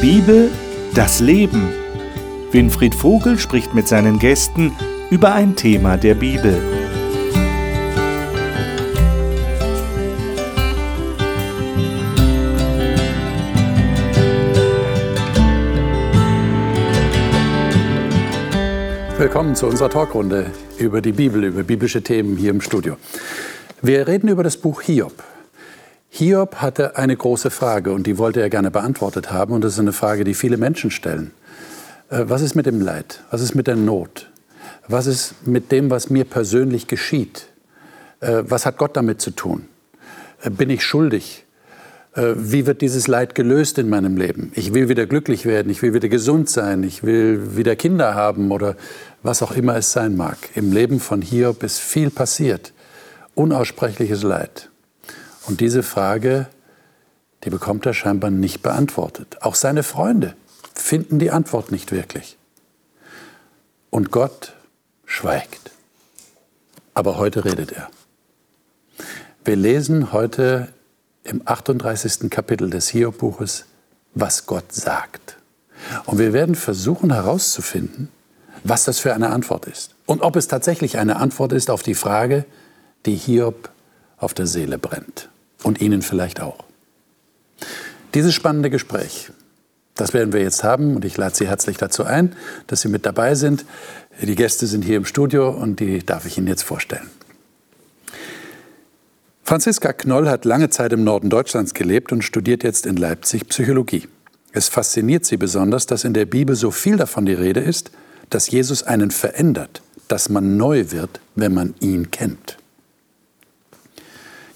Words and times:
Bibel, 0.00 0.48
das 0.94 1.18
Leben. 1.18 1.70
Winfried 2.52 2.94
Vogel 2.94 3.36
spricht 3.36 3.74
mit 3.74 3.88
seinen 3.88 4.20
Gästen 4.20 4.70
über 5.10 5.34
ein 5.34 5.56
Thema 5.56 5.96
der 5.96 6.14
Bibel. 6.14 6.56
Willkommen 19.18 19.56
zu 19.56 19.66
unserer 19.66 19.90
Talkrunde 19.90 20.52
über 20.78 21.00
die 21.00 21.10
Bibel, 21.10 21.42
über 21.42 21.64
biblische 21.64 22.02
Themen 22.02 22.36
hier 22.36 22.50
im 22.50 22.60
Studio. 22.60 22.96
Wir 23.82 24.06
reden 24.06 24.28
über 24.28 24.44
das 24.44 24.58
Buch 24.58 24.80
Hiob. 24.82 25.24
Hiob 26.10 26.56
hatte 26.56 26.96
eine 26.96 27.16
große 27.16 27.50
Frage 27.50 27.92
und 27.92 28.06
die 28.06 28.18
wollte 28.18 28.40
er 28.40 28.50
gerne 28.50 28.70
beantwortet 28.70 29.30
haben. 29.30 29.52
Und 29.52 29.62
das 29.62 29.74
ist 29.74 29.78
eine 29.78 29.92
Frage, 29.92 30.24
die 30.24 30.34
viele 30.34 30.56
Menschen 30.56 30.90
stellen. 30.90 31.32
Äh, 32.10 32.24
was 32.26 32.42
ist 32.42 32.54
mit 32.54 32.66
dem 32.66 32.80
Leid? 32.80 33.22
Was 33.30 33.40
ist 33.40 33.54
mit 33.54 33.66
der 33.66 33.76
Not? 33.76 34.30
Was 34.88 35.06
ist 35.06 35.46
mit 35.46 35.70
dem, 35.70 35.90
was 35.90 36.10
mir 36.10 36.24
persönlich 36.24 36.86
geschieht? 36.86 37.46
Äh, 38.20 38.42
was 38.44 38.66
hat 38.66 38.78
Gott 38.78 38.96
damit 38.96 39.20
zu 39.20 39.30
tun? 39.30 39.68
Äh, 40.42 40.50
bin 40.50 40.70
ich 40.70 40.84
schuldig? 40.84 41.44
Wie 42.14 42.66
wird 42.66 42.80
dieses 42.80 43.06
Leid 43.06 43.36
gelöst 43.36 43.78
in 43.78 43.88
meinem 43.88 44.16
Leben? 44.16 44.50
Ich 44.56 44.74
will 44.74 44.88
wieder 44.88 45.06
glücklich 45.06 45.44
werden, 45.44 45.70
ich 45.70 45.82
will 45.82 45.94
wieder 45.94 46.08
gesund 46.08 46.50
sein, 46.50 46.82
ich 46.82 47.04
will 47.04 47.56
wieder 47.56 47.76
Kinder 47.76 48.16
haben 48.16 48.50
oder 48.50 48.76
was 49.22 49.40
auch 49.40 49.52
immer 49.52 49.76
es 49.76 49.92
sein 49.92 50.16
mag. 50.16 50.36
Im 50.56 50.72
Leben 50.72 50.98
von 50.98 51.22
Hiob 51.22 51.62
ist 51.62 51.78
viel 51.78 52.10
passiert. 52.10 52.72
Unaussprechliches 53.36 54.24
Leid. 54.24 54.68
Und 55.48 55.60
diese 55.62 55.82
Frage, 55.82 56.46
die 57.44 57.50
bekommt 57.50 57.86
er 57.86 57.94
scheinbar 57.94 58.30
nicht 58.30 58.62
beantwortet. 58.62 59.38
Auch 59.40 59.54
seine 59.54 59.82
Freunde 59.82 60.34
finden 60.74 61.18
die 61.18 61.30
Antwort 61.30 61.72
nicht 61.72 61.90
wirklich. 61.90 62.36
Und 63.88 64.10
Gott 64.10 64.52
schweigt. 65.06 65.70
Aber 66.92 67.16
heute 67.16 67.46
redet 67.46 67.72
er. 67.72 67.88
Wir 69.42 69.56
lesen 69.56 70.12
heute 70.12 70.68
im 71.24 71.40
38. 71.46 72.28
Kapitel 72.28 72.68
des 72.68 72.88
Hiob-Buches, 72.88 73.64
was 74.14 74.44
Gott 74.44 74.70
sagt. 74.74 75.38
Und 76.04 76.18
wir 76.18 76.34
werden 76.34 76.56
versuchen 76.56 77.10
herauszufinden, 77.10 78.10
was 78.64 78.84
das 78.84 78.98
für 78.98 79.14
eine 79.14 79.30
Antwort 79.30 79.64
ist. 79.64 79.94
Und 80.04 80.20
ob 80.20 80.36
es 80.36 80.46
tatsächlich 80.46 80.98
eine 80.98 81.16
Antwort 81.16 81.52
ist 81.54 81.70
auf 81.70 81.82
die 81.82 81.94
Frage, 81.94 82.44
die 83.06 83.14
Hiob 83.14 83.70
auf 84.18 84.34
der 84.34 84.46
Seele 84.46 84.76
brennt 84.76 85.30
und 85.62 85.80
Ihnen 85.80 86.02
vielleicht 86.02 86.40
auch. 86.40 86.64
Dieses 88.14 88.34
spannende 88.34 88.70
Gespräch, 88.70 89.30
das 89.94 90.14
werden 90.14 90.32
wir 90.32 90.40
jetzt 90.40 90.64
haben 90.64 90.96
und 90.96 91.04
ich 91.04 91.16
lade 91.16 91.34
Sie 91.34 91.48
herzlich 91.48 91.76
dazu 91.76 92.04
ein, 92.04 92.34
dass 92.66 92.80
Sie 92.82 92.88
mit 92.88 93.04
dabei 93.04 93.34
sind. 93.34 93.64
Die 94.20 94.34
Gäste 94.34 94.66
sind 94.66 94.84
hier 94.84 94.96
im 94.96 95.04
Studio 95.04 95.50
und 95.50 95.80
die 95.80 96.04
darf 96.04 96.24
ich 96.24 96.38
Ihnen 96.38 96.46
jetzt 96.46 96.62
vorstellen. 96.62 97.10
Franziska 99.48 99.94
Knoll 99.94 100.28
hat 100.28 100.44
lange 100.44 100.68
Zeit 100.68 100.92
im 100.92 101.04
Norden 101.04 101.30
Deutschlands 101.30 101.72
gelebt 101.72 102.12
und 102.12 102.20
studiert 102.20 102.62
jetzt 102.62 102.84
in 102.84 102.96
Leipzig 102.96 103.48
Psychologie. 103.48 104.06
Es 104.52 104.68
fasziniert 104.68 105.24
sie 105.24 105.38
besonders, 105.38 105.86
dass 105.86 106.04
in 106.04 106.12
der 106.12 106.26
Bibel 106.26 106.54
so 106.54 106.70
viel 106.70 106.98
davon 106.98 107.24
die 107.24 107.32
Rede 107.32 107.60
ist, 107.60 107.90
dass 108.28 108.50
Jesus 108.50 108.82
einen 108.82 109.10
verändert, 109.10 109.80
dass 110.06 110.28
man 110.28 110.58
neu 110.58 110.90
wird, 110.90 111.20
wenn 111.34 111.54
man 111.54 111.74
ihn 111.80 112.10
kennt. 112.10 112.57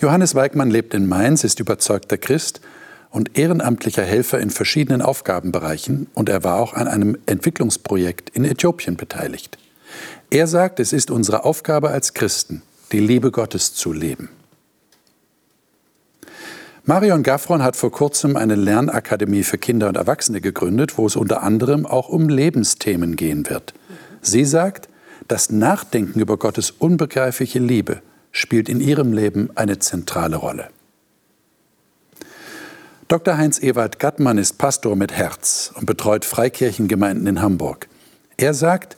Johannes 0.02 0.34
Weigmann 0.34 0.68
lebt 0.68 0.94
in 0.94 1.06
Mainz, 1.06 1.44
ist 1.44 1.60
überzeugter 1.60 2.18
Christ 2.18 2.60
und 3.10 3.38
ehrenamtlicher 3.38 4.02
Helfer 4.02 4.40
in 4.40 4.50
verschiedenen 4.50 5.00
Aufgabenbereichen 5.00 6.08
und 6.14 6.28
er 6.28 6.42
war 6.42 6.58
auch 6.58 6.74
an 6.74 6.88
einem 6.88 7.16
Entwicklungsprojekt 7.26 8.30
in 8.30 8.44
Äthiopien 8.44 8.96
beteiligt. 8.96 9.58
Er 10.28 10.48
sagt, 10.48 10.80
es 10.80 10.92
ist 10.92 11.12
unsere 11.12 11.44
Aufgabe 11.44 11.90
als 11.90 12.14
Christen, 12.14 12.62
die 12.90 12.98
Liebe 12.98 13.30
Gottes 13.30 13.74
zu 13.74 13.92
leben. 13.92 14.28
Marion 16.84 17.22
Gaffron 17.22 17.62
hat 17.62 17.76
vor 17.76 17.92
kurzem 17.92 18.36
eine 18.36 18.56
Lernakademie 18.56 19.44
für 19.44 19.58
Kinder 19.58 19.86
und 19.86 19.96
Erwachsene 19.96 20.40
gegründet, 20.40 20.98
wo 20.98 21.06
es 21.06 21.14
unter 21.14 21.44
anderem 21.44 21.86
auch 21.86 22.08
um 22.08 22.28
Lebensthemen 22.28 23.14
gehen 23.14 23.48
wird. 23.48 23.72
Sie 24.20 24.44
sagt, 24.46 24.88
das 25.28 25.50
Nachdenken 25.50 26.18
über 26.18 26.38
Gottes 26.38 26.72
unbegreifliche 26.72 27.60
Liebe 27.60 28.02
spielt 28.32 28.68
in 28.68 28.80
ihrem 28.80 29.12
Leben 29.12 29.50
eine 29.54 29.78
zentrale 29.78 30.36
Rolle. 30.36 30.68
Dr. 33.08 33.36
Heinz 33.36 33.62
Ewald 33.62 33.98
Gattmann 33.98 34.38
ist 34.38 34.56
Pastor 34.56 34.96
mit 34.96 35.12
Herz 35.12 35.70
und 35.74 35.84
betreut 35.84 36.24
Freikirchengemeinden 36.24 37.26
in 37.26 37.42
Hamburg. 37.42 37.88
Er 38.38 38.54
sagt, 38.54 38.96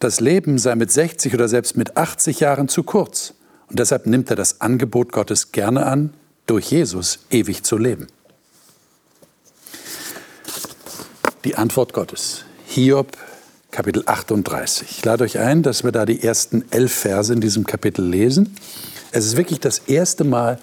das 0.00 0.18
Leben 0.18 0.58
sei 0.58 0.74
mit 0.74 0.90
60 0.90 1.32
oder 1.32 1.48
selbst 1.48 1.76
mit 1.76 1.96
80 1.96 2.40
Jahren 2.40 2.68
zu 2.68 2.82
kurz 2.82 3.34
und 3.68 3.78
deshalb 3.78 4.06
nimmt 4.06 4.28
er 4.30 4.36
das 4.36 4.60
Angebot 4.60 5.12
Gottes 5.12 5.52
gerne 5.52 5.86
an, 5.86 6.12
durch 6.46 6.72
Jesus 6.72 7.20
ewig 7.30 7.62
zu 7.62 7.78
leben. 7.78 8.08
Die 11.44 11.54
Antwort 11.54 11.92
Gottes. 11.92 12.44
Hiob 12.66 13.16
Kapitel 13.72 14.02
38. 14.04 14.98
Ich 14.98 15.04
lade 15.06 15.24
euch 15.24 15.38
ein, 15.38 15.62
dass 15.62 15.82
wir 15.82 15.92
da 15.92 16.04
die 16.04 16.22
ersten 16.22 16.62
elf 16.70 16.92
Verse 16.92 17.32
in 17.32 17.40
diesem 17.40 17.64
Kapitel 17.64 18.06
lesen. 18.06 18.54
Es 19.12 19.24
ist 19.24 19.38
wirklich 19.38 19.60
das 19.60 19.78
erste 19.78 20.24
Mal, 20.24 20.58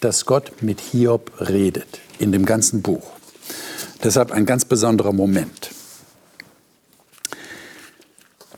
dass 0.00 0.24
Gott 0.24 0.62
mit 0.62 0.80
Hiob 0.80 1.32
redet 1.40 1.98
in 2.20 2.30
dem 2.30 2.46
ganzen 2.46 2.80
Buch. 2.80 3.10
Deshalb 4.04 4.30
ein 4.30 4.46
ganz 4.46 4.64
besonderer 4.64 5.12
Moment. 5.12 5.70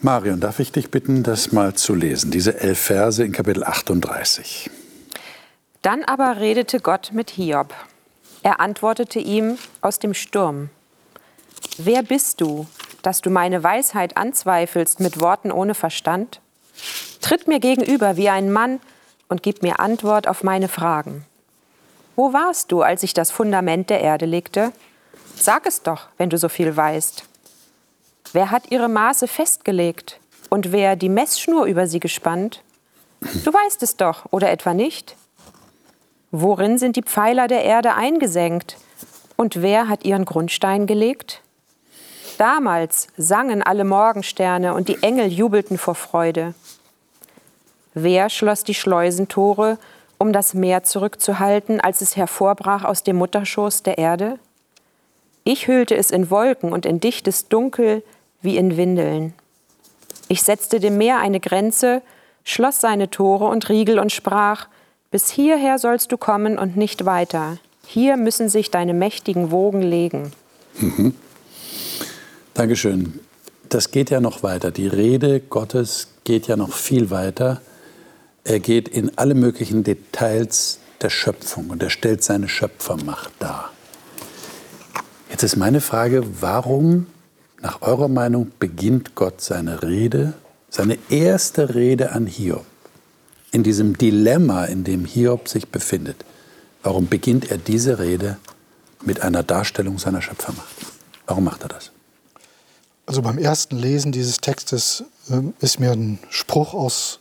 Marion, 0.02 0.41
darf 0.41 0.60
ich 0.60 0.72
dich 0.72 0.91
bitten, 0.91 1.22
das 1.22 1.50
mal 1.50 1.72
zu 1.72 1.94
lesen, 1.94 2.30
diese 2.30 2.60
elf 2.60 2.78
Verse 2.78 3.24
in 3.24 3.32
Kapitel 3.32 3.64
38. 3.64 4.70
Dann 5.80 6.04
aber 6.04 6.38
redete 6.38 6.80
Gott 6.80 7.12
mit 7.14 7.30
Hiob. 7.30 7.72
Er 8.42 8.60
antwortete 8.60 9.20
ihm 9.20 9.56
aus 9.80 9.98
dem 9.98 10.12
Sturm. 10.12 10.68
Wer 11.78 12.02
bist 12.02 12.42
du, 12.42 12.66
dass 13.02 13.20
du 13.20 13.30
meine 13.30 13.62
Weisheit 13.62 14.16
anzweifelst 14.16 15.00
mit 15.00 15.20
Worten 15.20 15.50
ohne 15.52 15.74
Verstand? 15.74 16.40
Tritt 17.20 17.48
mir 17.48 17.60
gegenüber 17.60 18.16
wie 18.16 18.28
ein 18.28 18.52
Mann 18.52 18.80
und 19.28 19.42
gib 19.42 19.62
mir 19.62 19.80
Antwort 19.80 20.28
auf 20.28 20.42
meine 20.42 20.68
Fragen. 20.68 21.24
Wo 22.16 22.32
warst 22.32 22.72
du, 22.72 22.82
als 22.82 23.02
ich 23.02 23.14
das 23.14 23.30
Fundament 23.30 23.90
der 23.90 24.00
Erde 24.00 24.26
legte? 24.26 24.72
Sag 25.36 25.66
es 25.66 25.82
doch, 25.82 26.08
wenn 26.18 26.30
du 26.30 26.36
so 26.36 26.48
viel 26.48 26.76
weißt. 26.76 27.24
Wer 28.32 28.50
hat 28.50 28.70
ihre 28.70 28.88
Maße 28.88 29.26
festgelegt 29.26 30.20
und 30.50 30.72
wer 30.72 30.96
die 30.96 31.08
Messschnur 31.08 31.64
über 31.64 31.86
sie 31.86 32.00
gespannt? 32.00 32.62
Du 33.44 33.52
weißt 33.52 33.82
es 33.82 33.96
doch, 33.96 34.26
oder 34.30 34.50
etwa 34.50 34.74
nicht? 34.74 35.16
Worin 36.30 36.78
sind 36.78 36.96
die 36.96 37.02
Pfeiler 37.02 37.48
der 37.48 37.64
Erde 37.64 37.94
eingesenkt? 37.94 38.76
Und 39.36 39.62
wer 39.62 39.88
hat 39.88 40.04
ihren 40.04 40.24
Grundstein 40.24 40.86
gelegt? 40.86 41.40
Damals 42.40 43.08
sangen 43.18 43.62
alle 43.62 43.84
Morgensterne 43.84 44.72
und 44.72 44.88
die 44.88 45.02
Engel 45.02 45.26
jubelten 45.30 45.76
vor 45.76 45.94
Freude. 45.94 46.54
Wer 47.92 48.30
schloss 48.30 48.64
die 48.64 48.72
Schleusentore, 48.72 49.76
um 50.16 50.32
das 50.32 50.54
Meer 50.54 50.82
zurückzuhalten, 50.82 51.82
als 51.82 52.00
es 52.00 52.16
hervorbrach 52.16 52.84
aus 52.84 53.02
dem 53.02 53.16
Mutterschoß 53.16 53.82
der 53.82 53.98
Erde? 53.98 54.38
Ich 55.44 55.66
hüllte 55.66 55.94
es 55.94 56.10
in 56.10 56.30
Wolken 56.30 56.72
und 56.72 56.86
in 56.86 56.98
dichtes 56.98 57.48
Dunkel 57.48 58.02
wie 58.40 58.56
in 58.56 58.78
Windeln. 58.78 59.34
Ich 60.28 60.42
setzte 60.42 60.80
dem 60.80 60.96
Meer 60.96 61.18
eine 61.18 61.40
Grenze, 61.40 62.00
schloss 62.42 62.80
seine 62.80 63.10
Tore 63.10 63.48
und 63.48 63.68
Riegel 63.68 63.98
und 63.98 64.12
sprach, 64.12 64.68
bis 65.10 65.28
hierher 65.28 65.78
sollst 65.78 66.10
du 66.10 66.16
kommen 66.16 66.59
und 66.59 66.74
nicht 66.74 67.04
weiter. 67.04 67.59
Hier 67.86 68.16
müssen 68.16 68.48
sich 68.48 68.70
deine 68.70 68.94
mächtigen 68.94 69.50
Wogen 69.50 69.82
legen. 69.82 70.32
Mhm. 70.78 71.15
Dankeschön. 72.54 73.20
Das 73.68 73.92
geht 73.92 74.10
ja 74.10 74.20
noch 74.20 74.42
weiter. 74.42 74.70
Die 74.70 74.88
Rede 74.88 75.41
Gottes 75.41 76.08
geht 76.24 76.48
ja 76.48 76.56
noch 76.56 76.72
viel 76.72 77.10
weiter. 77.10 77.60
Er 78.42 78.58
geht 78.58 78.88
in 78.88 79.16
alle 79.16 79.34
möglichen 79.34 79.84
Details 79.84 80.78
der 81.00 81.10
Schöpfung 81.10 81.70
und 81.70 81.82
er 81.82 81.91
stellt 81.91 82.24
seine 82.24 82.48
Schöpfermacht 82.48 83.32
dar. 83.38 83.70
Jetzt 85.30 85.44
ist 85.44 85.56
meine 85.56 85.80
Frage, 85.80 86.24
warum, 86.41 87.06
nach 87.60 87.82
eurer 87.82 88.08
Meinung, 88.08 88.50
beginnt 88.58 89.14
Gott 89.14 89.41
seine 89.41 89.82
Rede, 89.82 90.34
seine 90.68 90.98
erste 91.08 91.74
Rede 91.74 92.12
an 92.12 92.26
Hiob, 92.26 92.66
in 93.53 93.62
diesem 93.62 93.96
Dilemma, 93.96 94.64
in 94.64 94.84
dem 94.84 95.04
Hiob 95.04 95.48
sich 95.48 95.68
befindet? 95.68 96.24
Warum 96.82 97.08
beginnt 97.08 97.50
er 97.50 97.58
diese 97.58 97.98
Rede 97.98 98.38
mit 99.04 99.22
einer 99.22 99.42
Darstellung 99.42 99.98
seiner 99.98 100.22
Schöpfermacht? 100.22 100.74
Warum 101.26 101.44
macht 101.44 101.62
er 101.62 101.68
das? 101.68 101.92
Also 103.10 103.22
beim 103.22 103.39
ersten 103.39 103.77
Lesen 103.77 104.12
dieses 104.12 104.36
Textes 104.36 105.03
äh, 105.28 105.41
ist 105.59 105.80
mir 105.80 105.91
ein 105.91 106.21
Spruch 106.28 106.74
aus 106.74 107.18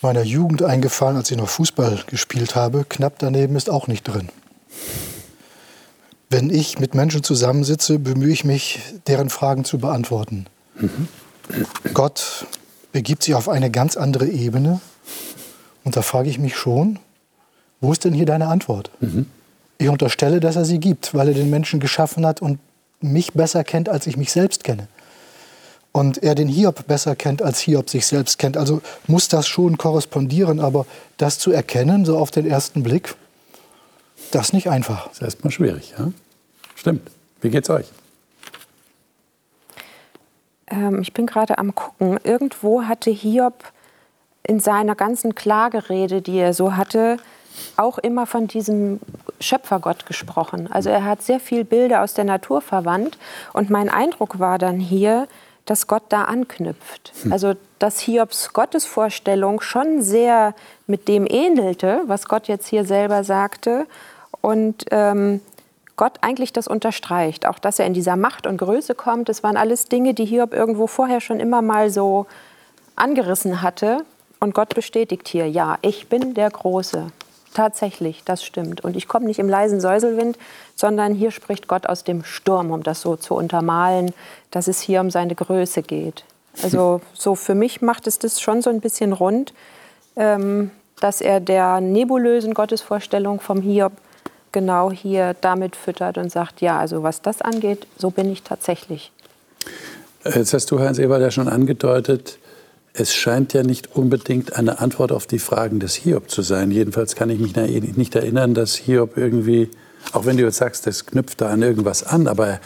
meiner 0.00 0.22
Jugend 0.22 0.62
eingefallen, 0.62 1.16
als 1.16 1.28
ich 1.28 1.36
noch 1.36 1.48
Fußball 1.48 2.04
gespielt 2.06 2.54
habe. 2.54 2.86
Knapp 2.88 3.18
daneben 3.18 3.56
ist 3.56 3.68
auch 3.68 3.88
nicht 3.88 4.04
drin. 4.04 4.28
Wenn 6.30 6.50
ich 6.50 6.78
mit 6.78 6.94
Menschen 6.94 7.24
zusammensitze, 7.24 7.98
bemühe 7.98 8.32
ich 8.32 8.44
mich, 8.44 8.78
deren 9.08 9.28
Fragen 9.28 9.64
zu 9.64 9.78
beantworten. 9.78 10.46
Mhm. 10.76 11.08
Gott 11.94 12.46
begibt 12.92 13.24
sich 13.24 13.34
auf 13.34 13.48
eine 13.48 13.72
ganz 13.72 13.96
andere 13.96 14.28
Ebene. 14.28 14.80
Und 15.82 15.96
da 15.96 16.02
frage 16.02 16.30
ich 16.30 16.38
mich 16.38 16.54
schon, 16.54 17.00
wo 17.80 17.90
ist 17.90 18.04
denn 18.04 18.14
hier 18.14 18.26
deine 18.26 18.46
Antwort? 18.46 18.92
Mhm. 19.00 19.26
Ich 19.78 19.88
unterstelle, 19.88 20.38
dass 20.38 20.54
er 20.54 20.64
sie 20.64 20.78
gibt, 20.78 21.12
weil 21.12 21.26
er 21.26 21.34
den 21.34 21.50
Menschen 21.50 21.80
geschaffen 21.80 22.24
hat 22.24 22.40
und 22.40 22.60
mich 23.02 23.32
besser 23.32 23.64
kennt, 23.64 23.88
als 23.88 24.06
ich 24.06 24.16
mich 24.16 24.32
selbst 24.32 24.64
kenne. 24.64 24.88
Und 25.92 26.22
er 26.22 26.34
den 26.34 26.48
Hiob 26.48 26.86
besser 26.86 27.14
kennt, 27.14 27.42
als 27.42 27.60
Hiob 27.60 27.90
sich 27.90 28.06
selbst 28.06 28.38
kennt. 28.38 28.56
Also 28.56 28.80
muss 29.06 29.28
das 29.28 29.46
schon 29.46 29.76
korrespondieren, 29.76 30.58
aber 30.58 30.86
das 31.18 31.38
zu 31.38 31.52
erkennen, 31.52 32.04
so 32.04 32.16
auf 32.16 32.30
den 32.30 32.48
ersten 32.48 32.82
Blick, 32.82 33.14
das 34.30 34.46
ist 34.46 34.52
nicht 34.54 34.70
einfach. 34.70 35.08
Das 35.08 35.18
ist 35.18 35.22
erstmal 35.22 35.50
schwierig, 35.50 35.94
ja? 35.98 36.10
Stimmt. 36.74 37.10
Wie 37.42 37.50
geht's 37.50 37.68
euch? 37.68 37.86
Ähm, 40.68 41.02
ich 41.02 41.12
bin 41.12 41.26
gerade 41.26 41.58
am 41.58 41.74
gucken. 41.74 42.18
Irgendwo 42.24 42.84
hatte 42.84 43.10
Hiob 43.10 43.62
in 44.42 44.58
seiner 44.58 44.94
ganzen 44.94 45.34
Klagerede, 45.34 46.22
die 46.22 46.38
er 46.38 46.54
so 46.54 46.76
hatte, 46.76 47.18
auch 47.76 47.98
immer 47.98 48.26
von 48.26 48.48
diesem 48.48 49.00
Schöpfergott 49.42 50.06
gesprochen. 50.06 50.70
Also 50.70 50.90
er 50.90 51.04
hat 51.04 51.22
sehr 51.22 51.40
viel 51.40 51.64
Bilder 51.64 52.02
aus 52.02 52.14
der 52.14 52.24
Natur 52.24 52.60
verwandt. 52.60 53.18
Und 53.52 53.70
mein 53.70 53.88
Eindruck 53.88 54.38
war 54.38 54.58
dann 54.58 54.78
hier, 54.78 55.28
dass 55.66 55.86
Gott 55.86 56.04
da 56.08 56.24
anknüpft. 56.24 57.12
Hm. 57.22 57.32
Also 57.32 57.54
dass 57.78 58.00
Hiobs 58.00 58.52
Gottesvorstellung 58.52 59.60
schon 59.60 60.02
sehr 60.02 60.54
mit 60.86 61.08
dem 61.08 61.26
ähnelte, 61.26 62.02
was 62.06 62.26
Gott 62.26 62.48
jetzt 62.48 62.68
hier 62.68 62.84
selber 62.84 63.24
sagte. 63.24 63.86
Und 64.40 64.86
ähm, 64.90 65.40
Gott 65.96 66.18
eigentlich 66.20 66.52
das 66.52 66.68
unterstreicht. 66.68 67.46
Auch 67.46 67.58
dass 67.58 67.78
er 67.78 67.86
in 67.86 67.94
dieser 67.94 68.16
Macht 68.16 68.46
und 68.46 68.56
Größe 68.56 68.94
kommt, 68.94 69.28
das 69.28 69.42
waren 69.42 69.56
alles 69.56 69.86
Dinge, 69.86 70.14
die 70.14 70.24
Hiob 70.24 70.52
irgendwo 70.52 70.86
vorher 70.86 71.20
schon 71.20 71.38
immer 71.38 71.62
mal 71.62 71.90
so 71.90 72.26
angerissen 72.96 73.62
hatte. 73.62 74.04
Und 74.40 74.54
Gott 74.54 74.74
bestätigt 74.74 75.28
hier, 75.28 75.48
ja, 75.48 75.78
ich 75.82 76.08
bin 76.08 76.34
der 76.34 76.50
Große. 76.50 77.12
Tatsächlich, 77.54 78.22
das 78.24 78.42
stimmt. 78.42 78.82
Und 78.82 78.96
ich 78.96 79.08
komme 79.08 79.26
nicht 79.26 79.38
im 79.38 79.48
leisen 79.48 79.80
Säuselwind, 79.80 80.38
sondern 80.74 81.14
hier 81.14 81.30
spricht 81.30 81.68
Gott 81.68 81.86
aus 81.86 82.02
dem 82.02 82.24
Sturm, 82.24 82.70
um 82.70 82.82
das 82.82 83.02
so 83.02 83.16
zu 83.16 83.34
untermalen, 83.34 84.12
dass 84.50 84.68
es 84.68 84.80
hier 84.80 85.00
um 85.00 85.10
seine 85.10 85.34
Größe 85.34 85.82
geht. 85.82 86.24
Also 86.62 87.00
so 87.12 87.34
für 87.34 87.54
mich 87.54 87.82
macht 87.82 88.06
es 88.06 88.18
das 88.18 88.40
schon 88.40 88.62
so 88.62 88.70
ein 88.70 88.80
bisschen 88.80 89.12
rund, 89.12 89.52
ähm, 90.16 90.70
dass 91.00 91.20
er 91.20 91.40
der 91.40 91.80
nebulösen 91.80 92.54
Gottesvorstellung 92.54 93.40
vom 93.40 93.60
Hiob 93.60 93.92
genau 94.52 94.90
hier 94.90 95.34
damit 95.40 95.76
füttert 95.76 96.18
und 96.18 96.30
sagt, 96.30 96.60
ja, 96.60 96.78
also 96.78 97.02
was 97.02 97.22
das 97.22 97.42
angeht, 97.42 97.86
so 97.98 98.10
bin 98.10 98.30
ich 98.30 98.42
tatsächlich. 98.42 99.10
Jetzt 100.24 100.54
hast 100.54 100.70
du, 100.70 100.78
Heinz 100.78 100.98
Eberl, 100.98 101.20
ja 101.20 101.30
schon 101.30 101.48
angedeutet, 101.48 102.38
es 102.94 103.14
scheint 103.14 103.52
ja 103.54 103.62
nicht 103.62 103.96
unbedingt 103.96 104.56
eine 104.56 104.80
Antwort 104.80 105.12
auf 105.12 105.26
die 105.26 105.38
Fragen 105.38 105.80
des 105.80 105.94
Hiob 105.94 106.30
zu 106.30 106.42
sein. 106.42 106.70
Jedenfalls 106.70 107.14
kann 107.14 107.30
ich 107.30 107.38
mich 107.38 107.56
nicht 107.56 108.14
erinnern, 108.14 108.54
dass 108.54 108.74
Hiob 108.74 109.16
irgendwie, 109.16 109.70
auch 110.12 110.26
wenn 110.26 110.36
du 110.36 110.42
jetzt 110.42 110.58
sagst, 110.58 110.86
das 110.86 111.06
knüpft 111.06 111.40
da 111.40 111.48
an 111.48 111.62
irgendwas 111.62 112.02
an, 112.02 112.28
aber 112.28 112.60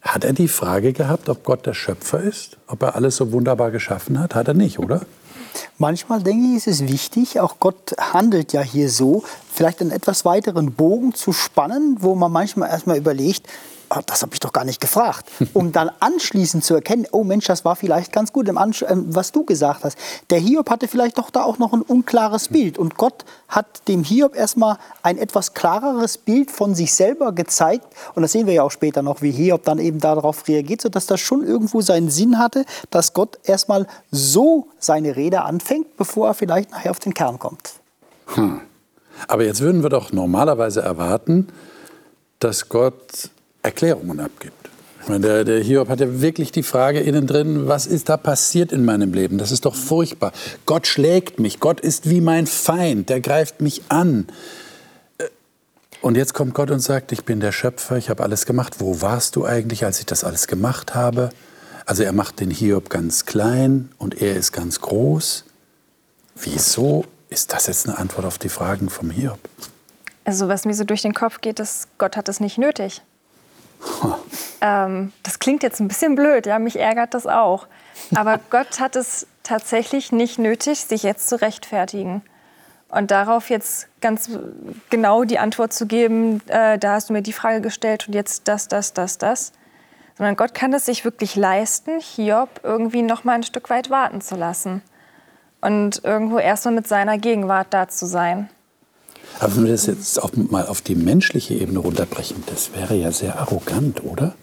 hat 0.00 0.24
er 0.24 0.32
die 0.32 0.48
Frage 0.48 0.92
gehabt, 0.92 1.28
ob 1.28 1.44
Gott 1.44 1.66
der 1.66 1.74
Schöpfer 1.74 2.20
ist? 2.20 2.56
Ob 2.68 2.82
er 2.82 2.94
alles 2.94 3.16
so 3.16 3.32
wunderbar 3.32 3.70
geschaffen 3.70 4.18
hat? 4.20 4.34
Hat 4.34 4.48
er 4.48 4.54
nicht, 4.54 4.78
oder? 4.78 5.02
Manchmal 5.78 6.22
denke 6.22 6.46
ich, 6.48 6.56
ist 6.56 6.66
es 6.66 6.88
wichtig, 6.88 7.40
auch 7.40 7.56
Gott 7.60 7.94
handelt 7.98 8.52
ja 8.52 8.60
hier 8.60 8.88
so, 8.88 9.24
vielleicht 9.52 9.80
einen 9.80 9.90
etwas 9.90 10.24
weiteren 10.24 10.72
Bogen 10.72 11.12
zu 11.14 11.32
spannen, 11.32 11.96
wo 12.00 12.14
man 12.14 12.30
manchmal 12.30 12.70
erstmal 12.70 12.98
überlegt, 12.98 13.46
Ah, 13.88 14.02
das 14.04 14.22
habe 14.22 14.34
ich 14.34 14.40
doch 14.40 14.52
gar 14.52 14.64
nicht 14.64 14.80
gefragt, 14.80 15.26
um 15.54 15.70
dann 15.70 15.90
anschließend 16.00 16.64
zu 16.64 16.74
erkennen, 16.74 17.06
oh 17.12 17.22
Mensch, 17.24 17.46
das 17.46 17.64
war 17.64 17.76
vielleicht 17.76 18.12
ganz 18.12 18.32
gut, 18.32 18.48
ähm, 18.48 19.06
was 19.08 19.32
du 19.32 19.44
gesagt 19.44 19.84
hast. 19.84 19.96
Der 20.30 20.38
Hiob 20.38 20.70
hatte 20.70 20.88
vielleicht 20.88 21.18
doch 21.18 21.30
da 21.30 21.44
auch 21.44 21.58
noch 21.58 21.72
ein 21.72 21.82
unklares 21.82 22.48
Bild 22.48 22.78
und 22.78 22.96
Gott 22.96 23.24
hat 23.48 23.86
dem 23.86 24.02
Hiob 24.02 24.34
erstmal 24.34 24.78
ein 25.02 25.18
etwas 25.18 25.54
klareres 25.54 26.18
Bild 26.18 26.50
von 26.50 26.74
sich 26.74 26.94
selber 26.94 27.32
gezeigt 27.32 27.86
und 28.14 28.22
das 28.22 28.32
sehen 28.32 28.46
wir 28.46 28.54
ja 28.54 28.62
auch 28.64 28.70
später 28.70 29.02
noch, 29.02 29.22
wie 29.22 29.30
Hiob 29.30 29.62
dann 29.64 29.78
eben 29.78 30.00
darauf 30.00 30.48
reagiert, 30.48 30.82
sodass 30.82 31.06
das 31.06 31.20
schon 31.20 31.44
irgendwo 31.46 31.80
seinen 31.80 32.10
Sinn 32.10 32.38
hatte, 32.38 32.64
dass 32.90 33.12
Gott 33.12 33.38
erstmal 33.44 33.86
so 34.10 34.68
seine 34.78 35.14
Rede 35.14 35.42
anfängt, 35.42 35.96
bevor 35.96 36.28
er 36.28 36.34
vielleicht 36.34 36.72
nachher 36.72 36.90
auf 36.90 36.98
den 36.98 37.14
Kern 37.14 37.38
kommt. 37.38 37.74
Hm. 38.34 38.60
Aber 39.28 39.44
jetzt 39.44 39.60
würden 39.60 39.82
wir 39.82 39.90
doch 39.90 40.12
normalerweise 40.12 40.82
erwarten, 40.82 41.48
dass 42.38 42.68
Gott 42.68 43.30
Erklärungen 43.66 44.20
abgibt. 44.20 44.70
Ich 45.02 45.08
meine, 45.08 45.20
der, 45.20 45.44
der 45.44 45.62
Hiob 45.62 45.88
hat 45.88 46.00
ja 46.00 46.20
wirklich 46.20 46.50
die 46.50 46.62
Frage 46.62 47.00
innen 47.00 47.26
drin, 47.26 47.68
was 47.68 47.86
ist 47.86 48.08
da 48.08 48.16
passiert 48.16 48.72
in 48.72 48.84
meinem 48.84 49.12
Leben? 49.12 49.38
Das 49.38 49.52
ist 49.52 49.64
doch 49.64 49.74
furchtbar. 49.74 50.32
Gott 50.66 50.86
schlägt 50.86 51.38
mich, 51.38 51.60
Gott 51.60 51.80
ist 51.80 52.10
wie 52.10 52.20
mein 52.20 52.46
Feind, 52.46 53.08
der 53.08 53.20
greift 53.20 53.60
mich 53.60 53.82
an. 53.88 54.26
Und 56.00 56.16
jetzt 56.16 56.34
kommt 56.34 56.54
Gott 56.54 56.70
und 56.70 56.80
sagt, 56.80 57.12
ich 57.12 57.24
bin 57.24 57.40
der 57.40 57.52
Schöpfer, 57.52 57.96
ich 57.96 58.10
habe 58.10 58.22
alles 58.22 58.46
gemacht. 58.46 58.76
Wo 58.78 59.00
warst 59.00 59.36
du 59.36 59.44
eigentlich, 59.44 59.84
als 59.84 60.00
ich 60.00 60.06
das 60.06 60.24
alles 60.24 60.46
gemacht 60.46 60.94
habe? 60.94 61.30
Also 61.84 62.02
er 62.02 62.12
macht 62.12 62.40
den 62.40 62.50
Hiob 62.50 62.90
ganz 62.90 63.26
klein 63.26 63.90
und 63.98 64.20
er 64.20 64.36
ist 64.36 64.52
ganz 64.52 64.80
groß. 64.80 65.44
Wieso 66.34 67.04
ist 67.28 67.52
das 67.52 67.66
jetzt 67.66 67.88
eine 67.88 67.98
Antwort 67.98 68.26
auf 68.26 68.38
die 68.38 68.48
Fragen 68.48 68.90
vom 68.90 69.10
Hiob? 69.10 69.38
Also 70.24 70.48
was 70.48 70.64
mir 70.64 70.74
so 70.74 70.82
durch 70.82 71.02
den 71.02 71.14
Kopf 71.14 71.40
geht, 71.40 71.60
ist, 71.60 71.86
Gott 71.98 72.16
hat 72.16 72.28
es 72.28 72.40
nicht 72.40 72.58
nötig. 72.58 73.02
Ähm, 74.60 75.12
das 75.22 75.38
klingt 75.38 75.62
jetzt 75.62 75.80
ein 75.80 75.88
bisschen 75.88 76.14
blöd, 76.14 76.46
ja, 76.46 76.58
mich 76.58 76.78
ärgert 76.78 77.14
das 77.14 77.26
auch. 77.26 77.66
Aber 78.14 78.40
Gott 78.50 78.80
hat 78.80 78.96
es 78.96 79.26
tatsächlich 79.42 80.12
nicht 80.12 80.38
nötig, 80.38 80.84
sich 80.84 81.02
jetzt 81.02 81.28
zu 81.28 81.40
rechtfertigen. 81.40 82.22
Und 82.88 83.10
darauf 83.10 83.50
jetzt 83.50 83.88
ganz 84.00 84.30
genau 84.90 85.24
die 85.24 85.38
Antwort 85.38 85.72
zu 85.72 85.86
geben, 85.86 86.40
äh, 86.46 86.78
da 86.78 86.92
hast 86.92 87.08
du 87.08 87.12
mir 87.12 87.22
die 87.22 87.32
Frage 87.32 87.60
gestellt 87.60 88.06
und 88.06 88.14
jetzt 88.14 88.48
das, 88.48 88.68
das, 88.68 88.92
das, 88.92 89.18
das. 89.18 89.52
Sondern 90.16 90.36
Gott 90.36 90.54
kann 90.54 90.72
es 90.72 90.86
sich 90.86 91.04
wirklich 91.04 91.36
leisten, 91.36 92.00
Hiob 92.00 92.60
irgendwie 92.62 93.02
noch 93.02 93.24
mal 93.24 93.34
ein 93.34 93.42
Stück 93.42 93.68
weit 93.70 93.90
warten 93.90 94.20
zu 94.20 94.36
lassen. 94.36 94.82
Und 95.60 96.04
irgendwo 96.04 96.38
erstmal 96.38 96.74
mit 96.74 96.86
seiner 96.86 97.18
Gegenwart 97.18 97.68
da 97.70 97.88
zu 97.88 98.06
sein. 98.06 98.48
Aber 99.38 99.56
wenn 99.56 99.64
wir 99.64 99.72
das 99.72 99.86
jetzt 99.86 100.22
auch 100.22 100.30
mal 100.34 100.66
auf 100.66 100.80
die 100.80 100.94
menschliche 100.94 101.54
Ebene 101.54 101.78
runterbrechen, 101.78 102.42
das 102.46 102.70
wäre 102.74 102.94
ja 102.94 103.12
sehr 103.12 103.38
arrogant, 103.38 104.02
oder? 104.04 104.34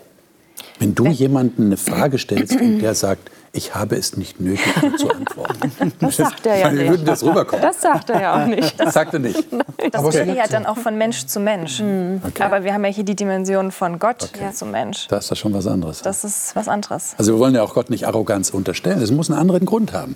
Wenn 0.79 0.95
du 0.95 1.07
jemanden 1.07 1.65
eine 1.67 1.77
Frage 1.77 2.17
stellst 2.17 2.59
und 2.59 2.79
der 2.79 2.95
sagt, 2.95 3.29
ich 3.55 3.75
habe 3.75 3.95
es 3.95 4.17
nicht 4.17 4.39
nötig, 4.39 4.65
zu 4.97 5.09
antworten. 5.11 5.71
Das 5.99 6.17
sagt 6.17 6.45
er 6.47 6.57
ja 6.57 6.71
nicht. 6.71 6.89
Würden 6.89 7.05
das 7.05 7.23
rüberkommen? 7.23 7.61
Das 7.61 7.81
sagt 7.81 8.09
er 8.09 8.21
ja 8.21 8.43
auch 8.43 8.47
nicht. 8.47 8.79
Das 8.83 8.95
sagt 8.95 9.13
er 9.13 9.19
nicht. 9.19 9.45
Das 9.91 10.03
okay. 10.03 10.25
geht 10.25 10.35
ja 10.35 10.47
dann 10.47 10.65
auch 10.65 10.77
von 10.77 10.97
Mensch 10.97 11.27
zu 11.27 11.39
Mensch. 11.39 11.79
Mhm. 11.79 12.21
Okay. 12.25 12.41
Aber 12.41 12.63
wir 12.63 12.73
haben 12.73 12.83
ja 12.83 12.89
hier 12.89 13.03
die 13.03 13.15
Dimension 13.15 13.71
von 13.71 13.99
Gott 13.99 14.23
okay. 14.33 14.51
zu 14.51 14.65
Mensch. 14.65 15.07
Da 15.07 15.17
ist 15.17 15.29
das 15.29 15.37
schon 15.37 15.53
was 15.53 15.67
anderes. 15.67 16.01
Das 16.01 16.23
ist 16.23 16.55
was 16.55 16.67
anderes. 16.67 17.13
Also 17.17 17.33
wir 17.33 17.39
wollen 17.39 17.53
ja 17.53 17.61
auch 17.61 17.75
Gott 17.75 17.91
nicht 17.91 18.07
Arroganz 18.07 18.49
unterstellen. 18.49 18.99
Es 19.01 19.11
muss 19.11 19.29
einen 19.29 19.39
anderen 19.39 19.65
Grund 19.65 19.93
haben. 19.93 20.15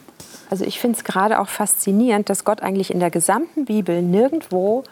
Also 0.49 0.65
ich 0.65 0.79
finde 0.79 0.97
es 0.97 1.03
gerade 1.03 1.39
auch 1.39 1.49
faszinierend, 1.49 2.29
dass 2.29 2.45
Gott 2.45 2.61
eigentlich 2.61 2.93
in 2.93 2.99
der 2.99 3.11
gesamten 3.11 3.65
Bibel 3.65 4.01
nirgendwo 4.01 4.83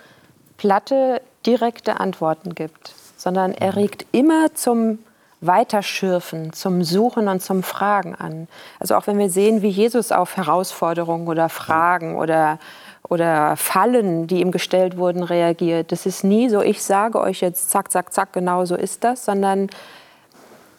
platte, 0.57 1.21
direkte 1.45 1.99
Antworten 1.99 2.55
gibt, 2.55 2.93
sondern 3.17 3.53
er 3.53 3.71
mhm. 3.71 3.77
regt 3.77 4.05
immer 4.11 4.53
zum 4.53 4.99
Weiterschürfen, 5.41 6.53
zum 6.53 6.83
Suchen 6.83 7.27
und 7.27 7.41
zum 7.41 7.61
Fragen 7.63 8.15
an. 8.15 8.47
Also 8.79 8.95
auch 8.95 9.07
wenn 9.07 9.17
wir 9.17 9.29
sehen, 9.29 9.61
wie 9.61 9.69
Jesus 9.69 10.11
auf 10.11 10.37
Herausforderungen 10.37 11.27
oder 11.27 11.49
Fragen 11.49 12.15
oder, 12.15 12.57
oder 13.03 13.55
Fallen, 13.55 14.27
die 14.27 14.41
ihm 14.41 14.51
gestellt 14.51 14.97
wurden, 14.97 15.23
reagiert. 15.23 15.91
Das 15.91 16.05
ist 16.05 16.23
nie 16.23 16.49
so, 16.49 16.61
ich 16.61 16.81
sage 16.83 17.19
euch 17.19 17.41
jetzt 17.41 17.69
zack, 17.69 17.91
zack, 17.91 18.13
zack, 18.13 18.33
genau 18.33 18.65
so 18.65 18.75
ist 18.75 19.03
das, 19.03 19.25
sondern 19.25 19.69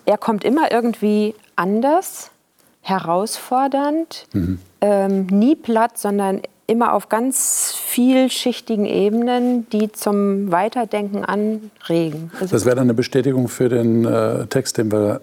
er 0.05 0.19
kommt 0.19 0.45
immer 0.45 0.73
irgendwie 0.73 1.35
anders 1.55 2.31
herausfordernd, 2.87 4.27
mhm. 4.33 4.59
ähm, 4.81 5.27
nie 5.27 5.57
platt, 5.57 5.99
sondern 5.99 6.41
immer 6.69 6.95
auf 6.95 7.09
ganz 7.09 7.75
vielschichtigen 7.75 8.87
Ebenen, 8.87 9.69
die 9.71 9.91
zum 9.93 10.51
Weiterdenken 10.51 11.25
anregen. 11.25 12.31
Also 12.41 12.55
das 12.55 12.65
wäre 12.65 12.77
dann 12.77 12.87
eine 12.87 12.95
Bestätigung 12.95 13.49
für 13.49 13.69
den 13.69 14.05
äh, 14.05 14.47
Text, 14.47 14.79
den 14.79 14.91
wir 14.91 15.21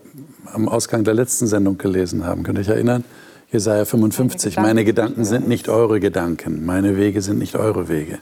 am 0.54 0.68
Ausgang 0.68 1.04
der 1.04 1.14
letzten 1.14 1.48
Sendung 1.48 1.78
gelesen 1.78 2.26
haben. 2.26 2.44
Könnt 2.44 2.58
ihr 2.58 2.62
euch 2.62 2.70
erinnern? 2.70 3.04
Jesaja 3.52 3.86
55. 3.86 4.56
Meine 4.58 4.66
Gedanken, 4.66 4.66
Meine 4.66 4.86
Gedanken 4.86 5.26
sind 5.26 5.48
nicht 5.48 5.70
eure 5.70 6.00
Gedanken. 6.00 6.66
Meine 6.66 6.98
Wege 6.98 7.22
sind 7.22 7.40
nicht 7.40 7.56
eure 7.56 7.88
Wege. 7.88 8.20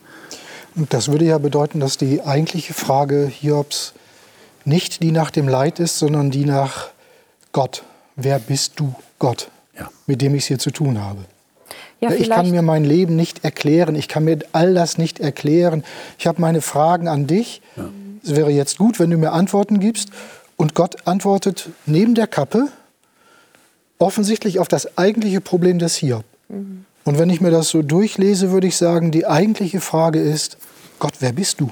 Das 0.89 1.12
würde 1.12 1.25
ja 1.25 1.38
bedeuten, 1.38 1.79
dass 1.79 1.98
die 1.98 2.21
eigentliche 2.21 2.74
Frage 2.74 3.27
Hiobs 3.27 3.93
nicht 4.65 5.01
die 5.01 5.12
nach 5.12 5.31
dem 5.31 5.48
Leid 5.48 5.79
ist, 5.79 6.00
sondern 6.00 6.31
die 6.31 6.45
nach 6.45 6.89
Gott. 7.51 7.83
Wer 8.15 8.39
bist 8.39 8.73
du? 8.79 8.93
Gott, 9.19 9.49
ja. 9.77 9.89
mit 10.07 10.21
dem 10.21 10.35
ich 10.35 10.43
es 10.43 10.47
hier 10.47 10.59
zu 10.59 10.71
tun 10.71 11.01
habe. 11.01 11.19
Ja, 11.99 12.11
ich 12.11 12.29
kann 12.29 12.49
mir 12.49 12.63
mein 12.63 12.83
Leben 12.83 13.15
nicht 13.15 13.43
erklären. 13.43 13.95
Ich 13.95 14.07
kann 14.07 14.23
mir 14.23 14.39
all 14.53 14.73
das 14.73 14.97
nicht 14.97 15.19
erklären. 15.19 15.83
Ich 16.17 16.25
habe 16.25 16.41
meine 16.41 16.61
Fragen 16.61 17.07
an 17.07 17.27
dich. 17.27 17.61
Ja. 17.75 17.89
es 18.23 18.35
wäre 18.35 18.49
jetzt 18.49 18.79
gut, 18.79 18.99
wenn 18.99 19.11
du 19.11 19.17
mir 19.17 19.31
Antworten 19.31 19.79
gibst. 19.79 20.09
Und 20.57 20.73
Gott 20.73 21.07
antwortet 21.07 21.69
neben 21.85 22.15
der 22.15 22.27
Kappe 22.27 22.69
offensichtlich 23.99 24.59
auf 24.59 24.67
das 24.67 24.97
eigentliche 24.97 25.41
Problem 25.41 25.77
des 25.77 25.95
Hiob. 25.95 26.25
Mhm. 26.49 26.85
Und 27.03 27.19
wenn 27.19 27.29
ich 27.29 27.41
mir 27.41 27.51
das 27.51 27.69
so 27.69 27.81
durchlese, 27.81 28.51
würde 28.51 28.67
ich 28.67 28.77
sagen, 28.77 29.11
die 29.11 29.25
eigentliche 29.25 29.81
Frage 29.81 30.19
ist, 30.19 30.57
Gott, 30.99 31.13
wer 31.19 31.33
bist 31.33 31.61
du? 31.61 31.69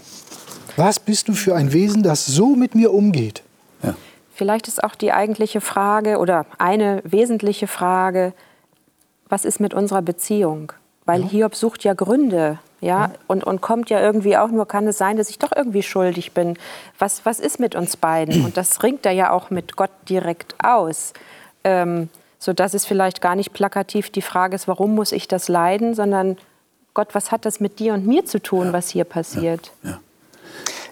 Was 0.76 1.00
bist 1.00 1.28
du 1.28 1.34
für 1.34 1.56
ein 1.56 1.74
Wesen, 1.74 2.04
das 2.04 2.26
so 2.26 2.56
mit 2.56 2.74
mir 2.74 2.94
umgeht? 2.94 3.44
Ja. 4.40 4.46
Vielleicht 4.46 4.68
ist 4.68 4.84
auch 4.84 4.96
die 4.96 5.12
eigentliche 5.12 5.62
Frage 5.62 6.18
oder 6.18 6.46
eine 6.58 7.02
wesentliche 7.04 7.68
Frage, 7.68 8.34
was 9.28 9.46
ist 9.46 9.60
mit 9.60 9.74
unserer 9.74 10.02
Beziehung? 10.02 10.74
Weil 11.06 11.22
ja. 11.22 11.28
Hiob 11.28 11.56
sucht 11.56 11.84
ja 11.84 11.94
Gründe, 11.94 12.60
ja, 12.82 13.08
ja, 13.08 13.12
Und, 13.28 13.44
und 13.44 13.62
kommt 13.62 13.90
ja 13.90 14.00
irgendwie 14.00 14.38
auch 14.38 14.50
nur, 14.50 14.68
kann 14.68 14.88
es 14.88 14.98
sein, 14.98 15.18
dass 15.18 15.30
ich 15.30 15.40
doch 15.40 15.52
irgendwie 15.54 15.84
schuldig 15.84 16.34
bin. 16.34 16.58
Was, 16.98 17.26
was 17.26 17.40
ist 17.40 17.60
mit 17.60 17.76
uns 17.76 17.98
beiden? 17.98 18.46
Und 18.46 18.56
das 18.58 18.84
ringt 18.84 19.06
er 19.06 19.12
ja 19.12 19.32
auch 19.32 19.50
mit 19.50 19.76
Gott 19.76 19.92
direkt 20.08 20.56
aus. 20.64 21.14
Ähm, 21.64 22.10
sodass 22.38 22.74
es 22.74 22.86
vielleicht 22.86 23.22
gar 23.22 23.36
nicht 23.36 23.52
plakativ 23.52 24.10
die 24.12 24.22
Frage 24.22 24.56
ist, 24.56 24.68
warum 24.68 24.96
muss 24.96 25.12
ich 25.12 25.28
das 25.28 25.50
leiden, 25.50 25.94
sondern 25.94 26.38
Gott, 26.94 27.10
was 27.14 27.32
hat 27.32 27.46
das 27.46 27.60
mit 27.60 27.80
dir 27.80 27.94
und 27.94 28.08
mir 28.08 28.26
zu 28.26 28.42
tun, 28.42 28.72
was 28.72 28.90
hier 28.90 29.04
passiert? 29.04 29.72
Ja, 29.84 29.90
ja. 29.90 30.00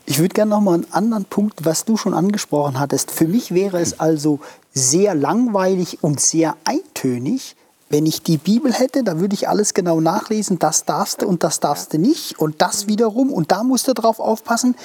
Ich 0.09 0.19
würde 0.19 0.33
gerne 0.33 0.51
noch 0.51 0.61
mal 0.61 0.75
einen 0.75 0.87
anderen 0.93 1.25
Punkt, 1.25 1.65
was 1.65 1.83
du 1.83 1.97
schon 1.97 2.13
angesprochen 2.13 2.79
hattest. 2.79 3.11
Für 3.11 3.27
mich 3.27 3.53
wäre 3.53 3.81
es 3.81 3.99
also 3.99 4.39
sehr 4.73 5.13
langweilig 5.13 6.01
und 6.01 6.21
sehr 6.21 6.55
eintönig, 6.63 7.57
wenn 7.89 8.05
ich 8.05 8.21
die 8.21 8.37
Bibel 8.37 8.73
hätte, 8.73 9.03
da 9.03 9.19
würde 9.19 9.33
ich 9.33 9.47
alles 9.47 9.73
genau 9.73 10.01
nachlesen, 10.01 10.59
das 10.59 10.83
darfst 10.83 11.21
du 11.21 11.27
und 11.27 11.43
das 11.43 11.61
darfst 11.61 11.93
du 11.93 11.97
nicht. 11.97 12.37
Und 12.37 12.61
das 12.61 12.87
wiederum 12.87 13.31
und 13.31 13.51
da 13.51 13.63
musst 13.63 13.87
du 13.87 13.93
drauf 13.93 14.19
aufpassen. 14.19 14.75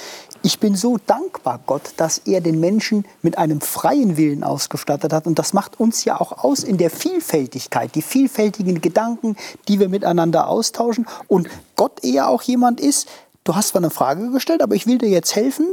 Ich 0.41 0.59
bin 0.59 0.75
so 0.75 0.97
dankbar 1.05 1.59
Gott, 1.65 1.93
dass 1.97 2.19
er 2.19 2.39
den 2.39 2.61
Menschen 2.61 3.05
mit 3.21 3.37
einem 3.37 3.59
freien 3.59 4.15
Willen 4.15 4.43
ausgestattet 4.43 5.11
hat. 5.11 5.25
Und 5.25 5.37
das 5.37 5.53
macht 5.53 5.79
uns 5.79 6.05
ja 6.05 6.19
auch 6.19 6.43
aus 6.43 6.63
in 6.63 6.77
der 6.77 6.89
Vielfältigkeit, 6.89 7.93
die 7.95 8.01
vielfältigen 8.01 8.79
Gedanken, 8.79 9.35
die 9.67 9.79
wir 9.79 9.89
miteinander 9.89 10.47
austauschen. 10.47 11.05
Und 11.27 11.49
Gott 11.75 12.03
eher 12.03 12.29
auch 12.29 12.41
jemand 12.41 12.79
ist, 12.79 13.07
du 13.43 13.55
hast 13.55 13.69
zwar 13.69 13.81
eine 13.81 13.89
Frage 13.89 14.31
gestellt, 14.31 14.61
aber 14.61 14.75
ich 14.75 14.87
will 14.87 14.97
dir 14.97 15.09
jetzt 15.09 15.35
helfen, 15.35 15.67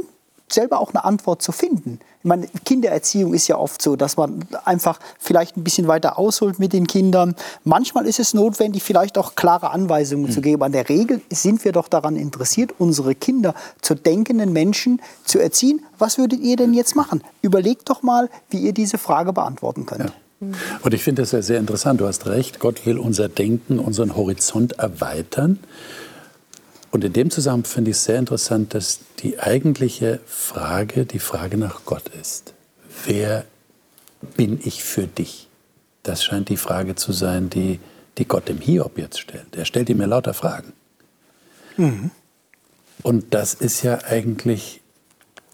selber 0.53 0.79
auch 0.79 0.89
eine 0.93 1.03
Antwort 1.05 1.41
zu 1.41 1.51
finden. 1.51 1.99
Ich 2.19 2.25
meine, 2.25 2.47
Kindererziehung 2.65 3.33
ist 3.33 3.47
ja 3.47 3.57
oft 3.57 3.81
so, 3.81 3.95
dass 3.95 4.17
man 4.17 4.45
einfach 4.65 4.99
vielleicht 5.17 5.57
ein 5.57 5.63
bisschen 5.63 5.87
weiter 5.87 6.19
ausholt 6.19 6.59
mit 6.59 6.73
den 6.73 6.85
Kindern. 6.85 7.35
Manchmal 7.63 8.05
ist 8.05 8.19
es 8.19 8.33
notwendig, 8.33 8.83
vielleicht 8.83 9.17
auch 9.17 9.35
klare 9.35 9.71
Anweisungen 9.71 10.25
mhm. 10.25 10.31
zu 10.31 10.41
geben. 10.41 10.61
An 10.61 10.71
der 10.71 10.87
Regel 10.87 11.21
sind 11.31 11.65
wir 11.65 11.71
doch 11.71 11.87
daran 11.87 12.15
interessiert, 12.15 12.75
unsere 12.77 13.15
Kinder 13.15 13.55
zu 13.81 13.95
denkenden 13.95 14.53
Menschen 14.53 15.01
zu 15.25 15.39
erziehen. 15.39 15.83
Was 15.97 16.17
würdet 16.17 16.41
ihr 16.41 16.57
denn 16.57 16.73
jetzt 16.73 16.95
machen? 16.95 17.23
Überlegt 17.41 17.89
doch 17.89 18.03
mal, 18.03 18.29
wie 18.49 18.59
ihr 18.59 18.73
diese 18.73 18.97
Frage 18.97 19.33
beantworten 19.33 19.85
könnt. 19.85 20.05
Ja. 20.05 20.47
Und 20.81 20.93
ich 20.93 21.03
finde 21.03 21.21
das 21.21 21.31
ja 21.31 21.41
sehr 21.41 21.59
interessant. 21.59 22.01
Du 22.01 22.07
hast 22.07 22.25
recht. 22.25 22.59
Gott 22.59 22.85
will 22.85 22.97
unser 22.97 23.29
Denken, 23.29 23.77
unseren 23.79 24.15
Horizont 24.15 24.73
erweitern. 24.73 25.59
Und 26.91 27.05
in 27.05 27.13
dem 27.13 27.31
Zusammenhang 27.31 27.71
finde 27.71 27.91
ich 27.91 27.97
es 27.97 28.03
sehr 28.03 28.19
interessant, 28.19 28.73
dass 28.73 28.99
die 29.19 29.39
eigentliche 29.39 30.19
Frage 30.25 31.05
die 31.05 31.19
Frage 31.19 31.57
nach 31.57 31.85
Gott 31.85 32.09
ist. 32.09 32.53
Wer 33.05 33.45
bin 34.35 34.59
ich 34.63 34.83
für 34.83 35.07
dich? 35.07 35.47
Das 36.03 36.23
scheint 36.23 36.49
die 36.49 36.57
Frage 36.57 36.95
zu 36.95 37.13
sein, 37.13 37.49
die, 37.49 37.79
die 38.17 38.25
Gott 38.25 38.49
dem 38.49 38.59
Hiob 38.59 38.97
jetzt 38.97 39.19
stellt. 39.19 39.55
Er 39.55 39.65
stellt 39.65 39.89
ihm 39.89 40.01
ja 40.01 40.07
lauter 40.07 40.33
Fragen. 40.33 40.73
Mhm. 41.77 42.11
Und 43.03 43.33
das 43.33 43.53
ist 43.53 43.83
ja 43.83 43.99
eigentlich, 44.03 44.81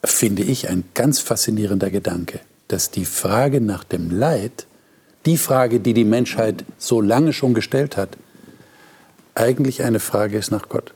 finde 0.04 0.44
ich, 0.44 0.70
ein 0.70 0.84
ganz 0.96 1.20
faszinierender 1.20 1.92
Gedanke, 1.92 2.40
dass 2.68 2.90
die 2.90 3.06
Frage 3.06 3.62
nach 3.62 3.84
dem 3.84 4.10
Leid, 4.10 4.66
die 5.26 5.38
Frage, 5.38 5.80
die 5.80 5.94
die 5.94 6.04
Menschheit 6.04 6.66
so 6.78 7.00
lange 7.00 7.32
schon 7.32 7.54
gestellt 7.54 7.96
hat, 7.96 8.18
eigentlich 9.36 9.84
eine 9.84 10.00
Frage 10.00 10.38
ist 10.38 10.52
nach 10.52 10.68
Gott. 10.68 10.94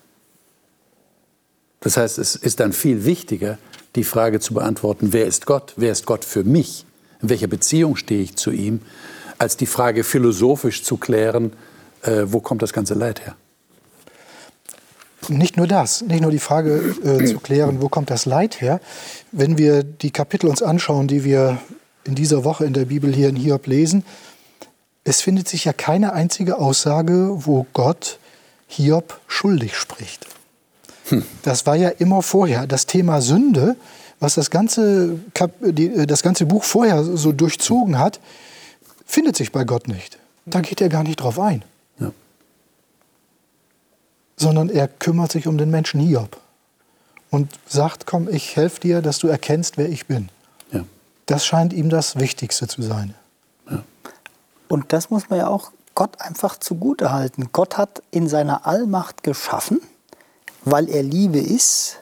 Das 1.82 1.98
heißt, 1.98 2.20
es 2.20 2.36
ist 2.36 2.60
dann 2.60 2.74
viel 2.74 3.06
wichtiger, 3.06 3.58
die 3.96 4.04
Frage 4.04 4.40
zu 4.40 4.54
beantworten, 4.54 5.12
wer 5.12 5.26
ist 5.26 5.46
Gott? 5.46 5.74
Wer 5.76 5.92
ist 5.92 6.06
Gott 6.06 6.24
für 6.24 6.44
mich? 6.44 6.86
In 7.22 7.30
welcher 7.30 7.48
Beziehung 7.48 7.96
stehe 7.96 8.22
ich 8.22 8.38
zu 8.38 8.52
ihm? 8.52 8.82
Als 9.38 9.58
die 9.58 9.66
Frage 9.66 10.04
philosophisch 10.04 10.84
zu 10.84 10.98
klären, 10.98 11.54
äh, 12.04 12.24
wo 12.26 12.40
kommt 12.40 12.62
das 12.62 12.72
ganze 12.72 12.94
Leid 12.94 13.26
her? 13.26 13.36
Nicht 15.28 15.58
nur 15.58 15.68
das, 15.68 16.02
nicht 16.02 16.22
nur 16.22 16.32
die 16.32 16.40
Frage 16.40 16.96
äh, 17.04 17.26
zu 17.26 17.40
klären, 17.40 17.82
wo 17.82 17.90
kommt 17.90 18.10
das 18.10 18.26
Leid 18.26 18.62
her. 18.62 18.80
Wenn 19.32 19.58
wir 19.58 19.84
die 19.84 20.12
Kapitel 20.12 20.48
uns 20.48 20.62
anschauen, 20.62 21.08
die 21.08 21.24
wir 21.24 21.60
in 22.04 22.16
dieser 22.16 22.44
Woche 22.44 22.66
in 22.66 22.74
der 22.74 22.86
Bibel 22.86 23.14
hier 23.14 23.30
in 23.30 23.36
Hiob 23.36 23.68
lesen, 23.68 24.04
es 25.04 25.22
findet 25.22 25.48
sich 25.48 25.66
ja 25.66 25.74
keine 25.74 26.14
einzige 26.14 26.58
Aussage, 26.58 27.30
wo 27.32 27.66
Gott 27.74 28.20
Hiob 28.68 29.20
schuldig 29.28 29.76
spricht. 29.76 30.28
Das 31.44 31.66
war 31.66 31.76
ja 31.76 31.90
immer 31.90 32.22
vorher. 32.22 32.68
Das 32.68 32.86
Thema 32.86 33.22
Sünde, 33.22 33.76
was 34.20 34.36
das 34.36 34.50
ganze, 34.50 35.20
äh, 35.62 36.06
das 36.06 36.24
ganze 36.24 36.46
Buch 36.46 36.64
vorher 36.64 37.04
so 37.04 37.32
durchzogen 37.32 37.98
hat, 37.98 38.20
findet 39.06 39.36
sich 39.36 39.52
bei 39.52 39.64
Gott 39.64 39.88
nicht. 39.88 40.18
Da 40.46 40.62
geht 40.62 40.82
er 40.82 40.90
gar 40.90 41.04
nicht 41.04 41.18
drauf 41.18 41.40
ein. 41.40 41.64
Ja. 42.00 42.12
Sondern 44.38 44.70
er 44.70 44.88
kümmert 44.88 45.32
sich 45.32 45.48
um 45.48 45.58
den 45.58 45.70
Menschen 45.70 46.00
Hiob 46.00 46.38
und 47.30 47.52
sagt, 47.68 48.06
komm, 48.06 48.28
ich 48.30 48.56
helfe 48.56 48.80
dir, 48.82 49.02
dass 49.02 49.20
du 49.20 49.28
erkennst, 49.28 49.78
wer 49.78 49.90
ich 49.90 50.08
bin. 50.08 50.30
Ja. 50.72 50.84
Das 51.26 51.46
scheint 51.46 51.74
ihm 51.74 51.90
das 51.90 52.18
Wichtigste 52.18 52.68
zu 52.68 52.82
sein. 52.82 53.14
Ja. 53.70 53.84
Und 54.68 54.94
das 54.94 55.10
muss 55.10 55.30
man 55.30 55.40
ja 55.40 55.48
auch 55.48 55.72
Gott 55.96 56.22
einfach 56.22 56.58
zugute 56.58 57.12
halten. 57.12 57.50
Gott 57.52 57.78
hat 57.78 58.02
in 58.12 58.28
seiner 58.28 58.66
Allmacht 58.66 59.24
geschaffen 59.24 59.82
weil 60.64 60.90
er 60.90 61.04
Liebe 61.04 61.40
ist, 61.40 61.98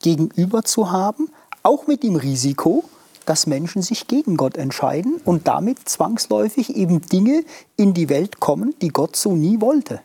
gegenüber 0.00 0.62
zu 0.62 0.90
haben, 0.90 1.30
auch 1.62 1.86
mit 1.86 2.02
dem 2.02 2.16
Risiko, 2.16 2.84
dass 3.26 3.46
Menschen 3.46 3.82
sich 3.82 4.08
gegen 4.08 4.36
Gott 4.36 4.56
entscheiden 4.56 5.20
und 5.24 5.46
damit 5.46 5.88
zwangsläufig 5.88 6.74
eben 6.76 7.00
Dinge 7.02 7.44
in 7.76 7.94
die 7.94 8.08
Welt 8.08 8.40
kommen, 8.40 8.74
die 8.82 8.88
Gott 8.88 9.16
so 9.16 9.34
nie 9.34 9.60
wollte. 9.60 10.00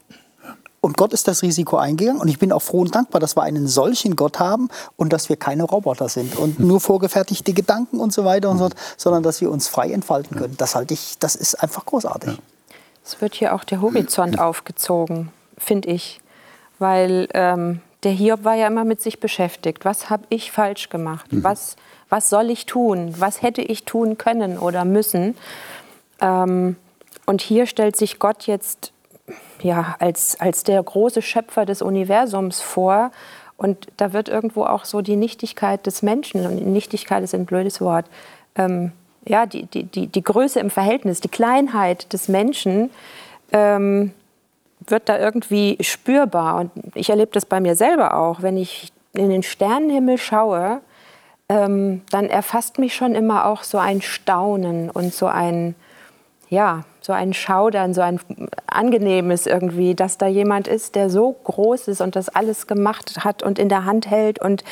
Und 0.79 0.95
Gott 0.95 1.11
ist 1.11 1.27
das 1.27 1.41
Risiko 1.41 1.77
eingegangen 1.77 2.21
und 2.21 2.27
ich 2.27 2.37
bin 2.37 2.51
auch 2.51 2.61
froh 2.61 2.81
und 2.81 2.93
dankbar, 2.93 3.19
dass 3.19 3.35
wir 3.35 3.41
einen 3.41 3.67
solchen 3.67 4.15
Gott 4.15 4.39
haben 4.39 4.69
und 4.95 5.11
dass 5.11 5.27
wir 5.27 5.35
keine 5.35 5.63
Roboter 5.63 6.07
sind 6.07 6.35
und 6.37 6.59
nur 6.61 6.79
vorgefertigte 6.79 7.53
Gedanken 7.53 7.99
und 7.99 8.13
so 8.13 8.23
weiter 8.23 8.49
und 8.49 8.59
so, 8.59 8.69
sondern 8.95 9.23
dass 9.23 9.41
wir 9.41 9.51
uns 9.51 9.67
frei 9.67 9.91
entfalten 9.91 10.37
können. 10.37 10.55
Das 10.57 10.75
halte 10.75 10.93
ich, 10.93 11.17
das 11.19 11.35
ist 11.35 11.55
einfach 11.55 11.85
großartig. 11.85 12.37
Es 13.03 13.19
wird 13.19 13.33
hier 13.33 13.55
auch 13.55 13.63
der 13.63 13.81
Horizont 13.81 14.39
aufgezogen, 14.39 15.29
finde 15.57 15.89
ich, 15.89 16.21
weil 16.77 17.27
ähm, 17.33 17.81
der 18.03 18.11
Hiob 18.11 18.43
war 18.43 18.55
ja 18.55 18.67
immer 18.67 18.85
mit 18.85 19.01
sich 19.01 19.19
beschäftigt. 19.19 19.85
Was 19.85 20.09
habe 20.09 20.23
ich 20.29 20.51
falsch 20.51 20.89
gemacht? 20.89 21.31
Mhm. 21.33 21.43
Was, 21.43 21.75
was 22.09 22.29
soll 22.29 22.49
ich 22.49 22.65
tun? 22.65 23.15
Was 23.17 23.41
hätte 23.41 23.61
ich 23.61 23.83
tun 23.85 24.17
können 24.17 24.57
oder 24.57 24.85
müssen? 24.85 25.35
Ähm, 26.21 26.75
und 27.25 27.41
hier 27.41 27.65
stellt 27.65 27.95
sich 27.95 28.19
Gott 28.19 28.47
jetzt 28.47 28.93
ja, 29.61 29.95
als, 29.99 30.39
als 30.39 30.63
der 30.63 30.81
große 30.81 31.21
Schöpfer 31.21 31.65
des 31.65 31.81
Universums 31.81 32.61
vor. 32.61 33.11
Und 33.57 33.87
da 33.97 34.13
wird 34.13 34.29
irgendwo 34.29 34.63
auch 34.63 34.85
so 34.85 35.01
die 35.01 35.15
Nichtigkeit 35.15 35.85
des 35.85 36.03
Menschen, 36.03 36.45
und 36.45 36.67
Nichtigkeit 36.67 37.23
ist 37.23 37.33
ein 37.33 37.45
blödes 37.45 37.81
Wort, 37.81 38.05
ähm, 38.55 38.91
ja, 39.25 39.45
die, 39.45 39.65
die, 39.65 39.83
die, 39.83 40.07
die 40.07 40.23
Größe 40.23 40.59
im 40.59 40.69
Verhältnis, 40.69 41.19
die 41.19 41.27
Kleinheit 41.27 42.13
des 42.13 42.27
Menschen 42.29 42.91
ähm, 43.51 44.13
wird 44.87 45.09
da 45.09 45.19
irgendwie 45.19 45.77
spürbar. 45.81 46.55
Und 46.55 46.71
ich 46.95 47.09
erlebe 47.09 47.31
das 47.33 47.45
bei 47.45 47.59
mir 47.59 47.75
selber 47.75 48.17
auch. 48.17 48.41
Wenn 48.41 48.57
ich 48.57 48.91
in 49.13 49.29
den 49.29 49.43
Sternenhimmel 49.43 50.17
schaue, 50.17 50.81
ähm, 51.49 52.01
dann 52.11 52.29
erfasst 52.29 52.77
mich 52.77 52.95
schon 52.95 53.15
immer 53.15 53.45
auch 53.45 53.63
so 53.63 53.77
ein 53.77 54.01
Staunen 54.01 54.89
und 54.89 55.13
so 55.13 55.27
ein, 55.27 55.75
ja, 56.49 56.83
so 57.01 57.13
ein 57.13 57.33
Schaudern, 57.33 57.93
so 57.93 58.01
ein 58.01 58.19
angenehmes 58.67 59.47
irgendwie, 59.47 59.95
dass 59.95 60.17
da 60.17 60.27
jemand 60.27 60.67
ist, 60.67 60.95
der 60.95 61.09
so 61.09 61.31
groß 61.31 61.87
ist 61.87 62.01
und 62.01 62.17
das 62.17 62.27
alles 62.27 62.67
gemacht 62.67 63.23
hat 63.23 63.43
und 63.43 63.59
in 63.59 63.69
der 63.69 63.85
Hand 63.85 64.09
hält. 64.09 64.39
Und, 64.39 64.65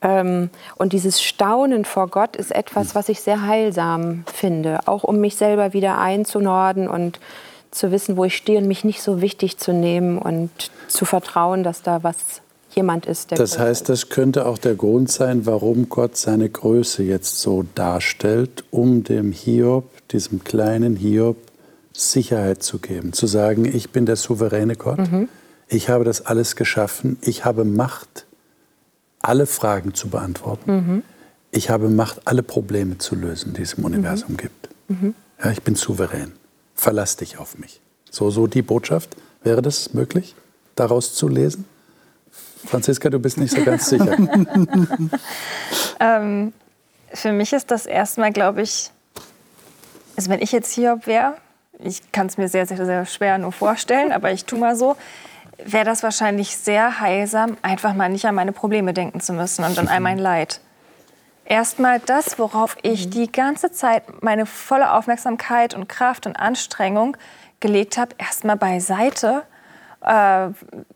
ähm, 0.00 0.50
und 0.76 0.92
dieses 0.92 1.20
Staunen 1.20 1.84
vor 1.84 2.06
Gott 2.06 2.36
ist 2.36 2.54
etwas, 2.54 2.94
was 2.94 3.08
ich 3.08 3.20
sehr 3.20 3.44
heilsam 3.44 4.24
finde, 4.32 4.78
auch 4.86 5.02
um 5.02 5.20
mich 5.20 5.34
selber 5.34 5.72
wieder 5.72 5.98
einzunorden 5.98 6.86
und 6.86 7.18
zu 7.70 7.92
wissen, 7.92 8.16
wo 8.16 8.24
ich 8.24 8.36
stehe 8.36 8.58
und 8.58 8.66
mich 8.66 8.84
nicht 8.84 9.02
so 9.02 9.20
wichtig 9.20 9.58
zu 9.58 9.72
nehmen 9.72 10.18
und 10.18 10.50
zu 10.88 11.04
vertrauen, 11.04 11.62
dass 11.62 11.82
da 11.82 12.02
was 12.02 12.16
jemand 12.70 13.06
ist. 13.06 13.30
Der 13.30 13.38
das 13.38 13.58
heißt, 13.58 13.88
das 13.88 14.08
könnte 14.08 14.46
auch 14.46 14.58
der 14.58 14.74
Grund 14.74 15.10
sein, 15.10 15.46
warum 15.46 15.88
Gott 15.88 16.16
seine 16.16 16.48
Größe 16.48 17.02
jetzt 17.02 17.40
so 17.40 17.64
darstellt, 17.74 18.64
um 18.70 19.04
dem 19.04 19.32
Hiob, 19.32 19.84
diesem 20.08 20.44
kleinen 20.44 20.96
Hiob, 20.96 21.36
Sicherheit 21.92 22.62
zu 22.62 22.78
geben, 22.78 23.12
zu 23.12 23.26
sagen, 23.26 23.64
ich 23.64 23.90
bin 23.90 24.06
der 24.06 24.16
souveräne 24.16 24.76
Gott, 24.76 24.98
mhm. 24.98 25.28
ich 25.68 25.88
habe 25.88 26.04
das 26.04 26.24
alles 26.24 26.56
geschaffen, 26.56 27.18
ich 27.20 27.44
habe 27.44 27.64
Macht 27.64 28.26
alle 29.20 29.46
Fragen 29.46 29.92
zu 29.94 30.08
beantworten. 30.08 30.72
Mhm. 30.72 31.02
Ich 31.50 31.68
habe 31.68 31.88
Macht, 31.88 32.22
alle 32.26 32.42
Probleme 32.42 32.98
zu 32.98 33.16
lösen, 33.16 33.54
die 33.54 33.62
es 33.62 33.74
im 33.74 33.84
Universum 33.84 34.36
gibt. 34.36 34.70
Mhm. 34.88 35.14
Ja, 35.42 35.50
ich 35.50 35.62
bin 35.62 35.74
souverän. 35.74 36.32
Verlass 36.80 37.16
dich 37.16 37.36
auf 37.36 37.58
mich. 37.58 37.78
So, 38.10 38.30
so 38.30 38.46
die 38.46 38.62
Botschaft. 38.62 39.14
Wäre 39.42 39.60
das 39.60 39.92
möglich, 39.92 40.34
daraus 40.76 41.14
zu 41.14 41.28
lesen? 41.28 41.66
Franziska, 42.64 43.10
du 43.10 43.18
bist 43.18 43.36
nicht 43.36 43.54
so 43.54 43.62
ganz 43.62 43.86
sicher. 43.90 44.16
Ähm, 46.00 46.54
für 47.12 47.32
mich 47.32 47.52
ist 47.52 47.70
das 47.70 47.84
erstmal, 47.84 48.32
glaube 48.32 48.62
ich, 48.62 48.90
also 50.16 50.30
wenn 50.30 50.40
ich 50.40 50.52
jetzt 50.52 50.72
Hiob 50.72 51.06
wäre, 51.06 51.34
ich 51.78 52.12
kann 52.12 52.28
es 52.28 52.38
mir 52.38 52.48
sehr, 52.48 52.64
sehr, 52.64 52.82
sehr 52.86 53.04
schwer 53.04 53.36
nur 53.36 53.52
vorstellen, 53.52 54.10
aber 54.10 54.32
ich 54.32 54.46
tue 54.46 54.58
mal 54.58 54.74
so, 54.74 54.96
wäre 55.62 55.84
das 55.84 56.02
wahrscheinlich 56.02 56.56
sehr 56.56 56.98
heilsam, 56.98 57.58
einfach 57.60 57.92
mal 57.92 58.08
nicht 58.08 58.24
an 58.24 58.34
meine 58.34 58.52
Probleme 58.52 58.94
denken 58.94 59.20
zu 59.20 59.34
müssen 59.34 59.66
und 59.66 59.78
an 59.78 59.86
all 59.86 60.00
mein 60.00 60.18
Leid. 60.18 60.62
Erstmal 61.50 61.98
das, 61.98 62.38
worauf 62.38 62.76
ich 62.82 63.10
die 63.10 63.30
ganze 63.30 63.72
Zeit 63.72 64.22
meine 64.22 64.46
volle 64.46 64.92
Aufmerksamkeit 64.92 65.74
und 65.74 65.88
Kraft 65.88 66.26
und 66.26 66.36
Anstrengung 66.36 67.16
gelegt 67.58 67.98
habe, 67.98 68.14
erstmal 68.18 68.56
beiseite. 68.56 69.42
Äh, 70.00 70.50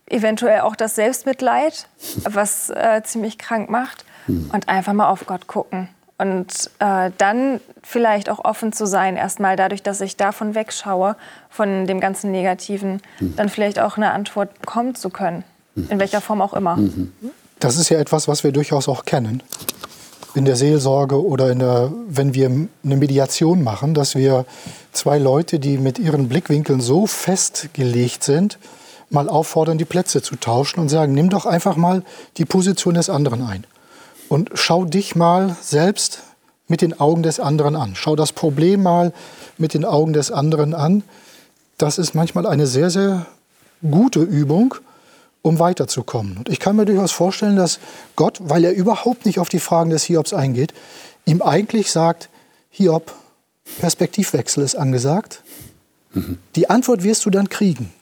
eventuell 0.07 0.61
auch 0.61 0.77
das 0.77 0.95
Selbstmitleid, 0.95 1.89
was 2.23 2.69
äh, 2.69 3.01
ziemlich 3.03 3.37
krank 3.37 3.69
macht. 3.69 4.05
Und 4.27 4.69
einfach 4.69 4.93
mal 4.93 5.09
auf 5.09 5.25
Gott 5.27 5.45
gucken. 5.45 5.89
Und 6.17 6.71
äh, 6.79 7.11
dann 7.17 7.59
vielleicht 7.83 8.29
auch 8.29 8.43
offen 8.43 8.71
zu 8.71 8.87
sein, 8.87 9.17
erstmal 9.17 9.57
dadurch, 9.57 9.83
dass 9.83 9.99
ich 9.99 10.15
davon 10.15 10.55
wegschaue, 10.55 11.17
von 11.49 11.85
dem 11.85 11.99
ganzen 11.99 12.31
Negativen, 12.31 13.01
dann 13.19 13.49
vielleicht 13.49 13.77
auch 13.77 13.97
eine 13.97 14.11
Antwort 14.11 14.61
bekommen 14.61 14.95
zu 14.95 15.09
können. 15.09 15.43
In 15.75 15.99
welcher 15.99 16.21
Form 16.21 16.41
auch 16.41 16.53
immer. 16.53 16.79
Das 17.59 17.77
ist 17.77 17.89
ja 17.89 17.99
etwas, 17.99 18.29
was 18.29 18.45
wir 18.45 18.53
durchaus 18.53 18.87
auch 18.87 19.03
kennen. 19.03 19.43
In 20.35 20.45
der 20.45 20.55
Seelsorge 20.57 21.25
oder 21.25 21.49
in 21.51 21.59
der, 21.59 21.91
wenn 22.07 22.33
wir 22.33 22.47
eine 22.47 22.95
Mediation 22.97 23.63
machen, 23.63 23.93
dass 23.93 24.15
wir 24.15 24.45
zwei 24.91 25.17
Leute, 25.17 25.59
die 25.59 25.77
mit 25.77 25.97
ihren 25.97 26.27
Blickwinkeln 26.27 26.81
so 26.81 27.07
festgelegt 27.07 28.23
sind, 28.23 28.59
mal 29.09 29.29
auffordern, 29.29 29.77
die 29.77 29.85
Plätze 29.85 30.21
zu 30.21 30.35
tauschen 30.35 30.79
und 30.79 30.89
sagen, 30.89 31.13
nimm 31.13 31.29
doch 31.29 31.45
einfach 31.45 31.77
mal 31.77 32.03
die 32.37 32.45
Position 32.45 32.95
des 32.95 33.09
anderen 33.09 33.41
ein. 33.41 33.65
Und 34.27 34.51
schau 34.55 34.85
dich 34.85 35.15
mal 35.15 35.55
selbst 35.61 36.19
mit 36.67 36.81
den 36.81 36.99
Augen 36.99 37.23
des 37.23 37.39
anderen 37.39 37.75
an. 37.75 37.93
Schau 37.95 38.15
das 38.15 38.31
Problem 38.33 38.83
mal 38.83 39.13
mit 39.57 39.73
den 39.73 39.85
Augen 39.85 40.13
des 40.13 40.31
anderen 40.31 40.73
an. 40.73 41.03
Das 41.77 41.97
ist 41.97 42.15
manchmal 42.15 42.45
eine 42.45 42.67
sehr, 42.67 42.89
sehr 42.89 43.25
gute 43.89 44.21
Übung, 44.21 44.75
um 45.45 45.59
weiterzukommen. 45.59 46.37
Und 46.37 46.49
ich 46.49 46.59
kann 46.59 46.75
mir 46.75 46.85
durchaus 46.85 47.11
vorstellen, 47.11 47.55
dass 47.55 47.79
Gott, 48.15 48.39
weil 48.41 48.63
er 48.63 48.73
überhaupt 48.73 49.27
nicht 49.27 49.37
auf 49.37 49.47
die 49.47 49.59
Fragen 49.59 49.91
des 49.91 50.03
Hiobs 50.03 50.33
eingeht, 50.33 50.73
ihm 51.25 51.43
eigentlich 51.43 51.91
sagt, 51.91 52.29
Hiob, 52.71 53.13
Perspektivwechsel 53.79 54.63
ist 54.63 54.73
angesagt. 54.73 55.43
Die 56.55 56.69
Antwort 56.71 57.03
wirst 57.03 57.25
du 57.25 57.29
dann 57.29 57.47
kriegen. 57.47 57.93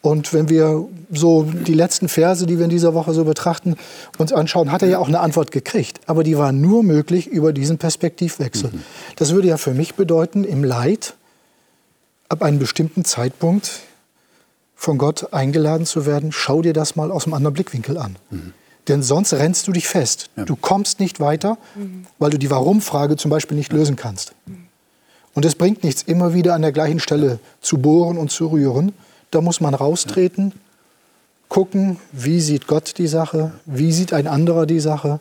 Und 0.00 0.32
wenn 0.32 0.48
wir 0.48 0.86
so 1.10 1.42
die 1.42 1.74
letzten 1.74 2.08
Verse, 2.08 2.46
die 2.46 2.56
wir 2.56 2.64
in 2.64 2.70
dieser 2.70 2.94
Woche 2.94 3.12
so 3.12 3.24
betrachten, 3.24 3.76
uns 4.16 4.32
anschauen, 4.32 4.72
hat 4.72 4.80
er 4.80 4.88
ja 4.88 4.98
auch 5.00 5.08
eine 5.08 5.20
Antwort 5.20 5.50
gekriegt. 5.50 6.00
Aber 6.06 6.24
die 6.24 6.38
war 6.38 6.52
nur 6.52 6.82
möglich 6.82 7.26
über 7.26 7.52
diesen 7.52 7.76
Perspektivwechsel. 7.76 8.70
Das 9.16 9.34
würde 9.34 9.48
ja 9.48 9.58
für 9.58 9.74
mich 9.74 9.96
bedeuten, 9.96 10.44
im 10.44 10.64
Leid 10.64 11.14
ab 12.30 12.42
einem 12.42 12.58
bestimmten 12.58 13.04
Zeitpunkt 13.04 13.82
von 14.80 14.96
Gott 14.96 15.34
eingeladen 15.34 15.86
zu 15.86 16.06
werden, 16.06 16.30
schau 16.30 16.62
dir 16.62 16.72
das 16.72 16.94
mal 16.94 17.10
aus 17.10 17.24
einem 17.24 17.34
anderen 17.34 17.52
Blickwinkel 17.52 17.98
an. 17.98 18.14
Denn 18.86 19.02
sonst 19.02 19.34
rennst 19.34 19.66
du 19.66 19.72
dich 19.72 19.88
fest. 19.88 20.30
Du 20.36 20.54
kommst 20.54 21.00
nicht 21.00 21.18
weiter, 21.18 21.58
weil 22.20 22.30
du 22.30 22.38
die 22.38 22.48
Warum-Frage 22.48 23.16
zum 23.16 23.28
Beispiel 23.28 23.56
nicht 23.56 23.72
lösen 23.72 23.96
kannst. 23.96 24.32
Und 25.34 25.44
es 25.44 25.56
bringt 25.56 25.82
nichts, 25.82 26.02
immer 26.04 26.32
wieder 26.32 26.54
an 26.54 26.62
der 26.62 26.70
gleichen 26.70 27.00
Stelle 27.00 27.40
zu 27.60 27.78
bohren 27.78 28.16
und 28.18 28.30
zu 28.30 28.46
rühren. 28.46 28.92
Da 29.32 29.40
muss 29.40 29.60
man 29.60 29.74
raustreten, 29.74 30.52
gucken, 31.48 31.98
wie 32.12 32.40
sieht 32.40 32.68
Gott 32.68 32.98
die 32.98 33.08
Sache, 33.08 33.52
wie 33.66 33.92
sieht 33.92 34.12
ein 34.12 34.28
anderer 34.28 34.64
die 34.64 34.80
Sache 34.80 35.18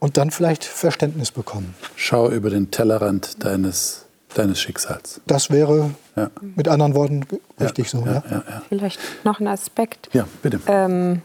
und 0.00 0.16
dann 0.16 0.30
vielleicht 0.30 0.64
Verständnis 0.64 1.30
bekommen. 1.30 1.74
Schau 1.96 2.30
über 2.30 2.48
den 2.48 2.70
Tellerrand 2.70 3.44
deines, 3.44 4.06
deines 4.38 4.60
Schicksals. 4.60 5.20
Das 5.26 5.50
wäre 5.50 5.90
Ja. 6.16 6.30
mit 6.40 6.68
anderen 6.68 6.94
Worten 6.94 7.26
richtig 7.60 7.90
so. 7.90 7.98
Ja. 8.04 8.22
Ja, 8.30 8.42
ja. 8.48 8.62
Vielleicht 8.68 9.00
noch 9.24 9.40
ein 9.40 9.48
Aspekt. 9.48 10.08
ja 10.12 10.26
bitte. 10.42 10.60
Ähm, 10.66 11.22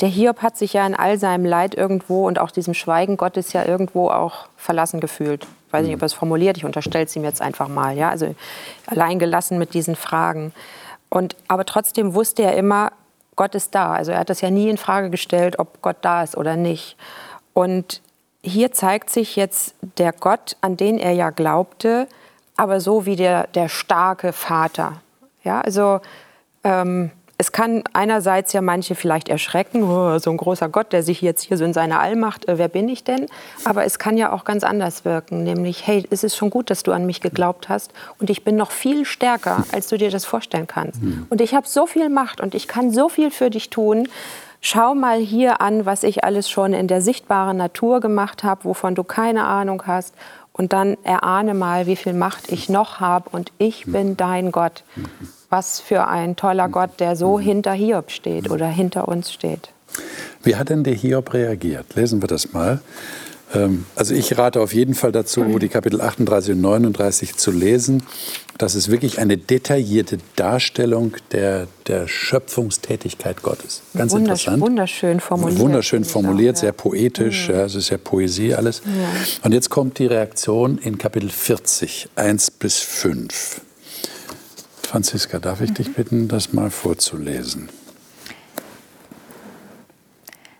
der 0.00 0.08
Hiob 0.08 0.42
hat 0.42 0.58
sich 0.58 0.74
ja 0.74 0.86
in 0.86 0.94
all 0.94 1.18
seinem 1.18 1.46
Leid 1.46 1.74
irgendwo 1.74 2.26
und 2.26 2.38
auch 2.38 2.50
diesem 2.50 2.74
Schweigen 2.74 3.16
Gottes 3.16 3.52
ja 3.54 3.64
irgendwo 3.64 4.10
auch 4.10 4.48
verlassen 4.56 5.00
gefühlt. 5.00 5.46
Ich 5.66 5.72
weiß 5.72 5.86
nicht, 5.86 5.94
ob 5.94 6.02
er 6.02 6.06
es 6.06 6.12
formuliert, 6.12 6.56
ich 6.58 6.64
unterstelle 6.66 7.06
es 7.06 7.16
ihm 7.16 7.24
jetzt 7.24 7.40
einfach 7.40 7.68
mal. 7.68 7.96
Ja? 7.96 8.10
Also 8.10 8.34
allein 8.86 9.18
gelassen 9.18 9.58
mit 9.58 9.72
diesen 9.72 9.96
Fragen. 9.96 10.52
Und, 11.08 11.34
aber 11.48 11.64
trotzdem 11.64 12.12
wusste 12.14 12.42
er 12.42 12.56
immer, 12.56 12.92
Gott 13.36 13.54
ist 13.54 13.74
da. 13.74 13.92
Also 13.94 14.12
er 14.12 14.18
hat 14.20 14.28
das 14.30 14.40
ja 14.42 14.50
nie 14.50 14.68
in 14.68 14.76
Frage 14.76 15.08
gestellt, 15.10 15.58
ob 15.58 15.80
Gott 15.82 15.96
da 16.02 16.22
ist 16.22 16.36
oder 16.36 16.56
nicht. 16.56 16.96
Und 17.54 18.02
hier 18.46 18.72
zeigt 18.72 19.10
sich 19.10 19.36
jetzt 19.36 19.74
der 19.98 20.12
Gott, 20.12 20.56
an 20.60 20.76
den 20.76 20.98
er 20.98 21.12
ja 21.12 21.30
glaubte, 21.30 22.06
aber 22.56 22.80
so 22.80 23.04
wie 23.04 23.16
der, 23.16 23.48
der 23.48 23.68
starke 23.68 24.32
Vater. 24.32 25.00
Ja, 25.42 25.60
also 25.60 26.00
ähm, 26.64 27.10
es 27.38 27.52
kann 27.52 27.84
einerseits 27.92 28.52
ja 28.52 28.62
manche 28.62 28.94
vielleicht 28.94 29.28
erschrecken, 29.28 29.82
oh, 29.82 30.18
so 30.18 30.30
ein 30.30 30.38
großer 30.38 30.68
Gott, 30.68 30.92
der 30.92 31.02
sich 31.02 31.20
jetzt 31.20 31.42
hier 31.42 31.58
so 31.58 31.64
in 31.64 31.74
seiner 31.74 32.00
Allmacht, 32.00 32.48
äh, 32.48 32.56
wer 32.56 32.68
bin 32.68 32.88
ich 32.88 33.04
denn? 33.04 33.26
Aber 33.64 33.84
es 33.84 33.98
kann 33.98 34.16
ja 34.16 34.32
auch 34.32 34.44
ganz 34.44 34.64
anders 34.64 35.04
wirken, 35.04 35.42
nämlich, 35.42 35.86
hey, 35.86 36.06
es 36.10 36.24
ist 36.24 36.36
schon 36.36 36.50
gut, 36.50 36.70
dass 36.70 36.82
du 36.82 36.92
an 36.92 37.04
mich 37.04 37.20
geglaubt 37.20 37.68
hast 37.68 37.92
und 38.18 38.30
ich 38.30 38.42
bin 38.42 38.56
noch 38.56 38.70
viel 38.70 39.04
stärker, 39.04 39.64
als 39.72 39.88
du 39.88 39.98
dir 39.98 40.10
das 40.10 40.24
vorstellen 40.24 40.66
kannst. 40.66 41.00
Und 41.28 41.40
ich 41.40 41.54
habe 41.54 41.68
so 41.68 41.86
viel 41.86 42.08
Macht 42.08 42.40
und 42.40 42.54
ich 42.54 42.68
kann 42.68 42.90
so 42.90 43.08
viel 43.08 43.30
für 43.30 43.50
dich 43.50 43.68
tun. 43.70 44.08
Schau 44.68 44.96
mal 44.96 45.20
hier 45.20 45.60
an, 45.60 45.86
was 45.86 46.02
ich 46.02 46.24
alles 46.24 46.50
schon 46.50 46.72
in 46.72 46.88
der 46.88 47.00
sichtbaren 47.00 47.56
Natur 47.56 48.00
gemacht 48.00 48.42
habe, 48.42 48.64
wovon 48.64 48.96
du 48.96 49.04
keine 49.04 49.44
Ahnung 49.44 49.84
hast. 49.86 50.12
Und 50.52 50.72
dann 50.72 50.96
erahne 51.04 51.54
mal, 51.54 51.86
wie 51.86 51.94
viel 51.94 52.14
Macht 52.14 52.50
ich 52.50 52.68
noch 52.68 52.98
habe 52.98 53.30
und 53.30 53.52
ich 53.58 53.84
bin 53.86 54.16
dein 54.16 54.50
Gott. 54.50 54.82
Was 55.50 55.78
für 55.78 56.08
ein 56.08 56.34
toller 56.34 56.68
Gott, 56.68 56.98
der 56.98 57.14
so 57.14 57.38
hinter 57.38 57.74
Hiob 57.74 58.10
steht 58.10 58.50
oder 58.50 58.66
hinter 58.66 59.06
uns 59.06 59.32
steht. 59.32 59.70
Wie 60.42 60.56
hat 60.56 60.68
denn 60.68 60.82
der 60.82 60.94
Hiob 60.94 61.32
reagiert? 61.32 61.94
Lesen 61.94 62.20
wir 62.20 62.26
das 62.26 62.52
mal. 62.52 62.80
Ähm, 63.54 63.84
Also 63.94 64.14
ich 64.14 64.36
rate 64.36 64.60
auf 64.60 64.74
jeden 64.74 64.94
Fall 64.94 65.12
dazu, 65.12 65.44
die 65.58 65.68
Kapitel 65.68 66.00
38 66.00 66.54
und 66.54 66.60
39 66.62 67.36
zu 67.36 67.50
lesen. 67.50 68.02
Das 68.58 68.74
ist 68.74 68.90
wirklich 68.90 69.18
eine 69.18 69.36
detaillierte 69.36 70.18
Darstellung 70.34 71.12
der, 71.32 71.66
der 71.86 72.08
Schöpfungstätigkeit 72.08 73.42
Gottes. 73.42 73.82
Ganz 73.94 74.12
Wundersch- 74.12 74.18
interessant. 74.18 74.62
Wunderschön 74.62 75.20
formuliert. 75.20 75.58
Wunderschön 75.60 76.04
formuliert, 76.04 76.56
ja. 76.56 76.60
sehr 76.62 76.72
poetisch, 76.72 77.48
ja, 77.50 77.64
es 77.66 77.74
ist 77.74 77.90
ja 77.90 77.98
Poesie 77.98 78.54
alles. 78.54 78.82
Und 79.42 79.52
jetzt 79.52 79.68
kommt 79.70 79.98
die 79.98 80.06
Reaktion 80.06 80.78
in 80.78 80.96
Kapitel 80.98 81.28
40, 81.28 82.08
1 82.16 82.50
bis 82.52 82.78
5. 82.78 83.60
Franziska, 84.82 85.38
darf 85.38 85.60
ich 85.60 85.72
dich 85.74 85.92
bitten, 85.94 86.28
das 86.28 86.52
mal 86.52 86.70
vorzulesen? 86.70 87.68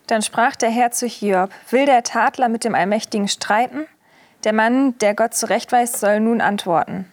Dann 0.07 0.23
sprach 0.23 0.57
der 0.57 0.71
Herr 0.71 0.91
zu 0.93 1.07
Hiob, 1.07 1.51
will 1.71 1.87
der 1.87 2.03
Tadler 2.03 2.49
mit 2.49 2.65
dem 2.65 2.75
Allmächtigen 2.75 3.29
streiten? 3.29 3.87
Der 4.45 4.53
Mann, 4.53 4.97
der 4.99 5.15
Gott 5.15 5.35
zurechtweist, 5.35 5.99
soll 5.99 6.21
nun 6.21 6.41
antworten. 6.41 7.11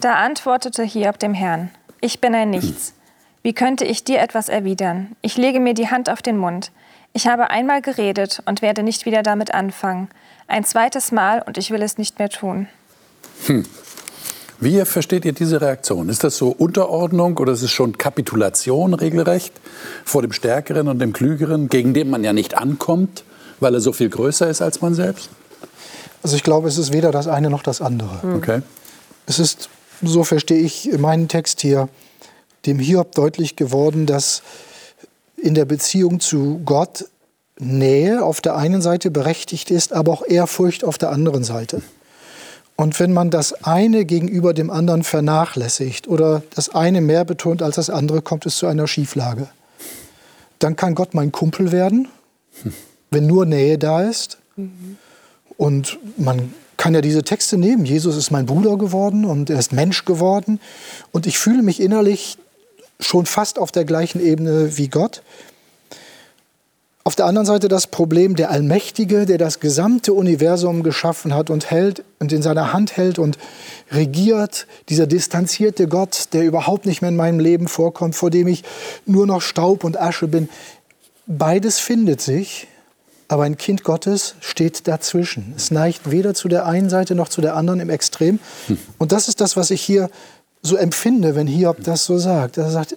Da 0.00 0.14
antwortete 0.14 0.82
Hiob 0.82 1.18
dem 1.18 1.34
Herrn, 1.34 1.70
ich 2.00 2.20
bin 2.20 2.34
ein 2.34 2.50
Nichts. 2.50 2.94
Wie 3.42 3.52
könnte 3.52 3.84
ich 3.84 4.02
dir 4.02 4.20
etwas 4.20 4.48
erwidern? 4.48 5.14
Ich 5.22 5.36
lege 5.36 5.60
mir 5.60 5.74
die 5.74 5.88
Hand 5.88 6.10
auf 6.10 6.20
den 6.20 6.36
Mund. 6.36 6.72
Ich 7.12 7.28
habe 7.28 7.50
einmal 7.50 7.80
geredet 7.80 8.42
und 8.44 8.60
werde 8.60 8.82
nicht 8.82 9.06
wieder 9.06 9.22
damit 9.22 9.54
anfangen. 9.54 10.08
Ein 10.48 10.64
zweites 10.64 11.12
Mal 11.12 11.42
und 11.42 11.56
ich 11.56 11.70
will 11.70 11.82
es 11.82 11.96
nicht 11.96 12.18
mehr 12.18 12.28
tun. 12.28 12.68
Wie 14.58 14.84
versteht 14.84 15.24
ihr 15.24 15.32
diese 15.32 15.60
Reaktion? 15.60 16.08
Ist 16.08 16.24
das 16.24 16.36
so 16.36 16.48
Unterordnung 16.48 17.36
oder 17.38 17.52
ist 17.52 17.62
es 17.62 17.70
schon 17.70 17.98
Kapitulation 17.98 18.94
regelrecht 18.94 19.52
vor 20.04 20.22
dem 20.22 20.32
Stärkeren 20.32 20.88
und 20.88 20.98
dem 20.98 21.12
Klügeren, 21.12 21.68
gegen 21.68 21.92
den 21.92 22.08
man 22.08 22.24
ja 22.24 22.32
nicht 22.32 22.56
ankommt, 22.56 23.24
weil 23.60 23.74
er 23.74 23.80
so 23.80 23.92
viel 23.92 24.08
größer 24.08 24.48
ist 24.48 24.62
als 24.62 24.80
man 24.80 24.94
selbst? 24.94 25.28
Also 26.22 26.36
ich 26.36 26.42
glaube, 26.42 26.68
es 26.68 26.78
ist 26.78 26.92
weder 26.92 27.12
das 27.12 27.28
eine 27.28 27.50
noch 27.50 27.62
das 27.62 27.80
andere. 27.80 28.34
Okay. 28.36 28.62
Es 29.26 29.38
ist, 29.38 29.68
so 30.02 30.24
verstehe 30.24 30.60
ich 30.60 30.90
meinen 30.98 31.28
Text 31.28 31.60
hier, 31.60 31.88
dem 32.64 32.78
Hiob 32.78 33.14
deutlich 33.14 33.56
geworden, 33.56 34.06
dass 34.06 34.42
in 35.36 35.54
der 35.54 35.66
Beziehung 35.66 36.18
zu 36.18 36.60
Gott 36.64 37.04
Nähe 37.58 38.22
auf 38.22 38.40
der 38.40 38.56
einen 38.56 38.82
Seite 38.82 39.10
berechtigt 39.10 39.70
ist, 39.70 39.92
aber 39.92 40.12
auch 40.12 40.26
Ehrfurcht 40.26 40.84
auf 40.84 40.98
der 40.98 41.10
anderen 41.10 41.44
Seite. 41.44 41.82
Und 42.76 43.00
wenn 43.00 43.12
man 43.12 43.30
das 43.30 43.64
eine 43.64 44.04
gegenüber 44.04 44.52
dem 44.52 44.70
anderen 44.70 45.02
vernachlässigt 45.02 46.08
oder 46.08 46.42
das 46.54 46.74
eine 46.74 47.00
mehr 47.00 47.24
betont 47.24 47.62
als 47.62 47.76
das 47.76 47.88
andere, 47.88 48.20
kommt 48.20 48.44
es 48.44 48.56
zu 48.56 48.66
einer 48.66 48.86
Schieflage. 48.86 49.48
Dann 50.58 50.76
kann 50.76 50.94
Gott 50.94 51.14
mein 51.14 51.32
Kumpel 51.32 51.72
werden 51.72 52.08
wenn 53.10 53.26
nur 53.26 53.46
Nähe 53.46 53.78
da 53.78 54.02
ist. 54.02 54.38
Und 55.56 55.98
man 56.16 56.52
kann 56.76 56.94
ja 56.94 57.00
diese 57.00 57.22
Texte 57.22 57.56
nehmen. 57.56 57.84
Jesus 57.84 58.16
ist 58.16 58.30
mein 58.30 58.46
Bruder 58.46 58.76
geworden 58.76 59.24
und 59.24 59.48
er 59.48 59.58
ist 59.58 59.72
Mensch 59.72 60.04
geworden. 60.04 60.60
Und 61.12 61.26
ich 61.26 61.38
fühle 61.38 61.62
mich 61.62 61.80
innerlich 61.80 62.36
schon 63.00 63.26
fast 63.26 63.58
auf 63.58 63.72
der 63.72 63.84
gleichen 63.84 64.20
Ebene 64.20 64.76
wie 64.76 64.88
Gott. 64.88 65.22
Auf 67.06 67.14
der 67.14 67.26
anderen 67.26 67.46
Seite 67.46 67.68
das 67.68 67.86
Problem 67.86 68.34
der 68.34 68.50
Allmächtige, 68.50 69.26
der 69.26 69.38
das 69.38 69.60
gesamte 69.60 70.12
Universum 70.12 70.82
geschaffen 70.82 71.34
hat 71.34 71.50
und 71.50 71.70
hält 71.70 72.02
und 72.18 72.32
in 72.32 72.42
seiner 72.42 72.72
Hand 72.72 72.96
hält 72.96 73.20
und 73.20 73.38
regiert, 73.92 74.66
dieser 74.88 75.06
distanzierte 75.06 75.86
Gott, 75.86 76.30
der 76.32 76.42
überhaupt 76.42 76.84
nicht 76.84 77.02
mehr 77.02 77.10
in 77.10 77.16
meinem 77.16 77.38
Leben 77.38 77.68
vorkommt, 77.68 78.16
vor 78.16 78.30
dem 78.30 78.48
ich 78.48 78.64
nur 79.04 79.24
noch 79.28 79.40
Staub 79.40 79.84
und 79.84 80.00
Asche 80.00 80.26
bin. 80.26 80.48
Beides 81.28 81.78
findet 81.78 82.20
sich, 82.20 82.66
aber 83.28 83.44
ein 83.44 83.56
Kind 83.56 83.84
Gottes 83.84 84.34
steht 84.40 84.88
dazwischen. 84.88 85.54
Es 85.56 85.70
neigt 85.70 86.10
weder 86.10 86.34
zu 86.34 86.48
der 86.48 86.66
einen 86.66 86.90
Seite 86.90 87.14
noch 87.14 87.28
zu 87.28 87.40
der 87.40 87.54
anderen 87.54 87.78
im 87.78 87.88
Extrem. 87.88 88.40
Und 88.98 89.12
das 89.12 89.28
ist 89.28 89.40
das, 89.40 89.56
was 89.56 89.70
ich 89.70 89.80
hier 89.80 90.10
so 90.60 90.74
empfinde, 90.74 91.36
wenn 91.36 91.46
Hiob 91.46 91.84
das 91.84 92.04
so 92.04 92.18
sagt. 92.18 92.58
Er 92.58 92.68
sagt, 92.68 92.96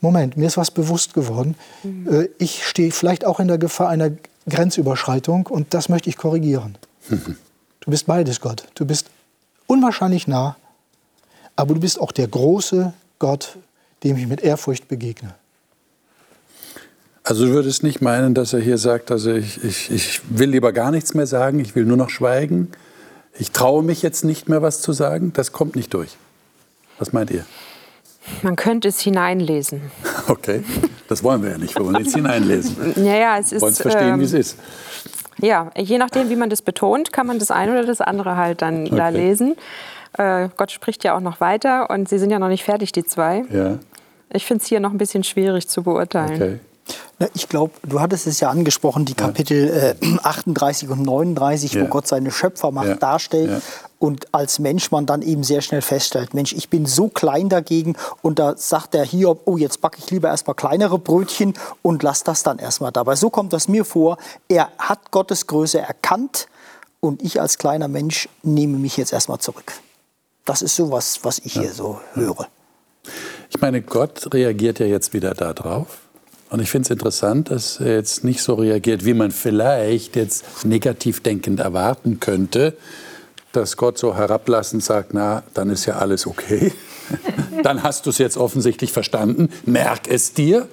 Moment, 0.00 0.36
mir 0.36 0.46
ist 0.46 0.56
was 0.56 0.70
bewusst 0.70 1.14
geworden. 1.14 1.56
Mhm. 1.82 2.28
Ich 2.38 2.66
stehe 2.66 2.90
vielleicht 2.90 3.24
auch 3.24 3.40
in 3.40 3.48
der 3.48 3.58
Gefahr 3.58 3.88
einer 3.88 4.10
Grenzüberschreitung 4.48 5.46
und 5.46 5.74
das 5.74 5.88
möchte 5.88 6.08
ich 6.08 6.16
korrigieren. 6.16 6.78
Mhm. 7.08 7.36
Du 7.80 7.90
bist 7.90 8.06
beides, 8.06 8.40
Gott. 8.40 8.64
Du 8.74 8.84
bist 8.84 9.06
unwahrscheinlich 9.66 10.26
nah, 10.26 10.56
aber 11.56 11.74
du 11.74 11.80
bist 11.80 12.00
auch 12.00 12.12
der 12.12 12.28
große 12.28 12.92
Gott, 13.18 13.58
dem 14.02 14.16
ich 14.16 14.26
mit 14.26 14.40
Ehrfurcht 14.40 14.88
begegne. 14.88 15.34
Also 17.22 17.46
du 17.46 17.52
würdest 17.52 17.82
nicht 17.82 18.00
meinen, 18.00 18.34
dass 18.34 18.54
er 18.54 18.60
hier 18.60 18.78
sagt, 18.78 19.10
also 19.10 19.30
ich, 19.32 19.62
ich, 19.62 19.90
ich 19.90 20.20
will 20.30 20.50
lieber 20.50 20.72
gar 20.72 20.90
nichts 20.90 21.14
mehr 21.14 21.26
sagen, 21.26 21.60
ich 21.60 21.74
will 21.76 21.84
nur 21.84 21.98
noch 21.98 22.10
schweigen, 22.10 22.68
ich 23.38 23.52
traue 23.52 23.82
mich 23.82 24.02
jetzt 24.02 24.24
nicht 24.24 24.48
mehr 24.48 24.62
was 24.62 24.80
zu 24.80 24.92
sagen, 24.92 25.32
das 25.34 25.52
kommt 25.52 25.76
nicht 25.76 25.92
durch. 25.94 26.16
Was 26.98 27.12
meint 27.12 27.30
ihr? 27.30 27.44
Man 28.42 28.56
könnte 28.56 28.88
es 28.88 29.00
hineinlesen. 29.00 29.90
Okay, 30.28 30.62
das 31.08 31.24
wollen 31.24 31.42
wir 31.42 31.50
ja 31.50 31.58
nicht. 31.58 31.76
Wir 31.76 31.84
wollen 31.84 32.04
jetzt 32.04 32.14
hineinlesen. 32.14 32.94
Ja, 33.04 33.16
ja, 33.16 33.38
es 33.38 33.46
ist. 33.46 33.52
Wir 33.52 33.60
wollen 33.62 33.72
es 33.72 33.82
verstehen, 33.82 34.14
ähm, 34.14 34.20
wie 34.20 34.24
es 34.24 34.32
ist. 34.32 34.58
Ja, 35.40 35.72
je 35.76 35.98
nachdem, 35.98 36.30
wie 36.30 36.36
man 36.36 36.50
das 36.50 36.62
betont, 36.62 37.12
kann 37.12 37.26
man 37.26 37.40
das 37.40 37.50
eine 37.50 37.72
oder 37.72 37.84
das 37.84 38.00
andere 38.00 38.36
halt 38.36 38.62
dann 38.62 38.86
okay. 38.86 38.96
da 38.96 39.08
lesen. 39.08 39.56
Äh, 40.16 40.48
Gott 40.56 40.70
spricht 40.70 41.02
ja 41.02 41.16
auch 41.16 41.20
noch 41.20 41.40
weiter 41.40 41.90
und 41.90 42.08
sie 42.08 42.18
sind 42.18 42.30
ja 42.30 42.38
noch 42.38 42.48
nicht 42.48 42.62
fertig, 42.62 42.92
die 42.92 43.04
zwei. 43.04 43.44
Ja. 43.50 43.78
Ich 44.32 44.46
finde 44.46 44.62
es 44.62 44.68
hier 44.68 44.78
noch 44.78 44.92
ein 44.92 44.98
bisschen 44.98 45.24
schwierig 45.24 45.66
zu 45.68 45.82
beurteilen. 45.82 46.34
Okay. 46.34 46.60
Ich 47.34 47.48
glaube, 47.48 47.72
du 47.82 48.00
hattest 48.00 48.26
es 48.26 48.40
ja 48.40 48.48
angesprochen, 48.48 49.04
die 49.04 49.14
Kapitel 49.14 49.96
äh, 50.00 50.18
38 50.22 50.88
und 50.88 51.02
39, 51.02 51.74
ja. 51.74 51.82
wo 51.82 51.86
Gott 51.86 52.06
seine 52.06 52.30
Schöpfermacht 52.30 52.88
ja. 52.88 52.94
darstellt. 52.94 53.50
Ja. 53.50 53.60
Und 53.98 54.32
als 54.32 54.58
Mensch 54.58 54.90
man 54.90 55.04
dann 55.04 55.20
eben 55.20 55.44
sehr 55.44 55.60
schnell 55.60 55.82
feststellt, 55.82 56.32
Mensch, 56.32 56.54
ich 56.54 56.70
bin 56.70 56.86
so 56.86 57.08
klein 57.08 57.50
dagegen. 57.50 57.96
Und 58.22 58.38
da 58.38 58.56
sagt 58.56 58.94
der 58.94 59.04
Hiob, 59.04 59.42
oh, 59.44 59.58
jetzt 59.58 59.82
backe 59.82 59.98
ich 59.98 60.10
lieber 60.10 60.28
erstmal 60.28 60.54
kleinere 60.54 60.98
Brötchen 60.98 61.52
und 61.82 62.02
lass 62.02 62.24
das 62.24 62.42
dann 62.42 62.58
erstmal 62.58 62.92
dabei. 62.92 63.16
So 63.16 63.28
kommt 63.28 63.52
das 63.52 63.68
mir 63.68 63.84
vor. 63.84 64.16
Er 64.48 64.70
hat 64.78 65.10
Gottes 65.10 65.46
Größe 65.46 65.78
erkannt 65.78 66.48
und 67.00 67.22
ich 67.22 67.40
als 67.40 67.58
kleiner 67.58 67.88
Mensch 67.88 68.30
nehme 68.42 68.78
mich 68.78 68.96
jetzt 68.96 69.12
erstmal 69.12 69.38
zurück. 69.38 69.72
Das 70.46 70.62
ist 70.62 70.76
so 70.76 70.90
was, 70.90 71.22
was 71.22 71.38
ich 71.38 71.52
hier 71.52 71.72
so 71.72 72.00
höre. 72.14 72.48
Ich 73.50 73.60
meine, 73.60 73.82
Gott 73.82 74.32
reagiert 74.32 74.78
ja 74.78 74.86
jetzt 74.86 75.12
wieder 75.12 75.34
darauf. 75.34 75.98
Und 76.50 76.60
ich 76.60 76.70
finde 76.70 76.86
es 76.86 76.90
interessant, 76.90 77.50
dass 77.50 77.78
er 77.78 77.94
jetzt 77.94 78.24
nicht 78.24 78.42
so 78.42 78.54
reagiert, 78.54 79.04
wie 79.04 79.14
man 79.14 79.30
vielleicht 79.30 80.16
jetzt 80.16 80.64
negativ 80.64 81.22
denkend 81.22 81.60
erwarten 81.60 82.18
könnte, 82.18 82.76
dass 83.52 83.76
Gott 83.76 83.98
so 83.98 84.16
herablassend 84.16 84.82
sagt, 84.82 85.14
na, 85.14 85.44
dann 85.54 85.70
ist 85.70 85.86
ja 85.86 85.96
alles 85.96 86.26
okay. 86.26 86.72
dann 87.62 87.82
hast 87.82 88.06
du 88.06 88.10
es 88.10 88.18
jetzt 88.18 88.36
offensichtlich 88.36 88.92
verstanden, 88.92 89.48
merk 89.64 90.08
es 90.08 90.34
dir. 90.34 90.68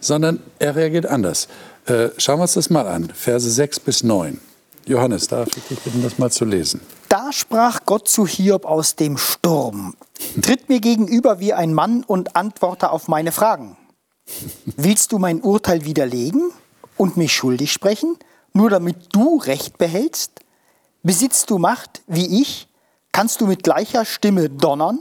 Sondern 0.00 0.38
er 0.60 0.76
reagiert 0.76 1.06
anders. 1.06 1.48
Äh, 1.86 2.10
schauen 2.18 2.38
wir 2.38 2.42
uns 2.42 2.54
das 2.54 2.70
mal 2.70 2.86
an, 2.86 3.10
Verse 3.12 3.50
6 3.50 3.80
bis 3.80 4.04
9. 4.04 4.40
Johannes, 4.86 5.26
darf 5.26 5.48
ich 5.48 5.64
dich 5.64 5.80
bitten, 5.80 6.04
das 6.04 6.18
mal 6.18 6.30
zu 6.30 6.44
lesen? 6.44 6.80
Da 7.08 7.32
sprach 7.32 7.80
Gott 7.84 8.06
zu 8.06 8.24
Hiob 8.24 8.64
aus 8.64 8.94
dem 8.94 9.18
Sturm. 9.18 9.94
Tritt 10.40 10.68
mir 10.68 10.80
gegenüber 10.80 11.40
wie 11.40 11.52
ein 11.52 11.74
Mann 11.74 12.04
und 12.04 12.36
antworte 12.36 12.90
auf 12.90 13.08
meine 13.08 13.32
Fragen. 13.32 13.77
Willst 14.76 15.12
du 15.12 15.18
mein 15.18 15.40
Urteil 15.40 15.84
widerlegen 15.84 16.50
und 16.96 17.16
mich 17.16 17.32
schuldig 17.32 17.72
sprechen, 17.72 18.16
nur 18.52 18.70
damit 18.70 18.96
du 19.12 19.38
Recht 19.38 19.78
behältst? 19.78 20.40
Besitzt 21.02 21.50
du 21.50 21.58
Macht 21.58 22.02
wie 22.06 22.40
ich? 22.40 22.68
Kannst 23.12 23.40
du 23.40 23.46
mit 23.46 23.62
gleicher 23.62 24.04
Stimme 24.04 24.50
donnern? 24.50 25.00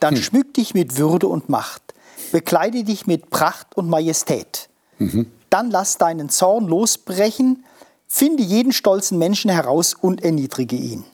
Dann 0.00 0.16
hm. 0.16 0.22
schmück 0.22 0.54
dich 0.54 0.74
mit 0.74 0.96
Würde 0.96 1.26
und 1.26 1.48
Macht, 1.48 1.94
bekleide 2.32 2.84
dich 2.84 3.06
mit 3.06 3.30
Pracht 3.30 3.76
und 3.76 3.88
Majestät. 3.88 4.68
Mhm. 4.98 5.30
Dann 5.50 5.70
lass 5.70 5.98
deinen 5.98 6.28
Zorn 6.28 6.66
losbrechen, 6.66 7.64
finde 8.06 8.42
jeden 8.42 8.72
stolzen 8.72 9.18
Menschen 9.18 9.50
heraus 9.50 9.94
und 9.94 10.22
erniedrige 10.22 10.76
ihn. 10.76 11.04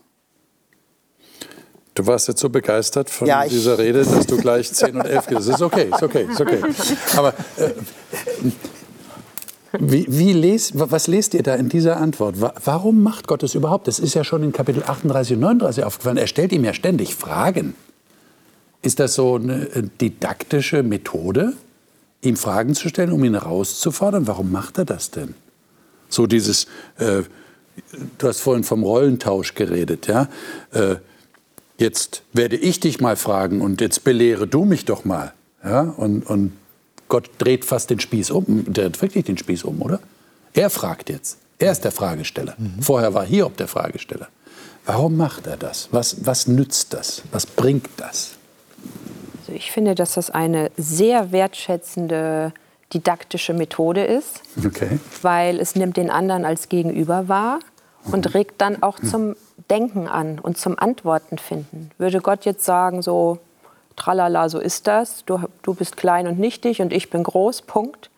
Du 1.95 2.05
warst 2.07 2.27
jetzt 2.27 2.41
so 2.41 2.49
begeistert 2.49 3.09
von 3.09 3.29
ja, 3.29 3.47
dieser 3.47 3.79
Rede, 3.79 4.05
dass 4.05 4.27
du 4.27 4.37
gleich 4.37 4.73
10 4.73 4.97
und 4.97 5.07
11 5.07 5.27
gehst. 5.29 5.49
Ist 5.49 5.63
okay, 5.63 5.89
ist 5.93 6.03
okay, 6.03 6.27
ist 6.29 6.41
okay. 6.41 6.61
Aber 7.17 7.35
äh, 7.57 7.71
wie, 9.79 10.07
wie 10.09 10.33
les, 10.33 10.73
was 10.75 11.07
lest 11.07 11.35
ihr 11.35 11.45
da 11.45 11.55
in 11.55 11.69
dieser 11.69 11.99
Antwort? 11.99 12.37
Warum 12.65 13.03
macht 13.03 13.29
Gott 13.29 13.45
es 13.45 13.55
überhaupt? 13.55 13.87
Das 13.87 14.01
ist 14.01 14.15
ja 14.15 14.25
schon 14.25 14.43
in 14.43 14.53
Kapitel 14.53 14.83
38 14.83 15.37
und 15.37 15.41
39 15.41 15.85
aufgefallen. 15.85 16.17
Er 16.17 16.27
stellt 16.27 16.53
ihm 16.53 16.65
ja 16.65 16.75
ständig 16.75 17.15
Fragen. 17.15 17.75
Ist 18.83 18.99
das 18.99 19.15
so 19.15 19.37
eine 19.37 19.69
äh, 19.69 19.83
didaktische 20.01 20.83
Methode, 20.83 21.53
ihm 22.23 22.37
Fragen 22.37 22.75
zu 22.75 22.89
stellen, 22.89 23.13
um 23.13 23.23
ihn 23.23 23.35
herauszufordern? 23.35 24.27
Warum 24.27 24.51
macht 24.51 24.79
er 24.79 24.85
das 24.85 25.13
denn? 25.13 25.35
So 26.09 26.27
dieses, 26.27 26.67
äh, 26.99 27.23
du 28.19 28.29
hast 28.29 28.41
vorhin 28.41 28.65
vom 28.65 28.83
Rollentausch 28.83 29.55
geredet, 29.55 30.09
ja? 30.09 30.29
Äh, 30.73 30.97
jetzt 31.85 32.23
werde 32.33 32.57
ich 32.57 32.81
dich 32.81 33.01
mal 33.01 33.15
fragen 33.15 33.61
und 33.61 33.81
jetzt 33.81 34.03
belehre 34.03 34.49
du 34.49 34.65
mich 34.65 34.85
doch 34.85 35.05
mal. 35.05 35.33
Ja? 35.63 35.83
Und, 35.83 36.29
und 36.29 36.53
Gott 37.09 37.31
dreht 37.39 37.65
fast 37.65 37.91
den 37.91 38.01
Spieß 38.01 38.31
um, 38.31 38.65
dreht 38.73 39.01
wirklich 39.01 39.25
den 39.25 39.39
Spieß 39.39 39.63
um, 39.65 39.83
oder? 39.83 40.01
Er 40.55 40.71
fragt 40.71 41.11
jetzt. 41.11 41.39
Er 41.59 41.71
ist 41.71 41.85
der 41.85 41.93
Fragesteller. 41.93 42.55
Mhm. 42.59 42.83
Vorher 42.83 43.15
war 43.15 43.25
Hiob 43.25 43.57
der 43.57 43.69
Fragesteller. 43.69 44.29
Warum 44.87 45.17
macht 45.17 45.47
er 45.47 45.57
das? 45.57 45.89
Was, 45.93 46.27
was 46.27 46.47
nützt 46.47 46.93
das? 46.93 47.23
Was 47.31 47.47
bringt 47.47 47.89
das? 47.97 48.33
Also 49.41 49.53
ich 49.53 49.71
finde, 49.71 49.95
dass 49.95 50.15
das 50.15 50.31
eine 50.31 50.71
sehr 50.77 51.33
wertschätzende 51.33 52.53
didaktische 52.93 53.55
Methode 53.55 54.05
ist, 54.05 54.43
okay. 54.65 54.99
weil 55.23 55.59
es 55.59 55.75
nimmt 55.75 55.97
den 55.97 56.11
anderen 56.11 56.45
als 56.45 56.69
Gegenüber 56.69 57.29
wahr 57.29 57.61
und 58.05 58.27
mhm. 58.27 58.33
regt 58.33 58.55
dann 58.59 58.83
auch 58.83 59.01
mhm. 59.01 59.09
zum 59.09 59.37
Denken 59.71 60.09
an 60.09 60.39
und 60.39 60.59
zum 60.59 60.79
Antworten 60.79 61.39
finden. 61.39 61.91
Würde 61.99 62.21
Gott 62.21 62.45
jetzt 62.45 62.65
sagen, 62.65 63.03
so, 63.03 63.39
tralala, 63.97 64.49
so 64.49 64.59
ist 64.59 64.87
das, 64.87 65.25
du, 65.25 65.41
du 65.63 65.75
bist 65.75 65.97
klein 65.97 66.27
und 66.27 66.39
nichtig 66.39 66.83
und 66.83 66.93
ich 66.93 67.11
bin 67.11 67.23
groß, 67.23 67.63
Punkt. 67.63 68.11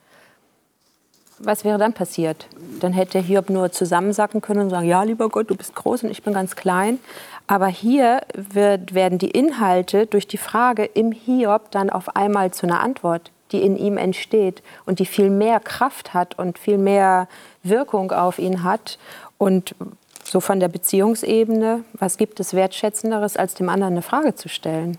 Was 1.39 1.65
wäre 1.65 1.77
dann 1.77 1.93
passiert? 1.93 2.47
Dann 2.81 2.95
hätte 2.95 3.19
Hiob 3.19 3.51
nur 3.51 3.71
zusammensacken 3.71 4.41
können 4.41 4.61
und 4.61 4.71
sagen, 4.71 4.89
ja, 4.89 5.03
lieber 5.03 5.29
Gott, 5.29 5.51
du 5.51 5.55
bist 5.55 5.75
groß 5.75 6.05
und 6.05 6.11
ich 6.11 6.23
bin 6.23 6.33
ganz 6.33 6.57
klein. 6.57 6.99
Aber 7.47 7.67
hier 7.67 8.23
wird, 8.35 8.95
werden 8.95 9.19
die 9.19 9.31
Inhalte 9.31 10.07
durch 10.07 10.27
die 10.27 10.39
Frage 10.39 10.85
im 10.85 11.13
Hiob 11.13 11.71
dann 11.71 11.91
auf 11.91 12.17
einmal 12.17 12.53
zu 12.53 12.67
einer 12.67 12.81
Antwort, 12.81 13.31
die 13.53 13.63
in 13.63 13.77
ihm 13.77 13.99
entsteht 13.99 14.63
und 14.87 14.99
die 14.99 15.05
viel 15.05 15.29
mehr 15.29 15.61
Kraft 15.61 16.15
hat 16.15 16.39
und 16.39 16.59
viel 16.59 16.79
mehr 16.79 17.29
Wirkung 17.63 18.13
auf 18.13 18.39
ihn 18.39 18.63
hat. 18.63 18.99
Und 19.37 19.75
so 20.37 20.41
von 20.41 20.61
der 20.61 20.69
Beziehungsebene, 20.69 21.83
was 21.95 22.19
gibt 22.19 22.41
es 22.41 22.53
Wertschätzenderes, 22.53 23.39
als 23.39 23.55
dem 23.55 23.71
anderen 23.71 23.95
eine 23.95 24.03
Frage 24.03 24.35
zu 24.35 24.51
stellen? 24.51 24.99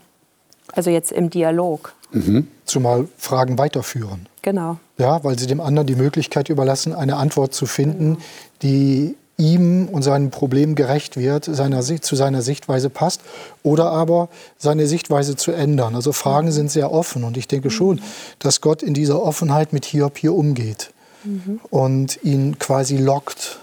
Also 0.72 0.90
jetzt 0.90 1.12
im 1.12 1.30
Dialog. 1.30 1.94
Mhm. 2.10 2.48
Zumal 2.64 3.06
Fragen 3.16 3.56
weiterführen. 3.56 4.26
Genau. 4.42 4.78
Ja, 4.96 5.22
weil 5.22 5.38
sie 5.38 5.46
dem 5.46 5.60
anderen 5.60 5.86
die 5.86 5.94
Möglichkeit 5.94 6.48
überlassen, 6.48 6.92
eine 6.92 7.18
Antwort 7.18 7.54
zu 7.54 7.66
finden, 7.66 8.14
genau. 8.14 8.24
die 8.62 9.14
ihm 9.36 9.86
und 9.86 10.02
seinem 10.02 10.30
Problem 10.32 10.74
gerecht 10.74 11.16
wird, 11.16 11.44
seiner, 11.44 11.82
zu 11.82 12.16
seiner 12.16 12.42
Sichtweise 12.42 12.90
passt 12.90 13.20
oder 13.62 13.92
aber 13.92 14.30
seine 14.56 14.88
Sichtweise 14.88 15.36
zu 15.36 15.52
ändern. 15.52 15.94
Also 15.94 16.10
Fragen 16.10 16.48
mhm. 16.48 16.52
sind 16.52 16.70
sehr 16.72 16.90
offen 16.90 17.22
und 17.22 17.36
ich 17.36 17.46
denke 17.46 17.70
schon, 17.70 17.96
mhm. 17.98 18.02
dass 18.40 18.60
Gott 18.60 18.82
in 18.82 18.92
dieser 18.92 19.22
Offenheit 19.22 19.72
mit 19.72 19.84
Hiob 19.84 20.18
hier 20.18 20.34
umgeht 20.34 20.90
mhm. 21.22 21.60
und 21.70 22.24
ihn 22.24 22.58
quasi 22.58 22.96
lockt 22.96 23.60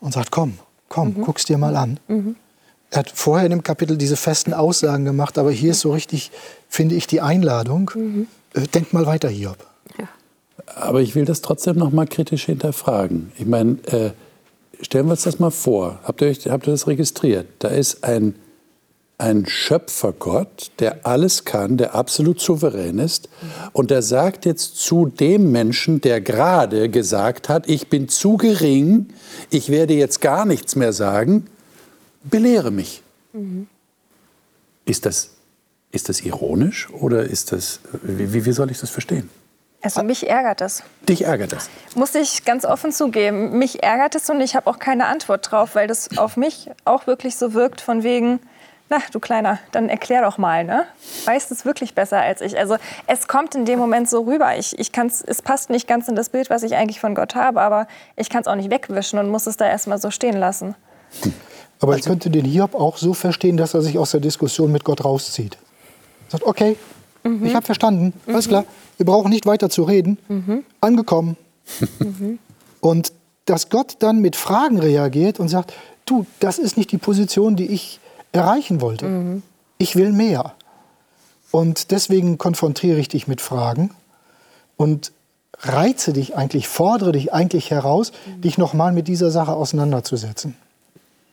und 0.00 0.12
sagt, 0.12 0.30
komm, 0.30 0.58
komm, 0.88 1.14
mhm. 1.16 1.22
guck's 1.22 1.44
dir 1.44 1.58
mal 1.58 1.76
an. 1.76 1.98
Mhm. 2.08 2.36
Er 2.90 3.00
hat 3.00 3.10
vorher 3.10 3.44
in 3.44 3.50
dem 3.50 3.62
Kapitel 3.62 3.98
diese 3.98 4.16
festen 4.16 4.54
Aussagen 4.54 5.04
gemacht, 5.04 5.36
aber 5.36 5.50
hier 5.50 5.72
ist 5.72 5.80
so 5.80 5.92
richtig, 5.92 6.30
finde 6.68 6.94
ich, 6.94 7.06
die 7.06 7.20
Einladung. 7.20 7.90
Mhm. 7.94 8.26
Äh, 8.54 8.66
denk 8.66 8.92
mal 8.92 9.06
weiter, 9.06 9.28
Hiob. 9.28 9.58
Ja. 9.98 10.08
Aber 10.74 11.00
ich 11.00 11.14
will 11.14 11.24
das 11.24 11.42
trotzdem 11.42 11.76
noch 11.76 11.90
mal 11.90 12.06
kritisch 12.06 12.46
hinterfragen. 12.46 13.32
Ich 13.36 13.46
meine, 13.46 13.78
äh, 13.86 14.10
stellen 14.80 15.06
wir 15.06 15.12
uns 15.12 15.22
das 15.22 15.38
mal 15.38 15.50
vor. 15.50 15.98
Habt 16.04 16.22
ihr, 16.22 16.34
habt 16.50 16.66
ihr 16.66 16.70
das 16.70 16.86
registriert? 16.86 17.46
Da 17.58 17.68
ist 17.68 18.04
ein, 18.04 18.34
ein 19.18 19.46
Schöpfergott, 19.46 20.70
der 20.78 21.04
alles 21.04 21.44
kann, 21.44 21.76
der 21.76 21.96
absolut 21.96 22.40
souverän 22.40 23.00
ist. 23.00 23.28
Und 23.72 23.90
der 23.90 24.02
sagt 24.02 24.46
jetzt 24.46 24.76
zu 24.76 25.06
dem 25.06 25.50
Menschen, 25.50 26.00
der 26.00 26.20
gerade 26.20 26.88
gesagt 26.88 27.48
hat, 27.48 27.68
ich 27.68 27.88
bin 27.88 28.08
zu 28.08 28.36
gering, 28.36 29.08
ich 29.50 29.70
werde 29.70 29.94
jetzt 29.94 30.20
gar 30.20 30.46
nichts 30.46 30.76
mehr 30.76 30.92
sagen, 30.92 31.48
belehre 32.22 32.70
mich. 32.70 33.02
Mhm. 33.32 33.66
Ist, 34.84 35.04
das, 35.04 35.30
ist 35.90 36.08
das 36.08 36.20
ironisch 36.20 36.88
oder 36.90 37.24
ist 37.24 37.50
das, 37.50 37.80
wie, 38.02 38.44
wie 38.44 38.52
soll 38.52 38.70
ich 38.70 38.78
das 38.78 38.90
verstehen? 38.90 39.28
Also 39.82 40.02
mich 40.02 40.28
ärgert 40.28 40.60
das. 40.60 40.82
Dich 41.08 41.24
ärgert 41.24 41.52
das? 41.52 41.70
Muss 41.94 42.14
ich 42.14 42.44
ganz 42.44 42.64
offen 42.64 42.90
zugeben. 42.90 43.58
Mich 43.58 43.82
ärgert 43.82 44.14
es 44.14 44.28
und 44.28 44.40
ich 44.40 44.56
habe 44.56 44.68
auch 44.68 44.78
keine 44.78 45.06
Antwort 45.06 45.50
drauf, 45.50 45.74
weil 45.74 45.86
das 45.86 46.18
auf 46.18 46.36
mich 46.36 46.70
auch 46.84 47.06
wirklich 47.06 47.36
so 47.36 47.54
wirkt 47.54 47.80
von 47.80 48.02
wegen, 48.02 48.40
na, 48.90 48.98
du 49.12 49.20
Kleiner, 49.20 49.58
dann 49.72 49.88
erklär 49.88 50.22
doch 50.22 50.38
mal, 50.38 50.64
ne? 50.64 50.84
Weißt 51.26 51.50
es 51.50 51.64
wirklich 51.64 51.94
besser 51.94 52.20
als 52.20 52.40
ich. 52.40 52.58
Also 52.58 52.76
es 53.06 53.28
kommt 53.28 53.54
in 53.54 53.64
dem 53.64 53.78
Moment 53.78 54.08
so 54.08 54.22
rüber. 54.22 54.56
Ich, 54.56 54.78
ich 54.78 54.92
kann's, 54.92 55.22
es 55.22 55.42
passt 55.42 55.68
nicht 55.68 55.86
ganz 55.86 56.08
in 56.08 56.16
das 56.16 56.30
Bild, 56.30 56.48
was 56.48 56.62
ich 56.62 56.74
eigentlich 56.74 57.00
von 57.00 57.14
Gott 57.14 57.34
habe, 57.34 57.60
aber 57.60 57.86
ich 58.16 58.30
kann 58.30 58.40
es 58.40 58.46
auch 58.46 58.54
nicht 58.54 58.70
wegwischen 58.70 59.18
und 59.18 59.28
muss 59.28 59.46
es 59.46 59.56
da 59.56 59.66
erstmal 59.66 59.98
so 59.98 60.10
stehen 60.10 60.36
lassen. 60.36 60.74
Aber 61.80 61.92
also, 61.92 62.00
ich 62.00 62.06
könnte 62.06 62.30
den 62.30 62.44
Hiob 62.44 62.74
auch 62.74 62.96
so 62.96 63.12
verstehen, 63.14 63.56
dass 63.56 63.74
er 63.74 63.82
sich 63.82 63.98
aus 63.98 64.12
der 64.12 64.20
Diskussion 64.20 64.72
mit 64.72 64.84
Gott 64.84 65.04
rauszieht. 65.04 65.58
Sagt, 66.28 66.44
okay, 66.44 66.76
mhm. 67.24 67.44
ich 67.44 67.54
habe 67.54 67.66
verstanden, 67.66 68.12
alles 68.26 68.46
mhm. 68.46 68.50
klar, 68.50 68.64
wir 68.96 69.06
brauchen 69.06 69.30
nicht 69.30 69.46
weiter 69.46 69.70
zu 69.70 69.82
reden. 69.84 70.18
Mhm. 70.28 70.64
Angekommen. 70.80 71.36
Mhm. 71.98 72.38
Und 72.80 73.12
dass 73.44 73.70
Gott 73.70 73.96
dann 74.00 74.20
mit 74.20 74.36
Fragen 74.36 74.78
reagiert 74.78 75.40
und 75.40 75.48
sagt, 75.48 75.72
du, 76.04 76.26
das 76.40 76.58
ist 76.58 76.76
nicht 76.76 76.92
die 76.92 76.98
Position, 76.98 77.56
die 77.56 77.66
ich 77.66 78.00
erreichen 78.38 78.80
wollte. 78.80 79.06
Mhm. 79.06 79.42
Ich 79.78 79.96
will 79.96 80.12
mehr. 80.12 80.54
Und 81.50 81.90
deswegen 81.90 82.38
konfrontiere 82.38 82.98
ich 82.98 83.08
dich 83.08 83.26
mit 83.26 83.40
Fragen 83.40 83.90
und 84.76 85.12
reize 85.60 86.12
dich 86.12 86.36
eigentlich, 86.36 86.68
fordere 86.68 87.12
dich 87.12 87.32
eigentlich 87.32 87.70
heraus, 87.70 88.12
mhm. 88.26 88.40
dich 88.42 88.58
nochmal 88.58 88.92
mit 88.92 89.08
dieser 89.08 89.30
Sache 89.30 89.52
auseinanderzusetzen. 89.52 90.56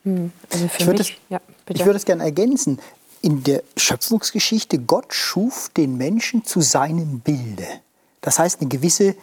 Mhm. 0.04 0.32
Also 0.52 0.66
ich 0.78 0.86
würde 0.86 1.02
es 1.02 1.12
ja, 1.30 1.40
würd 1.68 2.06
gerne 2.06 2.24
ergänzen 2.24 2.80
in 3.22 3.44
der 3.44 3.64
Schöpfungsgeschichte, 3.76 4.78
Gott 4.78 5.14
schuf 5.14 5.70
den 5.76 5.98
Menschen 5.98 6.46
zu 6.46 6.62
seinem 6.62 7.22
Bilde. 7.22 7.66
Das 8.22 8.38
heißt 8.38 8.62
eine 8.62 8.70
gewisse 8.70 9.16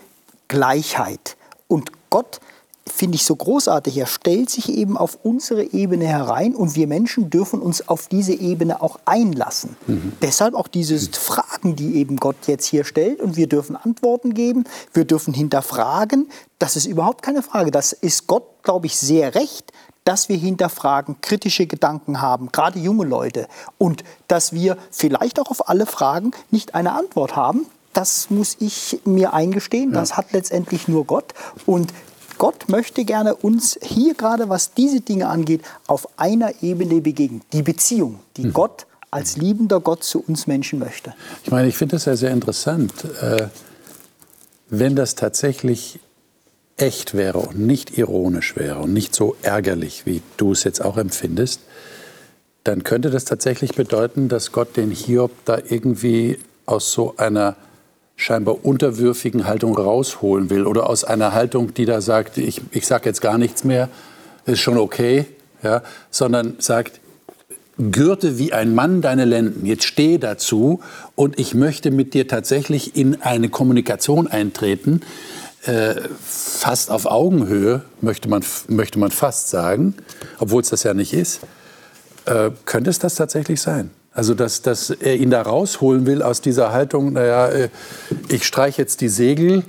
Gleichheit. 0.49 1.37
Und 1.69 1.93
Gott, 2.11 2.41
finde 2.87 3.17
ich 3.17 3.25
so 3.25 3.37
großartig, 3.37 3.97
er 3.97 4.07
stellt 4.07 4.51
sich 4.51 4.69
eben 4.69 4.97
auf 4.97 5.19
unsere 5.23 5.63
Ebene 5.63 6.07
herein 6.07 6.55
und 6.55 6.75
wir 6.75 6.87
Menschen 6.87 7.31
dürfen 7.31 7.61
uns 7.61 7.89
auf 7.89 8.09
diese 8.09 8.33
Ebene 8.33 8.83
auch 8.83 8.99
einlassen. 9.05 9.77
Mhm. 9.87 10.13
Deshalb 10.21 10.55
auch 10.55 10.69
diese 10.69 10.99
Fragen, 10.99 11.77
die 11.77 11.97
eben 11.97 12.17
Gott 12.17 12.37
jetzt 12.47 12.67
hier 12.67 12.85
stellt 12.85 13.21
und 13.21 13.37
wir 13.37 13.47
dürfen 13.47 13.77
Antworten 13.77 14.35
geben, 14.35 14.65
wir 14.93 15.05
dürfen 15.05 15.33
hinterfragen. 15.33 16.29
Das 16.59 16.77
ist 16.77 16.87
überhaupt 16.87 17.23
keine 17.23 17.43
Frage. 17.43 17.71
Das 17.71 17.93
ist 17.93 18.27
Gott, 18.27 18.63
glaube 18.63 18.87
ich, 18.87 18.97
sehr 18.97 19.35
recht, 19.35 19.73
dass 20.05 20.29
wir 20.29 20.37
hinterfragen, 20.37 21.21
kritische 21.21 21.67
Gedanken 21.67 22.21
haben, 22.21 22.51
gerade 22.51 22.81
junge 22.81 23.05
Leute, 23.05 23.47
und 23.79 24.03
dass 24.27 24.53
wir 24.53 24.77
vielleicht 24.91 25.39
auch 25.39 25.51
auf 25.51 25.69
alle 25.69 25.87
Fragen 25.87 26.33
nicht 26.51 26.75
eine 26.75 26.93
Antwort 26.93 27.37
haben. 27.37 27.67
Das 27.93 28.31
muss 28.31 28.57
ich 28.59 29.01
mir 29.05 29.35
eingestehen. 29.35 29.93
Ja. 29.93 30.01
Das 30.01 30.17
hat 30.17 30.33
letztendlich 30.33 30.89
nur 30.89 31.05
Gott. 31.05 31.35
Und 31.67 31.93
Gott 32.43 32.69
möchte 32.69 33.05
gerne 33.05 33.37
uns 33.37 33.79
hier 33.81 34.15
gerade, 34.15 34.49
was 34.49 34.75
diese 34.75 35.01
Dinge 35.01 35.29
angeht, 35.29 35.63
auf 35.87 36.09
einer 36.19 36.61
Ebene 36.61 37.01
begegnen. 37.01 37.43
Die 37.53 37.63
Beziehung, 37.63 38.19
die 38.37 38.47
mhm. 38.47 38.53
Gott 38.53 38.87
als 39.13 39.37
liebender 39.37 39.79
Gott 39.79 40.03
zu 40.03 40.25
uns 40.27 40.49
Menschen 40.49 40.81
möchte. 40.81 41.15
Ich 41.45 41.53
meine, 41.53 41.69
ich 41.69 41.77
finde 41.77 41.95
das 41.95 42.07
ja 42.07 42.17
sehr 42.17 42.33
interessant. 42.33 42.93
Äh, 43.21 43.47
wenn 44.69 44.97
das 44.97 45.15
tatsächlich 45.15 46.01
echt 46.77 47.15
wäre 47.15 47.39
und 47.39 47.61
nicht 47.61 47.97
ironisch 47.97 48.57
wäre 48.57 48.81
und 48.81 48.93
nicht 48.93 49.15
so 49.15 49.37
ärgerlich, 49.43 50.05
wie 50.05 50.21
du 50.37 50.51
es 50.51 50.65
jetzt 50.65 50.85
auch 50.85 50.97
empfindest, 50.97 51.61
dann 52.65 52.83
könnte 52.83 53.11
das 53.11 53.25
tatsächlich 53.25 53.77
bedeuten, 53.77 54.29
dass 54.29 54.51
Gott 54.51 54.77
den 54.77 54.91
Hiob 54.91 55.31
da 55.45 55.59
irgendwie 55.59 56.41
aus 56.67 56.91
so 56.91 57.15
einer 57.19 57.55
scheinbar 58.17 58.65
unterwürfigen 58.65 59.47
Haltung 59.47 59.77
rausholen 59.77 60.51
will 60.51 60.67
oder 60.67 60.89
aus 60.89 61.05
einer 61.05 61.33
Haltung, 61.33 61.75
die 61.75 61.85
da 61.85 62.01
sagt, 62.01 62.39
ich, 62.39 62.61
ich 62.71 62.87
sage 62.87 63.07
jetzt 63.07 63.21
gar 63.21 63.39
nichts 63.39 63.65
mehr, 63.65 63.89
ist 64.47 64.61
schon 64.61 64.79
okay, 64.79 65.27
ja, 65.63 65.83
sondern 66.11 66.57
sagt, 66.59 67.01
gürte 67.79 68.39
wie 68.39 68.53
ein 68.53 68.75
Mann 68.75 69.01
deine 69.01 69.25
Lenden, 69.25 69.67
jetzt 69.67 69.85
steh 69.85 70.19
dazu 70.19 70.81
und 71.15 71.39
ich 71.39 71.55
möchte 71.55 71.91
mit 71.91 72.15
dir 72.15 72.29
tatsächlich 72.29 72.97
in 72.97 73.23
eine 73.23 73.49
Kommunikation 73.49 74.29
eintreten, 74.29 75.01
äh, 75.65 75.95
fast 76.21 76.91
auf 76.91 77.07
Augenhöhe, 77.07 77.83
möchte 78.01 78.29
man, 78.29 78.45
möchte 78.69 78.99
man 78.99 79.11
fast 79.11 79.49
sagen, 79.49 79.95
obwohl 80.39 80.63
es 80.63 80.71
das 80.71 80.83
ja 80.83 80.93
nicht 80.93 81.13
ist. 81.13 81.41
Äh, 82.27 82.51
könnte 82.65 82.91
es 82.91 82.99
das 82.99 83.15
tatsächlich 83.15 83.61
sein? 83.61 83.91
Also, 84.15 84.35
dass, 84.35 84.63
dass 84.63 84.91
er 84.91 85.17
ihn 85.17 85.31
da 85.31 85.43
rausholen 85.43 86.07
will 86.07 86.23
aus 86.23 86.41
dieser 86.41 86.73
Haltung, 86.73 87.15
naja, 87.15 87.49
äh, 87.49 87.69
ich 88.29 88.45
streiche 88.45 88.83
jetzt 88.83 89.01
die 89.01 89.09
Segel, 89.09 89.65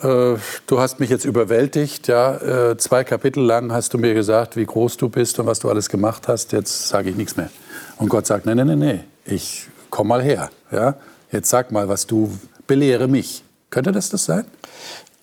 äh, 0.00 0.36
du 0.66 0.78
hast 0.78 1.00
mich 1.00 1.10
jetzt 1.10 1.24
überwältigt, 1.24 2.08
ja, 2.08 2.70
äh, 2.70 2.76
zwei 2.78 3.04
Kapitel 3.04 3.42
lang 3.42 3.72
hast 3.72 3.92
du 3.92 3.98
mir 3.98 4.14
gesagt, 4.14 4.56
wie 4.56 4.64
groß 4.64 4.96
du 4.96 5.08
bist 5.08 5.38
und 5.38 5.46
was 5.46 5.58
du 5.58 5.68
alles 5.68 5.88
gemacht 5.88 6.28
hast, 6.28 6.52
jetzt 6.52 6.88
sage 6.88 7.10
ich 7.10 7.16
nichts 7.16 7.36
mehr. 7.36 7.50
Und 7.98 8.08
Gott 8.08 8.26
sagt, 8.26 8.46
nee, 8.46 8.54
nee, 8.54 8.64
nee, 8.64 8.76
nee, 8.76 9.00
ich 9.26 9.66
komm 9.90 10.08
mal 10.08 10.22
her, 10.22 10.50
ja, 10.70 10.96
jetzt 11.30 11.50
sag 11.50 11.70
mal, 11.70 11.88
was 11.88 12.06
du, 12.06 12.30
belehre 12.66 13.08
mich. 13.08 13.44
Könnte 13.70 13.92
das 13.92 14.08
das 14.08 14.24
sein? 14.24 14.46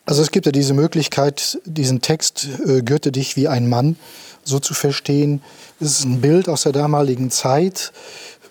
Also 0.05 0.21
es 0.21 0.29
gibt 0.29 0.45
ja 0.45 0.51
diese 0.51 0.73
Möglichkeit, 0.73 1.59
diesen 1.65 2.01
Text 2.01 2.47
äh, 2.65 2.81
Gürte 2.81 3.11
dich 3.11 3.35
wie 3.37 3.47
ein 3.47 3.67
Mann 3.67 3.95
so 4.43 4.59
zu 4.59 4.73
verstehen. 4.75 5.41
Es 5.79 5.99
ist 5.99 6.05
ein 6.05 6.21
Bild 6.21 6.47
aus 6.47 6.63
der 6.63 6.71
damaligen 6.71 7.31
Zeit, 7.31 7.91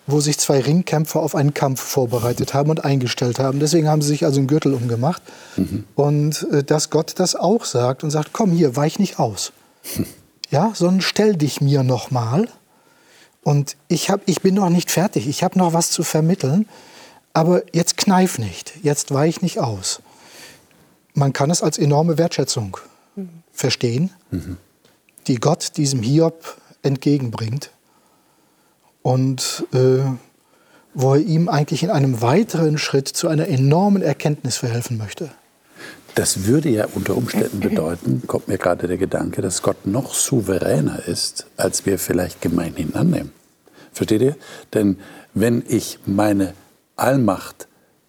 wo 0.07 0.19
sich 0.19 0.37
zwei 0.37 0.59
Ringkämpfer 0.59 1.19
auf 1.19 1.35
einen 1.35 1.53
Kampf 1.53 1.81
vorbereitet 1.81 2.53
haben 2.53 2.69
und 2.69 2.83
eingestellt 2.85 3.39
haben. 3.39 3.59
Deswegen 3.59 3.87
haben 3.87 4.01
sie 4.01 4.09
sich 4.09 4.25
also 4.25 4.39
einen 4.39 4.47
Gürtel 4.47 4.73
umgemacht. 4.73 5.21
Mhm. 5.57 5.85
Und 5.95 6.47
äh, 6.51 6.63
dass 6.63 6.89
Gott 6.89 7.13
das 7.17 7.35
auch 7.35 7.65
sagt 7.65 8.03
und 8.03 8.11
sagt, 8.11 8.31
komm 8.33 8.51
hier, 8.51 8.75
weich 8.75 8.99
nicht 8.99 9.19
aus. 9.19 9.51
Hm. 9.95 10.05
Ja, 10.51 10.71
sondern 10.75 11.01
stell 11.01 11.35
dich 11.35 11.59
mir 11.59 11.81
noch 11.81 12.11
mal. 12.11 12.47
Und 13.41 13.75
ich, 13.87 14.11
hab, 14.11 14.21
ich 14.27 14.41
bin 14.41 14.53
noch 14.53 14.69
nicht 14.69 14.91
fertig, 14.91 15.27
ich 15.27 15.43
habe 15.43 15.57
noch 15.57 15.73
was 15.73 15.89
zu 15.89 16.03
vermitteln. 16.03 16.69
Aber 17.33 17.63
jetzt 17.73 17.97
kneif 17.97 18.37
nicht, 18.37 18.73
jetzt 18.83 19.11
weich 19.11 19.41
nicht 19.41 19.59
aus 19.59 20.01
man 21.15 21.33
kann 21.33 21.49
es 21.49 21.63
als 21.63 21.77
enorme 21.77 22.17
Wertschätzung 22.17 22.77
mhm. 23.15 23.29
verstehen, 23.51 24.11
mhm. 24.29 24.57
die 25.27 25.35
Gott 25.35 25.77
diesem 25.77 26.03
Hiob 26.03 26.57
entgegenbringt 26.83 27.71
und 29.05 29.67
äh, 29.71 29.99
wo 30.95 31.13
er 31.13 31.19
ihm 31.19 31.47
eigentlich 31.47 31.83
in 31.83 31.91
einem 31.91 32.23
weiteren 32.23 32.79
Schritt 32.79 33.07
zu 33.07 33.27
einer 33.27 33.47
enormen 33.47 34.01
Erkenntnis 34.01 34.57
verhelfen 34.57 34.97
möchte. 34.97 35.29
Das 36.15 36.45
würde 36.45 36.69
ja 36.69 36.87
unter 36.91 37.15
Umständen 37.15 37.59
bedeuten, 37.59 38.23
kommt 38.25 38.47
mir 38.47 38.57
gerade 38.57 38.87
der 38.87 38.97
Gedanke, 38.97 39.43
dass 39.43 39.61
Gott 39.61 39.85
noch 39.85 40.15
souveräner 40.15 41.07
ist, 41.07 41.45
als 41.55 41.85
wir 41.85 41.99
vielleicht 41.99 42.41
gemeinhin 42.41 42.95
annehmen. 42.95 43.31
Versteht 43.93 44.23
ihr? 44.23 44.37
Denn 44.73 44.97
wenn 45.35 45.63
ich 45.67 45.99
meine 46.07 46.55
Allmacht 46.95 47.67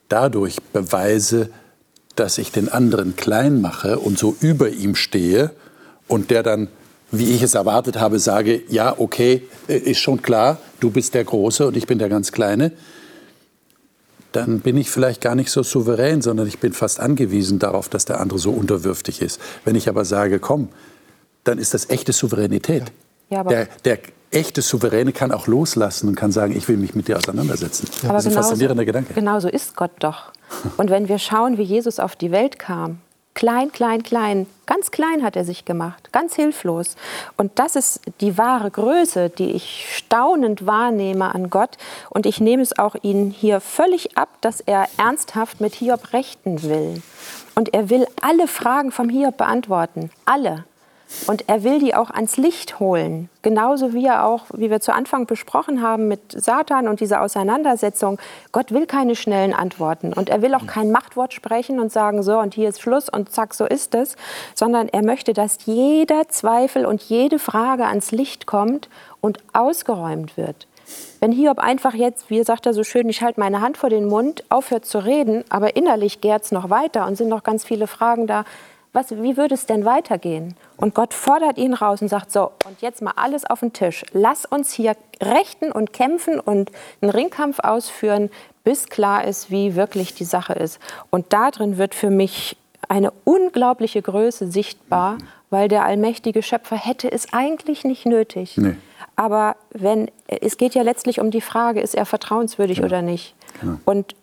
dadurch 0.08 0.62
beweise, 0.72 1.50
dass 2.14 2.38
ich 2.38 2.52
den 2.52 2.70
anderen 2.70 3.16
klein 3.16 3.60
mache 3.60 3.98
und 3.98 4.18
so 4.18 4.34
über 4.40 4.70
ihm 4.70 4.94
stehe 4.94 5.50
und 6.08 6.30
der 6.30 6.42
dann, 6.42 6.68
wie 7.10 7.32
ich 7.32 7.42
es 7.42 7.54
erwartet 7.54 7.98
habe, 7.98 8.18
sage, 8.18 8.62
ja, 8.68 8.94
okay, 8.98 9.42
äh, 9.68 9.76
ist 9.76 9.98
schon 9.98 10.22
klar, 10.22 10.58
du 10.80 10.90
bist 10.90 11.14
der 11.14 11.24
Große 11.24 11.66
und 11.66 11.76
ich 11.76 11.86
bin 11.86 11.98
der 11.98 12.08
ganz 12.08 12.32
Kleine, 12.32 12.72
dann 14.32 14.60
bin 14.60 14.76
ich 14.76 14.90
vielleicht 14.90 15.20
gar 15.20 15.34
nicht 15.34 15.50
so 15.50 15.62
souverän, 15.62 16.20
sondern 16.20 16.46
ich 16.46 16.58
bin 16.58 16.72
fast 16.72 17.00
angewiesen 17.00 17.58
darauf, 17.58 17.88
dass 17.88 18.04
der 18.04 18.20
andere 18.20 18.38
so 18.38 18.50
unterwürfig 18.50 19.22
ist. 19.22 19.40
Wenn 19.64 19.76
ich 19.76 19.88
aber 19.88 20.04
sage, 20.04 20.40
komm, 20.40 20.68
dann 21.44 21.58
ist 21.58 21.74
das 21.74 21.88
echte 21.90 22.12
Souveränität. 22.12 22.84
Ja, 23.30 23.44
der, 23.44 23.68
der, 23.84 23.98
echte 24.30 24.60
Souveräne 24.60 25.12
kann 25.12 25.32
auch 25.32 25.46
loslassen 25.46 26.08
und 26.08 26.14
kann 26.16 26.32
sagen, 26.32 26.54
ich 26.56 26.68
will 26.68 26.76
mich 26.76 26.94
mit 26.94 27.08
dir 27.08 27.16
auseinandersetzen. 27.16 27.88
Ja. 28.02 28.12
das 28.12 28.26
ist 28.26 28.32
ein 28.32 28.42
faszinierender 28.42 28.84
Gedanke. 28.84 29.14
Genau 29.14 29.40
so 29.40 29.48
ist 29.48 29.76
Gott 29.76 29.92
doch. 30.00 30.32
Und 30.76 30.90
wenn 30.90 31.08
wir 31.08 31.18
schauen, 31.18 31.58
wie 31.58 31.62
Jesus 31.62 32.00
auf 32.00 32.16
die 32.16 32.32
Welt 32.32 32.58
kam, 32.58 32.98
Klein, 33.36 33.70
klein, 33.70 34.02
klein. 34.02 34.46
Ganz 34.64 34.90
klein 34.90 35.22
hat 35.22 35.36
er 35.36 35.44
sich 35.44 35.66
gemacht, 35.66 36.10
ganz 36.10 36.34
hilflos. 36.36 36.96
Und 37.36 37.58
das 37.58 37.76
ist 37.76 38.00
die 38.22 38.38
wahre 38.38 38.70
Größe, 38.70 39.28
die 39.28 39.50
ich 39.50 39.94
staunend 39.94 40.66
wahrnehme 40.66 41.34
an 41.34 41.50
Gott. 41.50 41.76
Und 42.08 42.24
ich 42.24 42.40
nehme 42.40 42.62
es 42.62 42.78
auch 42.78 42.96
Ihnen 43.02 43.30
hier 43.30 43.60
völlig 43.60 44.16
ab, 44.16 44.30
dass 44.40 44.62
er 44.62 44.88
ernsthaft 44.96 45.60
mit 45.60 45.74
Hiob 45.74 46.14
rechten 46.14 46.62
will. 46.62 47.02
Und 47.54 47.74
er 47.74 47.90
will 47.90 48.06
alle 48.22 48.48
Fragen 48.48 48.90
vom 48.90 49.10
Hiob 49.10 49.36
beantworten. 49.36 50.10
Alle. 50.24 50.64
Und 51.26 51.48
er 51.48 51.62
will 51.62 51.78
die 51.78 51.94
auch 51.94 52.10
ans 52.10 52.36
Licht 52.36 52.80
holen. 52.80 53.28
Genauso 53.42 53.92
wie 53.92 54.06
er 54.06 54.26
auch, 54.26 54.46
wie 54.52 54.70
wir 54.70 54.80
zu 54.80 54.92
Anfang 54.92 55.26
besprochen 55.26 55.80
haben 55.80 56.08
mit 56.08 56.20
Satan 56.32 56.88
und 56.88 57.00
dieser 57.00 57.22
Auseinandersetzung. 57.22 58.18
Gott 58.50 58.72
will 58.72 58.86
keine 58.86 59.14
schnellen 59.14 59.54
Antworten. 59.54 60.12
Und 60.12 60.30
er 60.30 60.42
will 60.42 60.54
auch 60.54 60.66
kein 60.66 60.90
Machtwort 60.90 61.32
sprechen 61.32 61.78
und 61.78 61.92
sagen, 61.92 62.22
so 62.22 62.38
und 62.38 62.54
hier 62.54 62.68
ist 62.68 62.80
Schluss 62.80 63.08
und 63.08 63.30
zack, 63.30 63.54
so 63.54 63.64
ist 63.64 63.94
es. 63.94 64.16
Sondern 64.54 64.88
er 64.88 65.04
möchte, 65.04 65.32
dass 65.32 65.58
jeder 65.64 66.28
Zweifel 66.28 66.84
und 66.84 67.02
jede 67.02 67.38
Frage 67.38 67.86
ans 67.86 68.10
Licht 68.10 68.46
kommt 68.46 68.88
und 69.20 69.38
ausgeräumt 69.52 70.36
wird. 70.36 70.66
Wenn 71.20 71.32
Hiob 71.32 71.58
einfach 71.58 71.94
jetzt, 71.94 72.30
wie 72.30 72.42
sagt 72.42 72.66
er 72.66 72.74
so 72.74 72.84
schön, 72.84 73.08
ich 73.08 73.22
halte 73.22 73.40
meine 73.40 73.60
Hand 73.60 73.76
vor 73.76 73.90
den 73.90 74.06
Mund, 74.06 74.44
aufhört 74.48 74.84
zu 74.84 74.98
reden, 74.98 75.44
aber 75.48 75.76
innerlich 75.76 76.20
gärt 76.20 76.44
es 76.44 76.52
noch 76.52 76.70
weiter 76.70 77.06
und 77.06 77.16
sind 77.16 77.28
noch 77.28 77.42
ganz 77.42 77.64
viele 77.64 77.86
Fragen 77.86 78.26
da, 78.26 78.44
was, 78.96 79.10
wie 79.10 79.36
würde 79.36 79.54
es 79.54 79.66
denn 79.66 79.84
weitergehen? 79.84 80.56
Und 80.76 80.94
Gott 80.94 81.14
fordert 81.14 81.58
ihn 81.58 81.74
raus 81.74 82.02
und 82.02 82.08
sagt, 82.08 82.32
so, 82.32 82.50
und 82.66 82.80
jetzt 82.80 83.02
mal 83.02 83.12
alles 83.14 83.44
auf 83.44 83.60
den 83.60 83.72
Tisch. 83.72 84.04
Lass 84.12 84.46
uns 84.46 84.72
hier 84.72 84.96
rechten 85.22 85.70
und 85.70 85.92
kämpfen 85.92 86.40
und 86.40 86.72
einen 87.00 87.10
Ringkampf 87.10 87.60
ausführen, 87.60 88.30
bis 88.64 88.88
klar 88.88 89.24
ist, 89.24 89.50
wie 89.50 89.76
wirklich 89.76 90.14
die 90.14 90.24
Sache 90.24 90.54
ist. 90.54 90.80
Und 91.10 91.32
darin 91.32 91.78
wird 91.78 91.94
für 91.94 92.10
mich 92.10 92.56
eine 92.88 93.12
unglaubliche 93.24 94.00
Größe 94.00 94.50
sichtbar, 94.50 95.18
weil 95.50 95.68
der 95.68 95.84
allmächtige 95.84 96.42
Schöpfer 96.42 96.76
hätte 96.76 97.12
es 97.12 97.32
eigentlich 97.32 97.84
nicht 97.84 98.06
nötig. 98.06 98.56
Nee. 98.56 98.76
Aber 99.14 99.56
wenn, 99.70 100.10
es 100.26 100.56
geht 100.56 100.74
ja 100.74 100.82
letztlich 100.82 101.20
um 101.20 101.30
die 101.30 101.40
Frage, 101.40 101.80
ist 101.80 101.94
er 101.94 102.06
vertrauenswürdig 102.06 102.78
ja. 102.78 102.84
oder 102.84 103.02
nicht? 103.02 103.34
Genau. 103.60 103.78
Und 103.84 104.14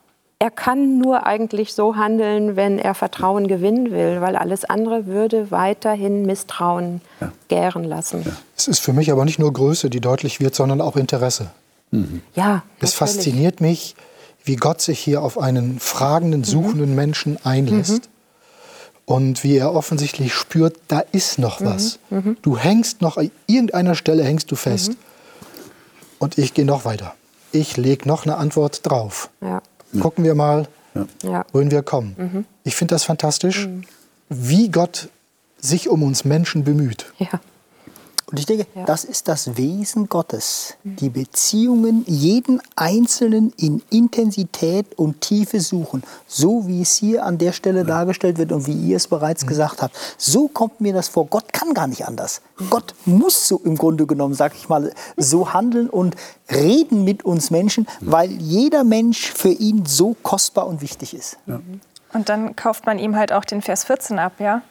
er 0.44 0.52
kann 0.52 0.98
nur 0.98 1.26
eigentlich 1.26 1.74
so 1.74 1.96
handeln, 1.96 2.58
wenn 2.58 2.78
er 2.78 2.96
Vertrauen 2.96 3.48
gewinnen 3.48 3.92
will, 3.92 4.20
weil 4.20 4.36
alles 4.36 4.66
andere 4.66 5.06
würde 5.06 5.52
weiterhin 5.52 6.26
Misstrauen 6.26 7.00
ja. 7.22 7.32
gären 7.48 7.86
lassen. 7.86 8.24
Ja. 8.26 8.34
Es 8.58 8.68
ist 8.68 8.80
für 8.80 8.92
mich 8.92 9.10
aber 9.10 9.24
nicht 9.24 9.40
nur 9.40 9.54
Größe, 9.54 9.90
die 9.90 10.02
deutlich 10.02 10.42
wird, 10.42 10.54
sondern 10.54 10.82
auch 10.82 10.98
Interesse. 10.98 11.52
Mhm. 11.92 12.22
Ja, 12.36 12.64
es 12.80 12.92
natürlich. 12.92 12.96
fasziniert 12.96 13.62
mich, 13.62 13.96
wie 14.44 14.58
Gott 14.58 14.82
sich 14.82 15.00
hier 15.00 15.22
auf 15.22 15.38
einen 15.38 15.80
fragenden, 15.80 16.42
mhm. 16.42 16.46
suchenden 16.46 16.90
mhm. 16.90 16.96
Menschen 16.96 17.38
einlässt. 17.46 18.04
Mhm. 18.04 19.06
Und 19.06 19.44
wie 19.46 19.56
er 19.56 19.74
offensichtlich 19.74 20.34
spürt, 20.34 20.76
da 20.90 21.00
ist 21.14 21.40
noch 21.40 21.62
mhm. 21.62 21.66
was. 21.68 22.00
Mhm. 22.10 22.36
Du 22.42 22.58
hängst 22.58 23.02
noch, 23.02 23.16
an 23.16 23.32
irgendeiner 23.48 23.96
Stelle 23.96 24.26
hängst 24.26 24.52
du 24.52 24.58
fest. 24.58 24.92
Und 26.20 26.38
ich 26.38 26.54
gehe 26.54 26.66
noch 26.66 26.84
weiter. 26.84 27.16
Ich 27.54 27.78
lege 27.78 28.10
noch 28.10 28.26
eine 28.26 28.36
Antwort 28.36 28.82
drauf. 28.84 29.30
Ja 29.40 29.62
gucken 30.00 30.24
wir 30.24 30.36
mal, 30.36 30.68
ja. 31.24 31.46
wohin 31.52 31.72
wir 31.72 31.84
kommen. 31.84 32.16
Mhm. 32.18 32.46
Ich 32.64 32.76
finde 32.76 32.96
das 32.96 33.04
fantastisch, 33.04 33.68
mhm. 33.68 33.84
wie 34.30 34.70
Gott 34.70 35.10
sich 35.58 35.90
um 35.90 36.04
uns 36.04 36.26
Menschen 36.26 36.64
bemüht. 36.64 37.14
Ja. 37.18 37.40
Und 38.34 38.40
ich 38.40 38.48
denke, 38.48 38.66
ja. 38.74 38.86
das 38.86 39.04
ist 39.04 39.28
das 39.28 39.58
Wesen 39.58 40.10
Gottes. 40.10 40.76
Die 40.84 41.10
Beziehungen 41.10 42.04
jeden 42.08 42.64
Einzelnen 42.76 43.54
in 43.58 43.84
Intensität 43.92 44.98
und 44.98 45.22
Tiefe 45.22 45.60
suchen. 45.60 46.02
So 46.26 46.68
wie 46.68 46.82
es 46.82 46.96
hier 46.96 47.26
an 47.26 47.38
der 47.38 47.52
Stelle 47.52 47.82
ja. 47.82 47.86
dargestellt 47.86 48.40
wird 48.40 48.52
und 48.52 48.66
wie 48.66 48.74
ihr 48.74 48.98
es 48.98 49.08
bereits 49.08 49.44
mhm. 49.44 49.50
gesagt 49.50 49.84
habt. 49.84 49.96
So 50.18 50.48
kommt 50.48 50.82
mir 50.82 50.94
das 50.94 51.10
vor. 51.10 51.28
Gott 51.28 51.54
kann 51.54 51.76
gar 51.76 51.86
nicht 51.86 52.08
anders. 52.08 52.42
Gott 52.72 52.96
muss 53.06 53.48
so 53.48 53.62
im 53.64 53.78
Grunde 53.78 54.08
genommen, 54.08 54.34
sag 54.34 54.56
ich 54.56 54.68
mal, 54.68 54.92
so 55.16 55.54
handeln 55.54 55.88
und 55.88 56.16
reden 56.50 57.04
mit 57.04 57.24
uns 57.26 57.52
Menschen, 57.52 57.88
weil 58.00 58.32
jeder 58.32 58.84
Mensch 58.84 59.32
für 59.32 59.50
ihn 59.50 59.86
so 59.86 60.16
kostbar 60.24 60.66
und 60.66 60.82
wichtig 60.82 61.14
ist. 61.14 61.38
Ja. 61.46 61.60
Und 62.14 62.30
dann 62.30 62.56
kauft 62.56 62.88
man 62.88 62.98
ihm 62.98 63.16
halt 63.16 63.32
auch 63.32 63.46
den 63.46 63.62
Vers 63.62 63.84
14 63.84 64.18
ab, 64.18 64.34
ja? 64.40 64.64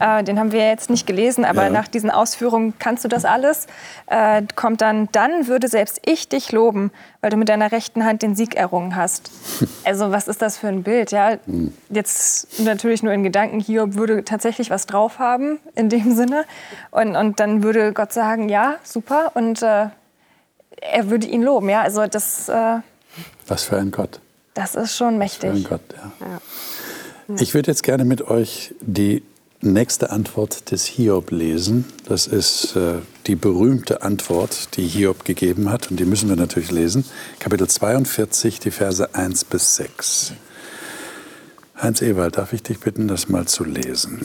Äh, 0.00 0.24
den 0.24 0.38
haben 0.38 0.52
wir 0.52 0.66
jetzt 0.66 0.90
nicht 0.90 1.06
gelesen, 1.06 1.44
aber 1.44 1.64
ja. 1.64 1.70
nach 1.70 1.88
diesen 1.88 2.10
Ausführungen 2.10 2.74
kannst 2.78 3.04
du 3.04 3.08
das 3.08 3.24
alles. 3.24 3.66
Äh, 4.06 4.42
kommt 4.54 4.80
dann, 4.80 5.08
dann 5.12 5.46
würde 5.46 5.68
selbst 5.68 6.00
ich 6.04 6.28
dich 6.28 6.52
loben, 6.52 6.90
weil 7.20 7.30
du 7.30 7.36
mit 7.36 7.48
deiner 7.48 7.72
rechten 7.72 8.04
Hand 8.04 8.22
den 8.22 8.34
Sieg 8.34 8.56
errungen 8.56 8.96
hast. 8.96 9.30
Also 9.84 10.10
was 10.10 10.28
ist 10.28 10.40
das 10.40 10.56
für 10.56 10.68
ein 10.68 10.82
Bild? 10.82 11.12
Ja? 11.12 11.36
Hm. 11.44 11.72
Jetzt 11.90 12.58
natürlich 12.60 13.02
nur 13.02 13.12
in 13.12 13.22
Gedanken, 13.22 13.60
Hiob 13.60 13.94
würde 13.94 14.24
tatsächlich 14.24 14.70
was 14.70 14.86
drauf 14.86 15.18
haben 15.18 15.58
in 15.74 15.90
dem 15.90 16.14
Sinne. 16.14 16.44
Und, 16.90 17.14
und 17.16 17.38
dann 17.38 17.62
würde 17.62 17.92
Gott 17.92 18.12
sagen, 18.12 18.48
ja, 18.48 18.76
super. 18.82 19.32
Und 19.34 19.62
äh, 19.62 19.88
er 20.80 21.10
würde 21.10 21.26
ihn 21.26 21.42
loben. 21.42 21.68
Ja? 21.68 21.82
Also 21.82 22.06
das, 22.06 22.48
äh, 22.48 22.78
was 23.46 23.64
für 23.64 23.76
ein 23.76 23.90
Gott. 23.90 24.20
Das 24.54 24.74
ist 24.74 24.96
schon 24.96 25.18
mächtig. 25.18 25.50
Was 25.50 25.58
für 25.58 25.64
ein 25.66 25.68
Gott, 25.68 25.94
ja. 25.96 26.26
ja. 26.26 26.40
Ich 27.40 27.54
würde 27.54 27.70
jetzt 27.70 27.82
gerne 27.82 28.04
mit 28.04 28.22
euch 28.28 28.74
die 28.80 29.22
nächste 29.64 30.10
Antwort 30.10 30.70
des 30.70 30.84
Hiob 30.84 31.30
lesen. 31.30 31.84
Das 32.06 32.26
ist 32.26 32.76
äh, 32.76 32.96
die 33.26 33.36
berühmte 33.36 34.02
Antwort, 34.02 34.76
die 34.76 34.86
Hiob 34.86 35.24
gegeben 35.24 35.70
hat. 35.70 35.90
Und 35.90 35.98
die 35.98 36.04
müssen 36.04 36.28
wir 36.28 36.36
natürlich 36.36 36.70
lesen. 36.70 37.04
Kapitel 37.38 37.68
42, 37.68 38.60
die 38.60 38.70
Verse 38.70 39.14
1 39.14 39.44
bis 39.44 39.76
6. 39.76 40.32
Heinz 41.80 42.02
Ewald, 42.02 42.36
darf 42.36 42.52
ich 42.52 42.62
dich 42.62 42.78
bitten, 42.78 43.08
das 43.08 43.28
mal 43.28 43.46
zu 43.46 43.64
lesen? 43.64 44.24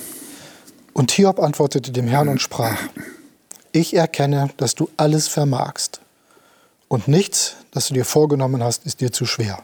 Und 0.93 1.11
Hiob 1.11 1.39
antwortete 1.39 1.91
dem 1.91 2.07
Herrn 2.07 2.27
und 2.27 2.41
sprach, 2.41 2.77
ich 3.71 3.95
erkenne, 3.95 4.49
dass 4.57 4.75
du 4.75 4.89
alles 4.97 5.27
vermagst. 5.27 6.01
Und 6.87 7.07
nichts, 7.07 7.55
das 7.71 7.87
du 7.87 7.93
dir 7.93 8.05
vorgenommen 8.05 8.63
hast, 8.63 8.85
ist 8.85 9.01
dir 9.01 9.11
zu 9.11 9.25
schwer. 9.25 9.63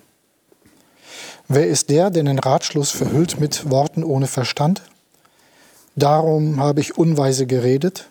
Wer 1.47 1.67
ist 1.67 1.89
der, 1.89 2.09
der 2.09 2.23
den 2.23 2.39
Ratschluss 2.39 2.91
verhüllt 2.91 3.39
mit 3.39 3.69
Worten 3.69 4.03
ohne 4.03 4.27
Verstand? 4.27 4.81
Darum 5.95 6.59
habe 6.59 6.81
ich 6.81 6.97
unweise 6.97 7.47
geredet, 7.47 8.09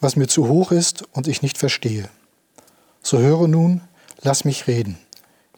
was 0.00 0.16
mir 0.16 0.26
zu 0.26 0.48
hoch 0.48 0.70
ist 0.70 1.04
und 1.12 1.26
ich 1.26 1.42
nicht 1.42 1.56
verstehe. 1.56 2.08
So 3.02 3.18
höre 3.18 3.48
nun, 3.48 3.80
lass 4.22 4.44
mich 4.44 4.66
reden. 4.66 4.98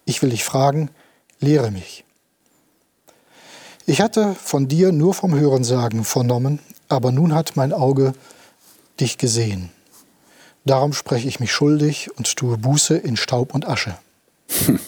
Ich 0.05 0.23
will 0.23 0.31
dich 0.31 0.45
fragen, 0.45 0.91
lehre 1.41 1.71
mich. 1.71 2.05
Ich 3.87 4.01
hatte 4.01 4.35
von 4.35 4.69
dir 4.69 4.93
nur 4.93 5.15
vom 5.15 5.35
Hörensagen 5.35 6.05
vernommen, 6.05 6.61
aber 6.89 7.11
nun 7.11 7.35
hat 7.35 7.57
mein 7.57 7.73
Auge 7.73 8.13
dich 9.01 9.19
gesehen. 9.19 9.71
Darum 10.65 10.93
spreche 10.93 11.27
ich 11.27 11.41
mich 11.41 11.53
schuldig 11.53 12.11
und 12.17 12.37
tue 12.37 12.59
Buße 12.59 12.97
in 12.97 13.17
Staub 13.17 13.55
und 13.55 13.67
Asche. 13.67 13.97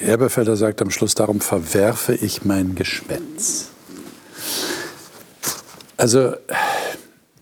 Der 0.00 0.08
Erbefelder 0.08 0.56
sagt 0.56 0.82
am 0.82 0.90
Schluss, 0.90 1.14
darum 1.14 1.40
verwerfe 1.40 2.14
ich 2.14 2.44
mein 2.44 2.74
Geschwätz. 2.74 3.66
Also, 5.96 6.34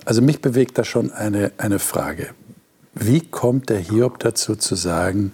also 0.04 0.22
mich 0.22 0.40
bewegt 0.40 0.78
da 0.78 0.84
schon 0.84 1.10
eine, 1.12 1.52
eine 1.56 1.78
Frage. 1.78 2.34
Wie 2.94 3.20
kommt 3.20 3.70
der 3.70 3.78
Hiob 3.78 4.18
dazu 4.18 4.56
zu 4.56 4.74
sagen, 4.74 5.32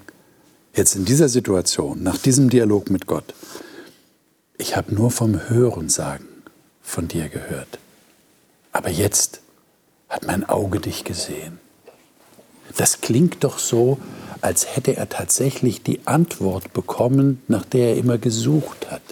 jetzt 0.75 0.95
in 0.95 1.05
dieser 1.05 1.29
Situation, 1.29 2.03
nach 2.03 2.19
diesem 2.19 2.51
Dialog 2.51 2.91
mit 2.91 3.07
Gott, 3.07 3.35
ich 4.57 4.77
habe 4.77 4.95
nur 4.95 5.11
vom 5.11 5.49
Hörensagen 5.49 6.27
von 6.83 7.09
dir 7.09 7.29
gehört, 7.29 7.79
aber 8.73 8.91
jetzt 8.91 9.41
hat 10.09 10.27
mein 10.27 10.49
Auge 10.49 10.81
dich 10.81 11.05
gesehen. 11.05 11.59
Das 12.77 13.01
klingt 13.01 13.43
doch 13.45 13.59
so, 13.59 13.99
als 14.41 14.77
hätte 14.77 14.97
er 14.97 15.09
tatsächlich 15.09 15.83
die 15.83 16.07
Antwort 16.07 16.73
bekommen, 16.73 17.43
nach 17.49 17.65
der 17.65 17.91
er 17.91 17.97
immer 17.97 18.19
gesucht 18.19 18.91
hat. 18.91 19.03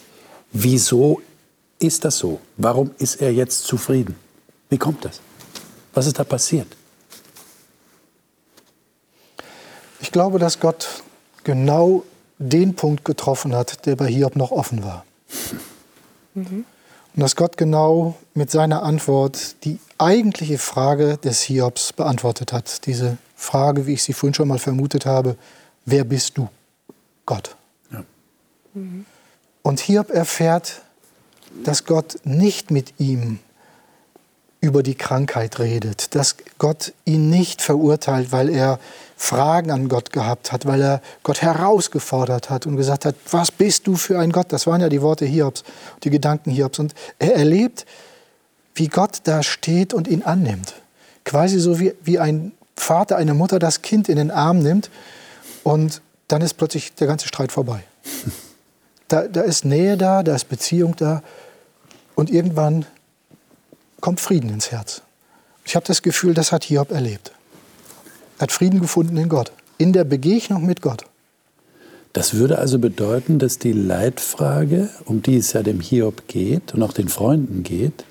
Wieso 0.53 1.21
ist 1.79 2.05
das 2.05 2.19
so? 2.19 2.41
Warum 2.57 2.91
ist 2.99 3.21
er 3.21 3.33
jetzt 3.33 3.65
zufrieden? 3.65 4.17
Wie 4.69 4.79
kommt 4.79 5.05
das? 5.05 5.21
Was 5.95 6.07
ist 6.07 6.19
da 6.19 6.25
passiert? 6.25 6.69
Ich 10.01 10.12
glaube, 10.12 10.39
dass 10.39 10.61
Gott 10.61 11.03
genau 11.45 12.05
den 12.39 12.74
Punkt 12.74 13.05
getroffen 13.05 13.55
hat, 13.55 13.87
der 13.87 13.97
bei 13.97 14.09
Hiob 14.09 14.37
noch 14.37 14.51
offen 14.51 14.85
war. 14.85 15.05
Mhm. 16.35 16.64
Und 17.14 17.20
dass 17.22 17.35
Gott 17.35 17.57
genau 17.57 18.14
mit 18.35 18.51
seiner 18.51 18.83
Antwort 18.83 19.64
die 19.64 19.79
eigentliche 19.97 20.59
Frage 20.59 21.16
des 21.16 21.41
Hiobs 21.41 21.95
beantwortet 21.95 22.53
hat. 22.53 22.87
Diese 22.87 23.16
Frage, 23.35 23.87
wie 23.87 23.95
ich 23.95 24.03
sie 24.03 24.12
vorhin 24.12 24.35
schon 24.35 24.49
mal 24.49 24.59
vermutet 24.59 25.07
habe, 25.07 25.37
wer 25.87 26.05
bist 26.05 26.37
du? 26.37 26.49
Gott. 27.24 27.57
Ja. 27.91 28.05
Mhm. 28.74 29.07
Und 29.62 29.81
Hiob 29.81 30.11
erfährt 30.11 30.83
dass 31.64 31.84
Gott 31.84 32.18
nicht 32.24 32.70
mit 32.70 32.94
ihm 32.99 33.38
über 34.61 34.82
die 34.82 34.94
Krankheit 34.94 35.59
redet, 35.59 36.14
dass 36.14 36.36
Gott 36.59 36.92
ihn 37.05 37.30
nicht 37.30 37.62
verurteilt, 37.62 38.32
weil 38.32 38.49
er 38.49 38.78
Fragen 39.16 39.70
an 39.70 39.88
Gott 39.88 40.12
gehabt 40.12 40.53
hat, 40.53 40.66
weil 40.66 40.82
er 40.82 41.03
Gott 41.22 41.42
herausgefordert 41.42 42.51
hat 42.51 42.66
und 42.66 42.76
gesagt 42.76 43.05
hat, 43.05 43.14
was 43.30 43.51
bist 43.51 43.86
du 43.86 43.97
für 43.97 44.18
ein 44.18 44.32
Gott? 44.32 44.53
Das 44.53 44.66
waren 44.66 44.80
ja 44.80 44.88
die 44.88 45.03
Worte 45.03 45.24
Hiobs, 45.24 45.62
die 46.05 46.11
Gedanken 46.11 46.51
Hiobs. 46.51 46.78
Und 46.78 46.94
er 47.18 47.36
erlebt, 47.36 47.86
wie 48.74 48.88
Gott 48.88 49.20
da 49.24 49.42
steht 49.42 49.94
und 49.94 50.09
ihn 50.09 50.22
annimmt. 50.22 50.74
Quasi 51.24 51.59
so 51.59 51.78
wie, 51.78 51.94
wie 52.03 52.18
ein 52.18 52.53
Vater, 52.76 53.16
eine 53.16 53.34
Mutter 53.34 53.59
das 53.59 53.82
Kind 53.82 54.09
in 54.09 54.16
den 54.16 54.30
Arm 54.30 54.59
nimmt 54.59 54.90
und 55.64 56.03
dann 56.28 56.42
ist 56.42 56.55
plötzlich 56.55 56.94
der 56.94 57.07
ganze 57.07 57.28
Streit 57.28 57.53
vorbei. 57.53 57.84
Da, 59.09 59.28
da 59.28 59.42
ist 59.42 59.64
Nähe 59.64 59.96
da, 59.96 60.22
da 60.22 60.34
ist 60.34 60.48
Beziehung 60.48 60.96
da 60.96 61.22
und 62.14 62.30
irgendwann 62.30 62.86
kommt 64.00 64.20
Frieden 64.20 64.50
ins 64.50 64.70
Herz. 64.70 65.02
Ich 65.64 65.76
habe 65.76 65.86
das 65.86 66.02
Gefühl, 66.02 66.34
das 66.34 66.52
hat 66.52 66.64
Hiob 66.64 66.90
erlebt. 66.90 67.32
Er 68.38 68.42
hat 68.42 68.52
Frieden 68.52 68.80
gefunden 68.80 69.16
in 69.16 69.28
Gott, 69.28 69.52
in 69.78 69.92
der 69.92 70.04
Begegnung 70.04 70.64
mit 70.66 70.82
Gott. 70.82 71.04
Das 72.12 72.34
würde 72.34 72.59
also 72.59 72.78
bedeuten, 72.78 73.38
dass 73.38 73.59
die 73.59 73.72
Leitfrage, 73.72 74.88
um 75.04 75.22
die 75.22 75.36
es 75.36 75.52
ja 75.52 75.62
dem 75.62 75.80
Hiob 75.80 76.28
geht 76.28 76.72
und 76.72 76.82
auch 76.82 76.92
den 76.92 77.09
Freunden 77.09 77.62
geht, 77.62 78.04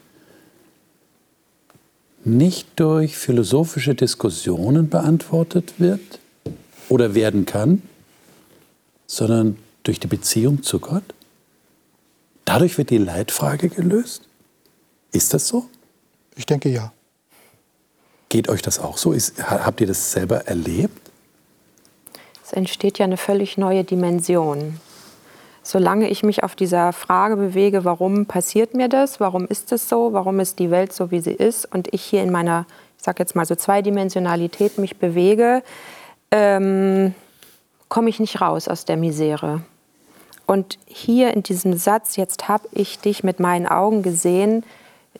nicht 2.23 2.67
durch 2.75 3.17
philosophische 3.17 3.95
Diskussionen 3.95 4.89
beantwortet 4.89 5.75
wird 5.79 6.19
oder 6.89 7.15
werden 7.15 7.45
kann, 7.45 7.81
sondern 9.07 9.57
durch 9.87 9.99
die 9.99 10.07
Beziehung 10.07 10.63
zu 10.63 10.79
Gott? 10.79 11.03
Dadurch 12.43 12.77
wird 12.77 12.89
die 12.89 12.97
Leitfrage 12.97 13.69
gelöst? 13.69 14.23
Ist 15.11 15.33
das 15.33 15.47
so? 15.47 15.69
Ich 16.35 16.45
denke 16.45 16.69
ja. 16.69 16.91
Geht 18.29 18.49
euch 18.49 18.61
das 18.61 18.79
auch 18.79 18.97
so? 18.97 19.13
Ist, 19.13 19.41
habt 19.49 19.81
ihr 19.81 19.87
das 19.87 20.11
selber 20.11 20.45
erlebt? 20.47 21.11
Es 22.43 22.53
entsteht 22.53 22.99
ja 22.99 23.05
eine 23.05 23.17
völlig 23.17 23.57
neue 23.57 23.83
Dimension. 23.83 24.79
Solange 25.63 26.09
ich 26.09 26.21
mich 26.21 26.43
auf 26.43 26.55
dieser 26.55 26.93
Frage 26.93 27.37
bewege, 27.37 27.85
warum 27.85 28.27
passiert 28.27 28.75
mir 28.75 28.87
das, 28.87 29.19
warum 29.19 29.47
ist 29.47 29.71
es 29.71 29.89
so, 29.89 30.13
warum 30.13 30.39
ist 30.39 30.59
die 30.59 30.69
Welt 30.69 30.93
so, 30.93 31.09
wie 31.09 31.21
sie 31.21 31.31
ist, 31.31 31.65
und 31.73 31.91
ich 31.91 32.03
hier 32.03 32.21
in 32.21 32.31
meiner, 32.31 32.67
ich 32.97 33.03
sage 33.03 33.23
jetzt 33.23 33.35
mal 33.35 33.45
so 33.45 33.55
Zweidimensionalität 33.55 34.77
mich 34.77 34.97
bewege, 34.97 35.63
ähm, 36.29 37.15
komme 37.89 38.09
ich 38.09 38.19
nicht 38.19 38.41
raus 38.41 38.67
aus 38.67 38.85
der 38.85 38.97
Misere. 38.97 39.63
Und 40.45 40.77
hier 40.85 41.33
in 41.33 41.43
diesem 41.43 41.75
Satz, 41.75 42.15
jetzt 42.15 42.47
habe 42.47 42.67
ich 42.71 42.99
dich 42.99 43.23
mit 43.23 43.39
meinen 43.39 43.67
Augen 43.67 44.03
gesehen, 44.03 44.63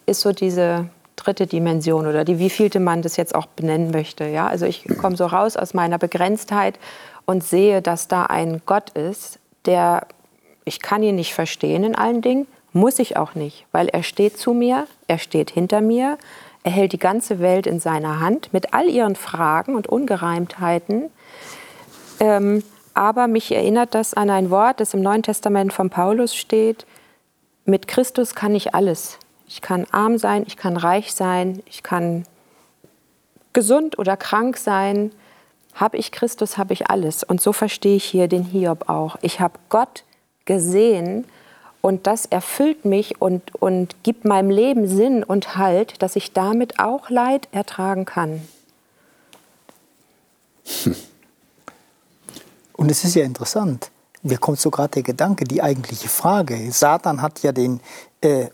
ist 0.06 0.22
so 0.22 0.32
diese 0.32 0.90
dritte 1.16 1.48
Dimension 1.48 2.06
oder 2.08 2.24
die 2.24 2.40
wievielte 2.40 2.80
man 2.80 3.02
das 3.02 3.18
jetzt 3.18 3.34
auch 3.34 3.48
benennen 3.48 3.92
möchte. 3.92 4.26
Ja? 4.26 4.48
Also 4.48 4.66
ich 4.66 4.86
komme 5.00 5.16
so 5.16 5.26
raus 5.26 5.58
aus 5.58 5.74
meiner 5.74 5.98
Begrenztheit 5.98 6.78
und 7.26 7.44
sehe, 7.44 7.82
dass 7.82 8.08
da 8.08 8.24
ein 8.24 8.62
Gott 8.66 8.92
ist, 8.92 9.40
der, 9.66 10.06
ich 10.64 10.82
kann 10.82 11.02
ihn 11.02 11.16
nicht 11.16 11.34
verstehen 11.34 11.84
in 11.84 11.96
allen 11.96 12.22
Dingen, 12.22 12.48
muss 12.74 13.00
ich 13.00 13.18
auch 13.18 13.36
nicht, 13.36 13.66
weil 13.72 13.88
er 13.88 14.04
steht 14.04 14.38
zu 14.38 14.54
mir, 14.54 14.86
er 15.08 15.18
steht 15.18 15.50
hinter 15.50 15.82
mir, 15.82 16.18
er 16.64 16.72
hält 16.72 16.94
die 16.94 17.00
ganze 17.00 17.40
Welt 17.40 17.68
in 17.68 17.80
seiner 17.80 18.20
Hand 18.20 18.52
mit 18.52 18.74
all 18.74 18.90
ihren 18.90 19.16
Fragen 19.16 19.76
und 19.76 19.88
Ungereimtheiten. 19.88 21.10
Ähm, 22.20 22.64
aber 22.96 23.28
mich 23.28 23.52
erinnert 23.52 23.94
das 23.94 24.14
an 24.14 24.30
ein 24.30 24.50
Wort, 24.50 24.80
das 24.80 24.94
im 24.94 25.02
Neuen 25.02 25.22
Testament 25.22 25.74
von 25.74 25.90
Paulus 25.90 26.34
steht. 26.34 26.86
Mit 27.66 27.88
Christus 27.88 28.36
kann 28.36 28.56
ich 28.56 28.74
alles. 28.74 29.20
Ich 29.48 29.62
kann 29.62 29.86
arm 29.92 30.18
sein, 30.18 30.44
ich 30.48 30.58
kann 30.58 30.78
reich 30.78 31.14
sein, 31.14 31.62
ich 31.68 31.84
kann 31.84 32.26
gesund 33.54 34.00
oder 34.00 34.18
krank 34.18 34.58
sein. 34.58 35.12
Habe 35.74 35.98
ich 35.98 36.12
Christus, 36.12 36.58
habe 36.58 36.74
ich 36.74 36.90
alles. 36.90 37.24
Und 37.24 37.42
so 37.42 37.52
verstehe 37.52 37.98
ich 37.98 38.06
hier 38.06 38.30
den 38.30 38.44
Hiob 38.44 38.90
auch. 38.90 39.18
Ich 39.22 39.42
habe 39.42 39.60
Gott 39.70 40.04
gesehen 40.46 41.26
und 41.82 42.08
das 42.08 42.26
erfüllt 42.26 42.86
mich 42.86 43.22
und, 43.22 43.54
und 43.56 43.96
gibt 44.04 44.24
meinem 44.24 44.50
Leben 44.50 44.88
Sinn 44.88 45.24
und 45.24 45.58
Halt, 45.58 46.02
dass 46.02 46.16
ich 46.16 46.32
damit 46.32 46.80
auch 46.80 47.10
Leid 47.10 47.50
ertragen 47.52 48.06
kann. 48.06 48.42
Hm. 50.84 50.96
Und 52.76 52.92
es 52.92 53.04
ist 53.04 53.16
ja 53.16 53.24
interessant. 53.24 53.92
Mir 54.22 54.38
kommt 54.38 54.60
so 54.60 54.72
gerade 54.72 54.90
der 54.90 55.04
Gedanke, 55.04 55.46
die 55.46 55.62
eigentliche 55.62 56.10
Frage. 56.10 56.72
Satan 56.72 57.22
hat 57.22 57.44
ja 57.44 57.52
den 57.52 57.80
äh, 58.22 58.48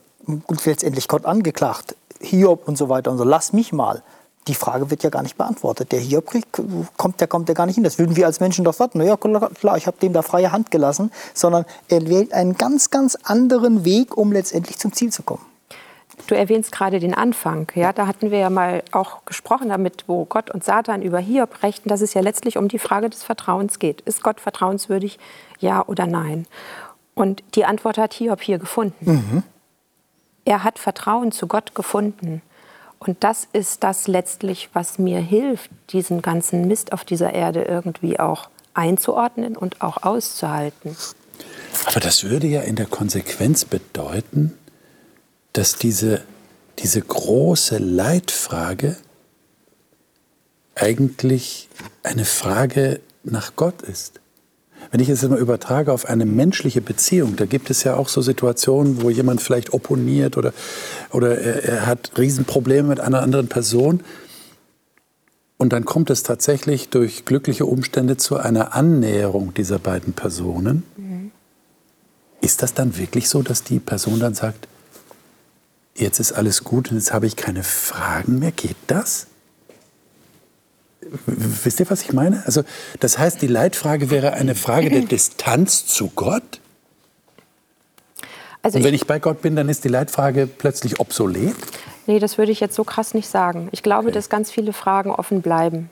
letztendlich 0.66 1.08
Gott 1.08 1.26
angeklagt, 1.26 1.96
Hiob 2.20 2.68
und 2.68 2.78
so 2.78 2.90
weiter 2.90 3.12
und 3.12 3.18
so. 3.18 3.24
Lass 3.24 3.54
mich 3.54 3.74
mal. 3.74 4.04
Die 4.48 4.56
Frage 4.56 4.90
wird 4.90 5.04
ja 5.04 5.10
gar 5.10 5.22
nicht 5.22 5.38
beantwortet. 5.38 5.92
Der 5.92 6.00
Hiob 6.00 6.32
kommt, 6.98 7.22
der 7.22 7.28
kommt 7.28 7.48
ja 7.48 7.54
gar 7.54 7.68
nicht 7.68 7.76
hin. 7.76 7.84
Das 7.84 8.00
würden 8.00 8.16
wir 8.16 8.26
als 8.26 8.40
Menschen 8.40 8.66
doch 8.66 8.78
warten. 8.80 8.98
Na 8.98 9.06
ja, 9.06 9.16
klar, 9.16 9.78
ich 9.78 9.88
habe 9.88 9.98
dem 10.02 10.14
da 10.14 10.24
freie 10.24 10.52
Hand 10.52 10.72
gelassen, 10.72 11.12
sondern 11.34 11.66
er 11.90 12.08
wählt 12.08 12.34
einen 12.34 12.58
ganz, 12.58 12.90
ganz 12.90 13.18
anderen 13.24 13.86
Weg, 13.86 14.18
um 14.18 14.32
letztendlich 14.32 14.78
zum 14.80 14.94
Ziel 14.94 15.12
zu 15.12 15.24
kommen. 15.24 15.46
Du 16.32 16.38
erwähnst 16.38 16.72
gerade 16.72 17.02
den 17.02 17.14
Anfang. 17.14 17.70
Ja, 17.76 17.92
da 17.92 18.08
hatten 18.08 18.32
wir 18.32 18.40
ja 18.40 18.50
mal 18.50 18.84
auch 18.94 19.26
gesprochen 19.26 19.68
damit, 19.68 20.06
wo 20.08 20.24
Gott 20.24 20.50
und 20.50 20.64
Satan 20.64 21.02
über 21.02 21.20
Hiob 21.20 21.62
rechten, 21.62 21.90
dass 21.90 22.00
es 22.00 22.14
ja 22.14 22.22
letztlich 22.22 22.58
um 22.58 22.70
die 22.70 22.80
Frage 22.80 23.10
des 23.10 23.22
Vertrauens 23.22 23.80
geht. 23.80 24.00
Ist 24.00 24.24
Gott 24.24 24.40
vertrauenswürdig, 24.40 25.20
ja 25.60 25.86
oder 25.86 26.08
nein? 26.08 26.48
Und 27.16 27.44
die 27.56 27.66
Antwort 27.66 27.98
hat 27.98 28.14
Hiob 28.14 28.42
hier 28.42 28.60
gefunden. 28.60 29.12
Mhm. 29.12 29.44
Er 30.46 30.64
hat 30.64 30.80
Vertrauen 30.80 31.34
zu 31.34 31.48
Gott 31.48 31.76
gefunden. 31.76 32.42
Und 32.98 33.26
das 33.26 33.50
ist 33.52 33.84
das 33.84 34.08
letztlich, 34.08 34.70
was 34.72 35.00
mir 35.00 35.20
hilft, 35.20 35.70
diesen 35.90 36.22
ganzen 36.22 36.66
Mist 36.66 36.94
auf 36.94 37.04
dieser 37.04 37.34
Erde 37.34 37.64
irgendwie 37.64 38.22
auch 38.22 38.48
einzuordnen 38.74 39.58
und 39.58 39.82
auch 39.82 40.04
auszuhalten. 40.04 40.96
Aber 41.88 42.00
das 42.00 42.24
würde 42.24 42.48
ja 42.48 42.62
in 42.62 42.78
der 42.78 42.86
Konsequenz 42.86 43.66
bedeuten, 43.66 44.58
dass 45.54 45.76
diese, 45.76 46.22
diese 46.80 47.02
große 47.02 47.78
Leitfrage 47.78 48.98
eigentlich 50.76 51.70
eine 52.04 52.26
Frage 52.26 53.02
nach 53.24 53.56
Gott 53.56 53.82
ist. 53.82 54.20
Wenn 54.90 55.00
ich 55.00 55.10
es 55.10 55.22
mal 55.22 55.38
übertrage 55.38 55.94
auf 55.94 56.06
eine 56.06 56.26
menschliche 56.26 56.82
Beziehung, 56.82 57.36
da 57.36 57.46
gibt 57.46 57.70
es 57.70 57.84
ja 57.84 57.96
auch 57.96 58.10
so 58.10 58.22
Situationen, 58.22 59.02
wo 59.04 59.10
jemand 59.10 59.42
vielleicht 59.42 59.74
opponiert 59.74 60.38
oder, 60.38 60.54
oder 61.12 61.38
er, 61.38 61.64
er 61.64 61.86
hat 61.86 62.12
Riesenprobleme 62.18 62.88
mit 62.88 63.00
einer 63.00 63.22
anderen 63.22 63.48
Person. 63.48 64.02
Und 65.58 65.72
dann 65.72 65.86
kommt 65.86 66.10
es 66.10 66.24
tatsächlich 66.24 66.90
durch 66.90 67.26
glückliche 67.26 67.68
Umstände 67.68 68.18
zu 68.18 68.38
einer 68.38 68.74
Annäherung 68.74 69.54
dieser 69.54 69.78
beiden 69.78 70.14
Personen. 70.14 70.84
Mhm. 70.98 71.32
Ist 72.42 72.64
das 72.64 72.74
dann 72.74 72.98
wirklich 72.98 73.30
so, 73.30 73.44
dass 73.44 73.64
die 73.64 73.80
Person 73.80 74.20
dann 74.20 74.34
sagt, 74.34 74.68
jetzt 75.96 76.20
ist 76.20 76.32
alles 76.32 76.64
gut 76.64 76.92
und 76.92 76.98
jetzt 76.98 77.14
habe 77.14 77.28
ich 77.28 77.36
keine 77.36 77.64
Fragen 77.64 78.40
mehr. 78.40 78.52
Geht 78.52 78.78
das? 78.88 79.28
Wisst 81.26 81.80
ihr, 81.80 81.90
was 81.90 82.04
ich 82.04 82.14
meine? 82.14 82.44
Also, 82.46 82.64
das 83.00 83.18
heißt, 83.18 83.42
die 83.42 83.48
Leitfrage 83.48 84.10
wäre 84.10 84.34
eine 84.34 84.56
Frage 84.56 84.90
der 84.90 85.02
Distanz 85.10 85.86
zu 85.86 86.12
Gott? 86.16 86.62
Also 88.62 88.78
und 88.78 88.84
wenn 88.84 88.94
ich, 88.94 89.02
ich 89.02 89.08
bei 89.08 89.20
Gott 89.20 89.42
bin, 89.42 89.56
dann 89.56 89.70
ist 89.70 89.84
die 89.84 89.90
Leitfrage 89.90 90.48
plötzlich 90.48 91.00
obsolet? 91.00 91.56
Nee, 92.06 92.20
das 92.20 92.38
würde 92.38 92.52
ich 92.52 92.60
jetzt 92.60 92.76
so 92.76 92.84
krass 92.84 93.14
nicht 93.14 93.28
sagen. 93.28 93.70
Ich 93.72 93.84
glaube, 93.84 94.08
okay. 94.08 94.14
dass 94.14 94.30
ganz 94.30 94.52
viele 94.52 94.74
Fragen 94.74 95.12
offen 95.12 95.42
bleiben. 95.42 95.90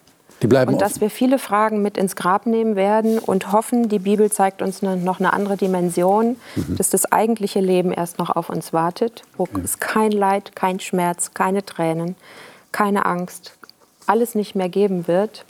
Und 0.74 0.82
dass 0.82 1.02
wir 1.02 1.10
viele 1.10 1.38
Fragen 1.38 1.82
mit 1.82 1.98
ins 1.98 2.16
Grab 2.16 2.46
nehmen 2.46 2.76
werden 2.76 3.20
und 3.20 3.52
hoffen, 3.52 3.90
die 3.90 4.00
Bibel 4.00 4.32
zeigt 4.32 4.62
uns 4.62 4.82
noch 4.82 5.20
eine 5.20 5.34
andere 5.34 5.58
Dimension, 5.58 6.38
mhm. 6.56 6.78
dass 6.78 6.90
das 6.90 7.12
eigentliche 7.12 7.60
Leben 7.60 7.92
erst 7.92 8.20
noch 8.20 8.30
auf 8.30 8.50
uns 8.50 8.72
wartet, 8.72 9.24
wo 9.38 9.48
ja. 9.54 9.60
es 9.64 9.80
kein 9.80 10.12
Leid, 10.12 10.56
kein 10.56 10.80
Schmerz, 10.80 11.34
keine 11.34 11.66
Tränen, 11.66 12.16
keine 12.72 13.06
Angst, 13.06 13.54
alles 14.08 14.34
nicht 14.34 14.56
mehr 14.56 14.70
geben 14.70 15.08
wird 15.08 15.46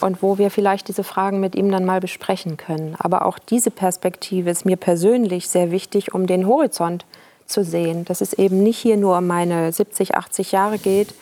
und 0.00 0.22
wo 0.22 0.38
wir 0.38 0.50
vielleicht 0.50 0.88
diese 0.88 1.04
Fragen 1.04 1.40
mit 1.40 1.54
ihm 1.54 1.70
dann 1.70 1.84
mal 1.84 2.00
besprechen 2.00 2.56
können. 2.56 2.96
Aber 2.98 3.26
auch 3.26 3.38
diese 3.38 3.70
Perspektive 3.70 4.50
ist 4.50 4.64
mir 4.64 4.76
persönlich 4.76 5.48
sehr 5.48 5.70
wichtig, 5.70 6.14
um 6.14 6.26
den 6.26 6.46
Horizont 6.46 7.04
zu 7.46 7.62
sehen, 7.62 8.04
dass 8.04 8.20
es 8.20 8.32
eben 8.32 8.62
nicht 8.62 8.78
hier 8.78 8.96
nur 8.96 9.18
um 9.18 9.26
meine 9.26 9.70
70, 9.70 10.14
80 10.14 10.52
Jahre 10.52 10.78
geht, 10.78 11.14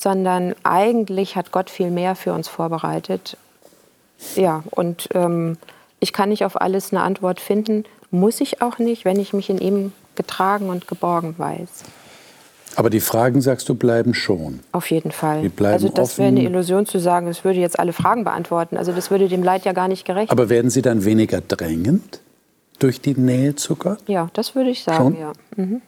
sondern 0.00 0.54
eigentlich 0.62 1.36
hat 1.36 1.52
Gott 1.52 1.68
viel 1.68 1.90
mehr 1.90 2.14
für 2.16 2.32
uns 2.32 2.48
vorbereitet. 2.48 3.36
Ja, 4.34 4.64
und 4.70 5.08
ähm, 5.14 5.58
ich 5.98 6.12
kann 6.12 6.30
nicht 6.30 6.44
auf 6.44 6.60
alles 6.60 6.92
eine 6.92 7.02
Antwort 7.02 7.38
finden, 7.38 7.84
muss 8.10 8.40
ich 8.40 8.62
auch 8.62 8.78
nicht, 8.78 9.04
wenn 9.04 9.20
ich 9.20 9.32
mich 9.32 9.50
in 9.50 9.58
ihm 9.58 9.92
getragen 10.14 10.70
und 10.70 10.88
geborgen 10.88 11.34
weiß. 11.36 11.84
Aber 12.76 12.88
die 12.88 13.00
Fragen, 13.00 13.42
sagst 13.42 13.68
du, 13.68 13.74
bleiben 13.74 14.14
schon. 14.14 14.60
Auf 14.72 14.90
jeden 14.90 15.10
Fall. 15.10 15.42
Die 15.42 15.48
bleiben 15.48 15.74
also 15.74 15.88
das 15.88 16.18
wäre 16.18 16.28
eine 16.28 16.42
Illusion 16.42 16.86
zu 16.86 16.98
sagen, 16.98 17.26
es 17.26 17.44
würde 17.44 17.58
jetzt 17.60 17.78
alle 17.78 17.92
Fragen 17.92 18.24
beantworten. 18.24 18.76
Also 18.76 18.92
das 18.92 19.10
würde 19.10 19.28
dem 19.28 19.42
Leid 19.42 19.64
ja 19.64 19.72
gar 19.72 19.88
nicht 19.88 20.06
gerecht. 20.06 20.30
Aber 20.30 20.48
werden 20.48 20.70
sie 20.70 20.80
dann 20.80 21.04
weniger 21.04 21.40
drängend 21.40 22.20
durch 22.78 23.00
die 23.00 23.14
Nähe 23.14 23.54
zu 23.56 23.76
Gott? 23.76 23.98
Ja, 24.06 24.28
das 24.32 24.54
würde 24.54 24.70
ich 24.70 24.82
sagen, 24.82 25.14
schon? 25.14 25.20
ja. 25.20 25.32
Mhm. 25.56 25.82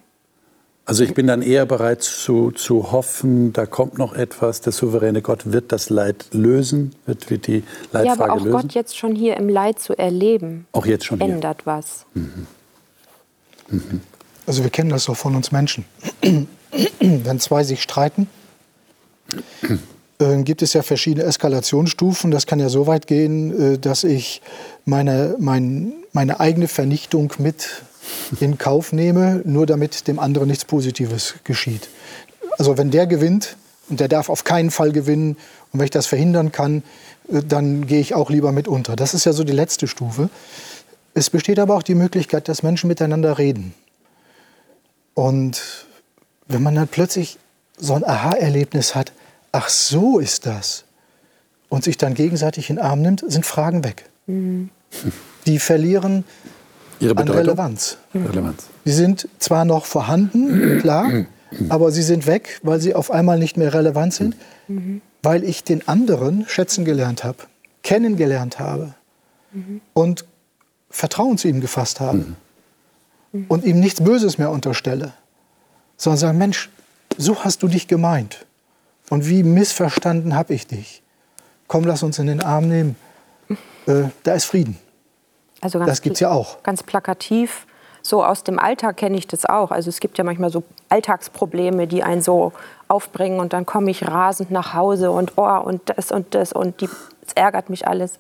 Also 0.84 1.04
ich 1.04 1.14
bin 1.14 1.28
dann 1.28 1.42
eher 1.42 1.64
bereit 1.64 2.02
zu, 2.02 2.50
zu 2.50 2.90
hoffen, 2.90 3.52
da 3.52 3.66
kommt 3.66 3.98
noch 3.98 4.14
etwas, 4.14 4.62
der 4.62 4.72
souveräne 4.72 5.22
Gott 5.22 5.52
wird 5.52 5.70
das 5.70 5.90
Leid 5.90 6.26
lösen, 6.32 6.92
wird, 7.06 7.30
wird 7.30 7.46
die 7.46 7.62
Leidfrage 7.92 8.06
Ja, 8.06 8.12
aber 8.14 8.32
auch 8.32 8.44
lösen. 8.44 8.52
Gott 8.52 8.72
jetzt 8.74 8.98
schon 8.98 9.14
hier 9.14 9.36
im 9.36 9.48
Leid 9.48 9.78
zu 9.78 9.96
erleben, 9.96 10.66
auch 10.72 10.84
jetzt 10.84 11.04
schon 11.04 11.20
hier. 11.20 11.34
ändert 11.34 11.66
was. 11.66 12.04
Also 14.44 14.64
wir 14.64 14.70
kennen 14.70 14.90
das 14.90 15.04
doch 15.04 15.16
von 15.16 15.36
uns 15.36 15.52
Menschen. 15.52 15.84
Wenn 17.00 17.38
zwei 17.38 17.62
sich 17.62 17.80
streiten, 17.80 18.26
äh, 20.18 20.42
gibt 20.42 20.62
es 20.62 20.72
ja 20.72 20.82
verschiedene 20.82 21.24
Eskalationsstufen. 21.24 22.30
Das 22.32 22.46
kann 22.46 22.58
ja 22.58 22.68
so 22.68 22.88
weit 22.88 23.06
gehen, 23.06 23.74
äh, 23.74 23.78
dass 23.78 24.02
ich 24.02 24.42
meine, 24.84 25.36
mein, 25.38 25.92
meine 26.12 26.40
eigene 26.40 26.66
Vernichtung 26.66 27.32
mit 27.38 27.82
in 28.40 28.58
Kauf 28.58 28.92
nehme, 28.92 29.42
nur 29.44 29.66
damit 29.66 30.08
dem 30.08 30.18
anderen 30.18 30.48
nichts 30.48 30.64
Positives 30.64 31.34
geschieht. 31.44 31.88
Also 32.58 32.76
wenn 32.78 32.90
der 32.90 33.06
gewinnt, 33.06 33.56
und 33.88 34.00
der 34.00 34.08
darf 34.08 34.28
auf 34.28 34.44
keinen 34.44 34.70
Fall 34.70 34.92
gewinnen, 34.92 35.36
und 35.72 35.78
wenn 35.78 35.84
ich 35.84 35.90
das 35.90 36.06
verhindern 36.06 36.52
kann, 36.52 36.82
äh, 37.30 37.42
dann 37.42 37.86
gehe 37.86 38.00
ich 38.00 38.14
auch 38.14 38.30
lieber 38.30 38.52
mit 38.52 38.68
unter. 38.68 38.96
Das 38.96 39.14
ist 39.14 39.24
ja 39.24 39.32
so 39.32 39.44
die 39.44 39.52
letzte 39.52 39.88
Stufe. 39.88 40.30
Es 41.14 41.30
besteht 41.30 41.58
aber 41.58 41.76
auch 41.76 41.82
die 41.82 41.94
Möglichkeit, 41.94 42.48
dass 42.48 42.62
Menschen 42.62 42.88
miteinander 42.88 43.38
reden. 43.38 43.74
Und 45.14 45.86
wenn 46.46 46.62
man 46.62 46.74
dann 46.74 46.88
plötzlich 46.88 47.38
so 47.76 47.94
ein 47.94 48.04
Aha-Erlebnis 48.04 48.94
hat, 48.94 49.12
ach 49.50 49.68
so 49.68 50.18
ist 50.18 50.46
das, 50.46 50.84
und 51.68 51.84
sich 51.84 51.98
dann 51.98 52.14
gegenseitig 52.14 52.70
in 52.70 52.76
den 52.76 52.84
Arm 52.84 53.02
nimmt, 53.02 53.24
sind 53.26 53.46
Fragen 53.46 53.84
weg. 53.84 54.04
Die 55.46 55.58
verlieren 55.58 56.24
Ihre 57.02 57.16
an 57.16 57.26
Bedeutung? 57.26 57.46
Relevanz. 57.46 57.98
Relevanz. 58.14 58.66
Sie 58.84 58.92
sind 58.92 59.28
zwar 59.38 59.64
noch 59.64 59.86
vorhanden, 59.86 60.78
klar, 60.80 61.10
aber 61.68 61.90
sie 61.90 62.02
sind 62.02 62.26
weg, 62.26 62.60
weil 62.62 62.80
sie 62.80 62.94
auf 62.94 63.10
einmal 63.10 63.38
nicht 63.38 63.56
mehr 63.56 63.74
relevant 63.74 64.14
sind, 64.14 64.36
weil 65.22 65.42
ich 65.42 65.64
den 65.64 65.86
anderen 65.88 66.46
schätzen 66.48 66.84
gelernt 66.84 67.24
habe, 67.24 67.38
kennengelernt 67.82 68.60
habe 68.60 68.94
und 69.92 70.24
Vertrauen 70.90 71.38
zu 71.38 71.48
ihm 71.48 71.60
gefasst 71.60 72.00
habe 72.00 72.24
und 73.48 73.64
ihm 73.64 73.80
nichts 73.80 74.00
Böses 74.02 74.38
mehr 74.38 74.50
unterstelle, 74.50 75.12
sondern 75.96 76.18
sagen, 76.18 76.38
Mensch, 76.38 76.70
so 77.18 77.44
hast 77.44 77.62
du 77.62 77.68
dich 77.68 77.88
gemeint 77.88 78.46
und 79.10 79.28
wie 79.28 79.42
missverstanden 79.42 80.34
habe 80.34 80.54
ich 80.54 80.66
dich. 80.66 81.02
Komm, 81.66 81.84
lass 81.84 82.02
uns 82.02 82.18
in 82.18 82.28
den 82.28 82.42
Arm 82.42 82.68
nehmen. 82.68 82.96
Äh, 83.86 84.04
da 84.22 84.34
ist 84.34 84.44
Frieden. 84.44 84.78
Also 85.62 85.78
ganz 85.78 85.90
Das 85.90 86.02
gibt's 86.02 86.20
ja 86.20 86.30
auch. 86.30 86.62
Ganz 86.62 86.82
plakativ. 86.82 87.66
So 88.02 88.24
aus 88.24 88.42
dem 88.42 88.58
Alltag 88.58 88.96
kenne 88.96 89.16
ich 89.16 89.28
das 89.28 89.46
auch. 89.46 89.70
Also 89.70 89.88
es 89.88 90.00
gibt 90.00 90.18
ja 90.18 90.24
manchmal 90.24 90.50
so 90.50 90.64
Alltagsprobleme, 90.88 91.86
die 91.86 92.02
einen 92.02 92.20
so 92.20 92.52
aufbringen 92.88 93.38
und 93.40 93.52
dann 93.52 93.64
komme 93.64 93.90
ich 93.90 94.06
rasend 94.06 94.50
nach 94.50 94.74
Hause 94.74 95.12
und 95.12 95.32
oh 95.36 95.58
und 95.64 95.80
das 95.86 96.10
und 96.10 96.34
das 96.34 96.52
und 96.52 96.80
die, 96.80 96.88
es 97.24 97.32
ärgert 97.34 97.70
mich 97.70 97.86
alles. 97.86 98.18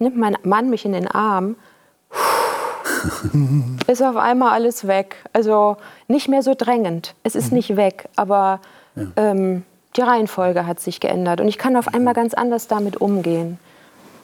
Nimmt 0.00 0.16
mein 0.16 0.36
Mann 0.42 0.68
mich 0.68 0.84
in 0.84 0.92
den 0.92 1.08
Arm, 1.08 1.54
ist 3.86 4.02
auf 4.02 4.16
einmal 4.16 4.50
alles 4.50 4.88
weg. 4.88 5.16
Also 5.32 5.76
nicht 6.08 6.28
mehr 6.28 6.42
so 6.42 6.54
drängend. 6.54 7.14
Es 7.22 7.36
ist 7.36 7.52
nicht 7.52 7.76
weg, 7.76 8.08
aber 8.16 8.60
ähm, 9.16 9.62
die 9.96 10.02
Reihenfolge 10.02 10.66
hat 10.66 10.80
sich 10.80 11.00
geändert 11.00 11.40
und 11.40 11.48
ich 11.48 11.58
kann 11.58 11.76
auf 11.76 11.88
einmal 11.94 12.14
ganz 12.14 12.34
anders 12.34 12.66
damit 12.66 12.96
umgehen. 12.96 13.58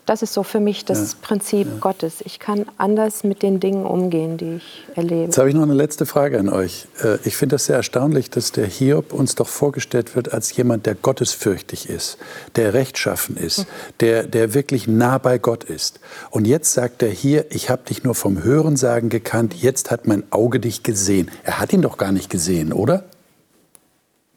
Das 0.04 0.20
ist 0.20 0.32
so 0.32 0.42
für 0.42 0.58
mich 0.58 0.84
das 0.84 1.14
Prinzip 1.14 1.80
Gottes. 1.80 2.22
Ich 2.24 2.40
kann 2.40 2.66
anders 2.76 3.22
mit 3.22 3.40
den 3.40 3.60
Dingen 3.60 3.86
umgehen, 3.86 4.36
die 4.36 4.56
ich 4.56 4.84
erlebe. 4.96 5.22
Jetzt 5.26 5.38
habe 5.38 5.48
ich 5.48 5.54
noch 5.54 5.62
eine 5.62 5.74
letzte 5.74 6.06
Frage 6.06 6.40
an 6.40 6.48
euch. 6.48 6.88
Äh, 7.04 7.18
Ich 7.24 7.36
finde 7.36 7.54
das 7.54 7.66
sehr 7.66 7.76
erstaunlich, 7.76 8.28
dass 8.28 8.50
der 8.50 8.66
Hiob 8.66 9.12
uns 9.12 9.36
doch 9.36 9.46
vorgestellt 9.46 10.16
wird 10.16 10.32
als 10.34 10.56
jemand, 10.56 10.86
der 10.86 10.96
gottesfürchtig 10.96 11.88
ist, 11.88 12.18
der 12.56 12.74
rechtschaffen 12.74 13.36
ist, 13.36 13.66
der, 14.00 14.24
der 14.24 14.54
wirklich 14.54 14.88
nah 14.88 15.18
bei 15.18 15.38
Gott 15.38 15.62
ist. 15.62 16.00
Und 16.30 16.46
jetzt 16.48 16.72
sagt 16.72 17.02
er 17.04 17.10
hier, 17.10 17.46
ich 17.50 17.70
habe 17.70 17.82
dich 17.88 18.02
nur 18.02 18.16
vom 18.16 18.42
Hörensagen 18.42 19.08
gekannt, 19.08 19.54
jetzt 19.54 19.92
hat 19.92 20.08
mein 20.08 20.24
Auge 20.32 20.58
dich 20.58 20.82
gesehen. 20.82 21.30
Er 21.44 21.60
hat 21.60 21.72
ihn 21.72 21.82
doch 21.82 21.96
gar 21.96 22.10
nicht 22.10 22.28
gesehen, 22.28 22.72
oder? 22.72 23.04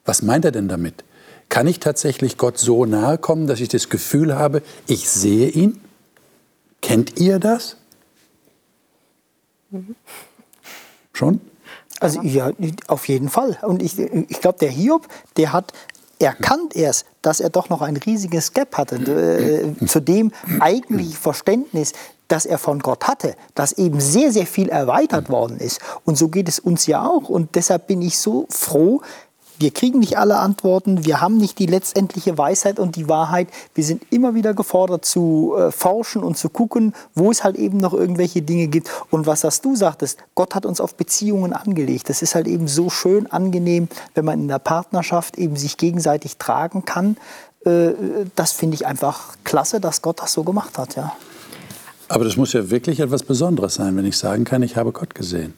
Was 0.05 0.21
meint 0.21 0.45
er 0.45 0.51
denn 0.51 0.67
damit? 0.67 1.03
Kann 1.49 1.67
ich 1.67 1.79
tatsächlich 1.79 2.37
Gott 2.37 2.57
so 2.57 2.85
nahe 2.85 3.17
kommen, 3.17 3.47
dass 3.47 3.59
ich 3.59 3.69
das 3.69 3.89
Gefühl 3.89 4.35
habe, 4.35 4.61
ich 4.87 5.09
sehe 5.09 5.49
ihn? 5.49 5.79
Kennt 6.81 7.19
ihr 7.19 7.39
das? 7.39 7.77
Schon? 11.13 11.41
Also 11.99 12.21
ja, 12.21 12.51
auf 12.87 13.07
jeden 13.07 13.29
Fall. 13.29 13.57
Und 13.61 13.81
ich, 13.81 13.97
ich 13.97 14.41
glaube, 14.41 14.59
der 14.59 14.69
Hiob, 14.69 15.07
der 15.37 15.53
hat 15.53 15.71
erkannt 16.19 16.75
erst, 16.75 17.05
dass 17.21 17.39
er 17.39 17.49
doch 17.49 17.69
noch 17.69 17.81
ein 17.81 17.97
riesiges 17.97 18.53
Gap 18.53 18.77
hatte 18.77 18.95
äh, 18.95 19.85
zu 19.85 19.99
dem 19.99 20.31
eigentlichen 20.59 21.13
Verständnis, 21.13 21.93
das 22.27 22.45
er 22.45 22.57
von 22.57 22.79
Gott 22.79 23.07
hatte, 23.07 23.35
das 23.53 23.73
eben 23.73 23.99
sehr, 23.99 24.31
sehr 24.31 24.47
viel 24.47 24.69
erweitert 24.69 25.29
worden 25.29 25.57
ist. 25.57 25.79
Und 26.05 26.17
so 26.17 26.29
geht 26.29 26.49
es 26.49 26.59
uns 26.59 26.87
ja 26.87 27.07
auch. 27.07 27.29
Und 27.29 27.55
deshalb 27.55 27.87
bin 27.87 28.01
ich 28.01 28.17
so 28.17 28.47
froh, 28.49 29.01
wir 29.59 29.71
kriegen 29.71 29.99
nicht 29.99 30.17
alle 30.17 30.37
Antworten, 30.37 31.05
wir 31.05 31.21
haben 31.21 31.37
nicht 31.37 31.59
die 31.59 31.65
letztendliche 31.65 32.37
Weisheit 32.37 32.79
und 32.79 32.95
die 32.95 33.07
Wahrheit. 33.07 33.47
Wir 33.73 33.83
sind 33.83 34.03
immer 34.11 34.35
wieder 34.35 34.53
gefordert 34.53 35.05
zu 35.05 35.53
äh, 35.57 35.71
forschen 35.71 36.23
und 36.23 36.37
zu 36.37 36.49
gucken, 36.49 36.93
wo 37.13 37.31
es 37.31 37.43
halt 37.43 37.55
eben 37.55 37.77
noch 37.77 37.93
irgendwelche 37.93 38.41
Dinge 38.41 38.67
gibt. 38.67 38.89
Und 39.09 39.25
was 39.25 39.41
das 39.41 39.61
du 39.61 39.75
sagtest, 39.75 40.19
Gott 40.35 40.55
hat 40.55 40.65
uns 40.65 40.79
auf 40.79 40.95
Beziehungen 40.95 41.53
angelegt. 41.53 42.09
Das 42.09 42.21
ist 42.21 42.35
halt 42.35 42.47
eben 42.47 42.67
so 42.67 42.89
schön 42.89 43.27
angenehm, 43.27 43.87
wenn 44.13 44.25
man 44.25 44.39
in 44.39 44.47
der 44.47 44.59
Partnerschaft 44.59 45.37
eben 45.37 45.55
sich 45.55 45.77
gegenseitig 45.77 46.37
tragen 46.37 46.85
kann. 46.85 47.17
Äh, 47.65 47.91
das 48.35 48.51
finde 48.51 48.75
ich 48.75 48.85
einfach 48.85 49.35
klasse, 49.43 49.79
dass 49.79 50.01
Gott 50.01 50.21
das 50.21 50.33
so 50.33 50.43
gemacht 50.43 50.77
hat. 50.77 50.95
Ja. 50.95 51.15
Aber 52.07 52.23
das 52.23 52.37
muss 52.37 52.53
ja 52.53 52.69
wirklich 52.69 52.99
etwas 52.99 53.23
Besonderes 53.23 53.75
sein, 53.75 53.95
wenn 53.97 54.05
ich 54.05 54.17
sagen 54.17 54.43
kann, 54.43 54.61
ich 54.63 54.77
habe 54.77 54.91
Gott 54.91 55.15
gesehen. 55.15 55.53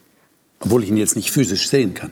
Obwohl 0.60 0.84
ich 0.84 0.90
ihn 0.90 0.98
jetzt 0.98 1.16
nicht 1.16 1.32
physisch 1.32 1.70
sehen 1.70 1.94
kann. 1.94 2.12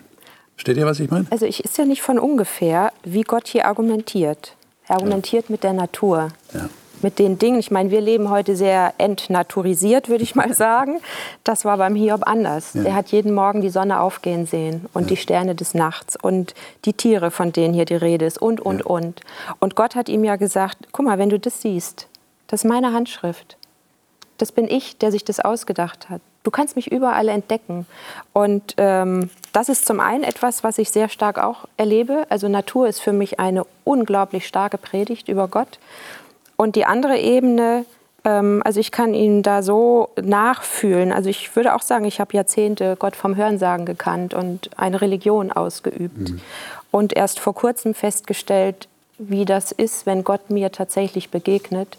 Versteht 0.56 0.78
ihr, 0.78 0.86
was 0.86 1.00
ich 1.00 1.10
meine? 1.10 1.26
Also 1.30 1.44
ich 1.44 1.62
ist 1.64 1.76
ja 1.76 1.84
nicht 1.84 2.02
von 2.02 2.18
ungefähr, 2.18 2.92
wie 3.04 3.22
Gott 3.22 3.46
hier 3.46 3.66
argumentiert. 3.66 4.56
Er 4.88 4.96
argumentiert 4.96 5.50
mit 5.50 5.62
der 5.62 5.74
Natur. 5.74 6.28
Ja. 6.54 6.68
Mit 7.02 7.18
den 7.18 7.38
Dingen. 7.38 7.58
Ich 7.58 7.70
meine, 7.70 7.90
wir 7.90 8.00
leben 8.00 8.30
heute 8.30 8.56
sehr 8.56 8.94
entnaturisiert, 8.96 10.08
würde 10.08 10.24
ich 10.24 10.34
mal 10.34 10.54
sagen. 10.54 11.00
Das 11.44 11.66
war 11.66 11.76
beim 11.76 11.94
Hiob 11.94 12.26
anders. 12.26 12.72
Ja. 12.72 12.84
Er 12.84 12.94
hat 12.94 13.08
jeden 13.08 13.34
Morgen 13.34 13.60
die 13.60 13.68
Sonne 13.68 14.00
aufgehen 14.00 14.46
sehen 14.46 14.86
und 14.94 15.10
die 15.10 15.18
Sterne 15.18 15.54
des 15.54 15.74
Nachts 15.74 16.16
und 16.16 16.54
die 16.86 16.94
Tiere, 16.94 17.30
von 17.30 17.52
denen 17.52 17.74
hier 17.74 17.84
die 17.84 17.94
Rede 17.94 18.24
ist 18.24 18.40
und, 18.40 18.60
und, 18.60 18.82
und. 18.82 19.20
Und 19.60 19.76
Gott 19.76 19.94
hat 19.94 20.08
ihm 20.08 20.24
ja 20.24 20.36
gesagt, 20.36 20.88
guck 20.92 21.04
mal, 21.04 21.18
wenn 21.18 21.28
du 21.28 21.38
das 21.38 21.60
siehst, 21.60 22.08
das 22.46 22.64
ist 22.64 22.68
meine 22.68 22.94
Handschrift. 22.94 23.58
Das 24.38 24.52
bin 24.52 24.66
ich, 24.68 24.96
der 24.96 25.12
sich 25.12 25.24
das 25.24 25.40
ausgedacht 25.40 26.08
hat. 26.08 26.22
Du 26.46 26.52
kannst 26.52 26.76
mich 26.76 26.92
überall 26.92 27.28
entdecken. 27.28 27.86
Und 28.32 28.74
ähm, 28.76 29.30
das 29.52 29.68
ist 29.68 29.84
zum 29.84 29.98
einen 29.98 30.22
etwas, 30.22 30.62
was 30.62 30.78
ich 30.78 30.90
sehr 30.90 31.08
stark 31.08 31.42
auch 31.42 31.64
erlebe. 31.76 32.24
Also 32.28 32.46
Natur 32.46 32.86
ist 32.86 33.00
für 33.00 33.12
mich 33.12 33.40
eine 33.40 33.64
unglaublich 33.82 34.46
starke 34.46 34.78
Predigt 34.78 35.28
über 35.28 35.48
Gott. 35.48 35.80
Und 36.54 36.76
die 36.76 36.84
andere 36.84 37.18
Ebene, 37.18 37.84
ähm, 38.24 38.62
also 38.64 38.78
ich 38.78 38.92
kann 38.92 39.12
ihn 39.12 39.42
da 39.42 39.64
so 39.64 40.10
nachfühlen. 40.22 41.10
Also 41.10 41.30
ich 41.30 41.56
würde 41.56 41.74
auch 41.74 41.82
sagen, 41.82 42.04
ich 42.04 42.20
habe 42.20 42.36
Jahrzehnte 42.36 42.94
Gott 42.96 43.16
vom 43.16 43.34
Hörensagen 43.34 43.84
gekannt 43.84 44.32
und 44.32 44.70
eine 44.76 45.00
Religion 45.00 45.50
ausgeübt. 45.50 46.34
Und 46.92 47.16
erst 47.16 47.40
vor 47.40 47.56
kurzem 47.56 47.92
festgestellt, 47.92 48.86
wie 49.18 49.46
das 49.46 49.72
ist, 49.72 50.06
wenn 50.06 50.22
Gott 50.22 50.48
mir 50.48 50.70
tatsächlich 50.70 51.30
begegnet 51.30 51.98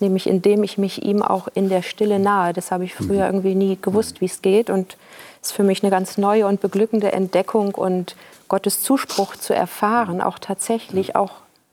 nämlich 0.00 0.26
indem 0.26 0.62
ich 0.62 0.78
mich 0.78 1.02
ihm 1.04 1.22
auch 1.22 1.48
in 1.54 1.68
der 1.68 1.82
Stille 1.82 2.18
nahe. 2.18 2.52
Das 2.52 2.70
habe 2.70 2.84
ich 2.84 2.94
früher 2.94 3.26
irgendwie 3.26 3.54
nie 3.54 3.78
gewusst, 3.80 4.20
wie 4.20 4.26
es 4.26 4.42
geht 4.42 4.70
und 4.70 4.96
es 5.42 5.50
ist 5.50 5.56
für 5.56 5.62
mich 5.62 5.82
eine 5.82 5.90
ganz 5.90 6.18
neue 6.18 6.46
und 6.46 6.60
beglückende 6.60 7.12
Entdeckung 7.12 7.74
und 7.74 8.16
Gottes 8.48 8.82
Zuspruch 8.82 9.36
zu 9.36 9.54
erfahren, 9.54 10.20
auch 10.20 10.38
tatsächlich 10.38 11.16
auch 11.16 11.32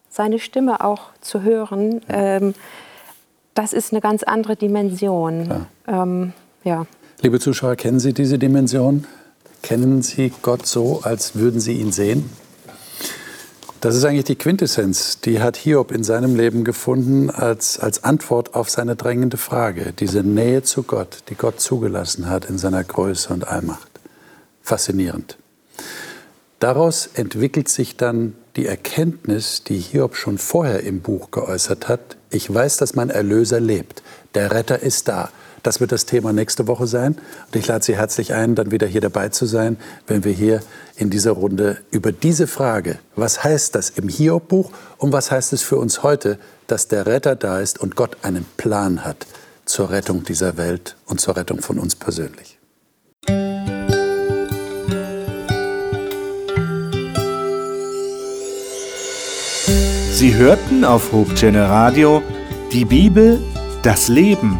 seine 0.10 0.40
Stimme 0.40 0.84
auch 0.84 1.10
zu 1.22 1.42
hören. 1.42 2.02
Ähm, 2.10 2.54
das 3.56 3.74
ist 3.74 3.94
eine 3.94 4.02
ganz 4.02 4.24
andere 4.24 4.56
Dimension. 4.56 5.68
Ähm, 5.88 6.34
ja. 6.64 6.86
Liebe 7.22 7.40
Zuschauer, 7.40 7.76
kennen 7.76 8.00
Sie 8.00 8.14
diese 8.14 8.38
Dimension? 8.38 9.06
Kennen 9.62 10.02
Sie 10.02 10.32
Gott 10.42 10.66
so, 10.66 11.02
als 11.04 11.36
würden 11.36 11.60
Sie 11.60 11.74
ihn 11.74 11.92
sehen? 11.92 12.30
Das 13.84 13.96
ist 13.96 14.06
eigentlich 14.06 14.24
die 14.24 14.38
Quintessenz. 14.38 15.20
Die 15.20 15.42
hat 15.42 15.58
Hiob 15.58 15.92
in 15.92 16.06
seinem 16.06 16.38
Leben 16.38 16.64
gefunden 16.64 17.30
als, 17.30 17.78
als 17.78 18.06
Antwort 18.06 18.56
auf 18.56 18.70
seine 18.70 18.96
drängende 18.96 19.36
Frage. 19.36 19.92
Diese 19.92 20.24
Nähe 20.24 20.64
zu 20.64 20.84
Gott, 20.84 21.18
die 21.28 21.36
Gott 21.36 21.60
zugelassen 21.60 22.30
hat 22.30 22.46
in 22.46 22.58
seiner 22.58 22.82
Größe 22.82 23.34
und 23.34 23.46
Allmacht. 23.46 23.90
Faszinierend. 24.62 25.38
Daraus 26.60 27.10
entwickelt 27.14 27.68
sich 27.68 27.98
dann 27.98 28.36
die 28.56 28.68
Erkenntnis, 28.68 29.66
die 29.66 29.80
Hiob 29.80 30.16
schon 30.16 30.38
vorher 30.38 30.80
im 30.84 31.02
Buch 31.02 31.32
geäußert 31.32 31.90
hat. 31.90 32.16
Ich 32.30 32.54
weiß, 32.54 32.78
dass 32.78 32.96
mein 32.96 33.10
Erlöser 33.10 33.60
lebt. 33.60 34.02
Der 34.34 34.52
Retter 34.52 34.82
ist 34.82 35.10
da. 35.10 35.30
Das 35.64 35.80
wird 35.80 35.94
das 35.94 36.06
Thema 36.06 36.34
nächste 36.34 36.68
Woche 36.68 36.88
sein. 36.88 37.16
Und 37.48 37.56
ich 37.56 37.66
lade 37.68 37.84
Sie 37.84 37.96
herzlich 37.96 38.34
ein, 38.34 38.54
dann 38.54 38.72
wieder 38.72 38.86
hier 38.86 39.00
dabei 39.00 39.30
zu 39.30 39.46
sein, 39.46 39.78
wenn 40.08 40.26
wir 40.26 40.34
hier 40.34 40.62
in 40.98 41.10
dieser 41.10 41.32
Runde 41.32 41.78
über 41.90 42.12
diese 42.12 42.48
Frage, 42.48 43.00
was 43.16 43.44
heißt 43.44 43.74
das 43.74 43.90
im 43.90 44.10
Hiob-Buch 44.10 44.72
und 44.98 45.14
was 45.14 45.32
heißt 45.32 45.54
es 45.54 45.62
für 45.62 45.78
uns 45.78 46.04
heute, 46.04 46.38
dass 46.68 46.90
der 46.90 47.06
Retter 47.08 47.36
da 47.38 47.62
ist 47.62 47.80
und 47.80 47.96
Gott 47.96 48.18
einen 48.24 48.46
Plan 48.58 49.06
hat 49.06 49.26
zur 49.66 49.90
Rettung 49.90 50.26
dieser 50.26 50.58
Welt 50.58 50.98
und 51.06 51.22
zur 51.22 51.38
Rettung 51.38 51.62
von 51.62 51.80
uns 51.80 51.96
persönlich. 51.96 52.60
Sie 60.12 60.36
hörten 60.36 60.84
auf 60.84 61.14
Hochchannel 61.14 61.64
Radio 61.64 62.22
die 62.74 62.86
Bibel, 62.86 63.40
das 63.82 64.10
Leben 64.10 64.60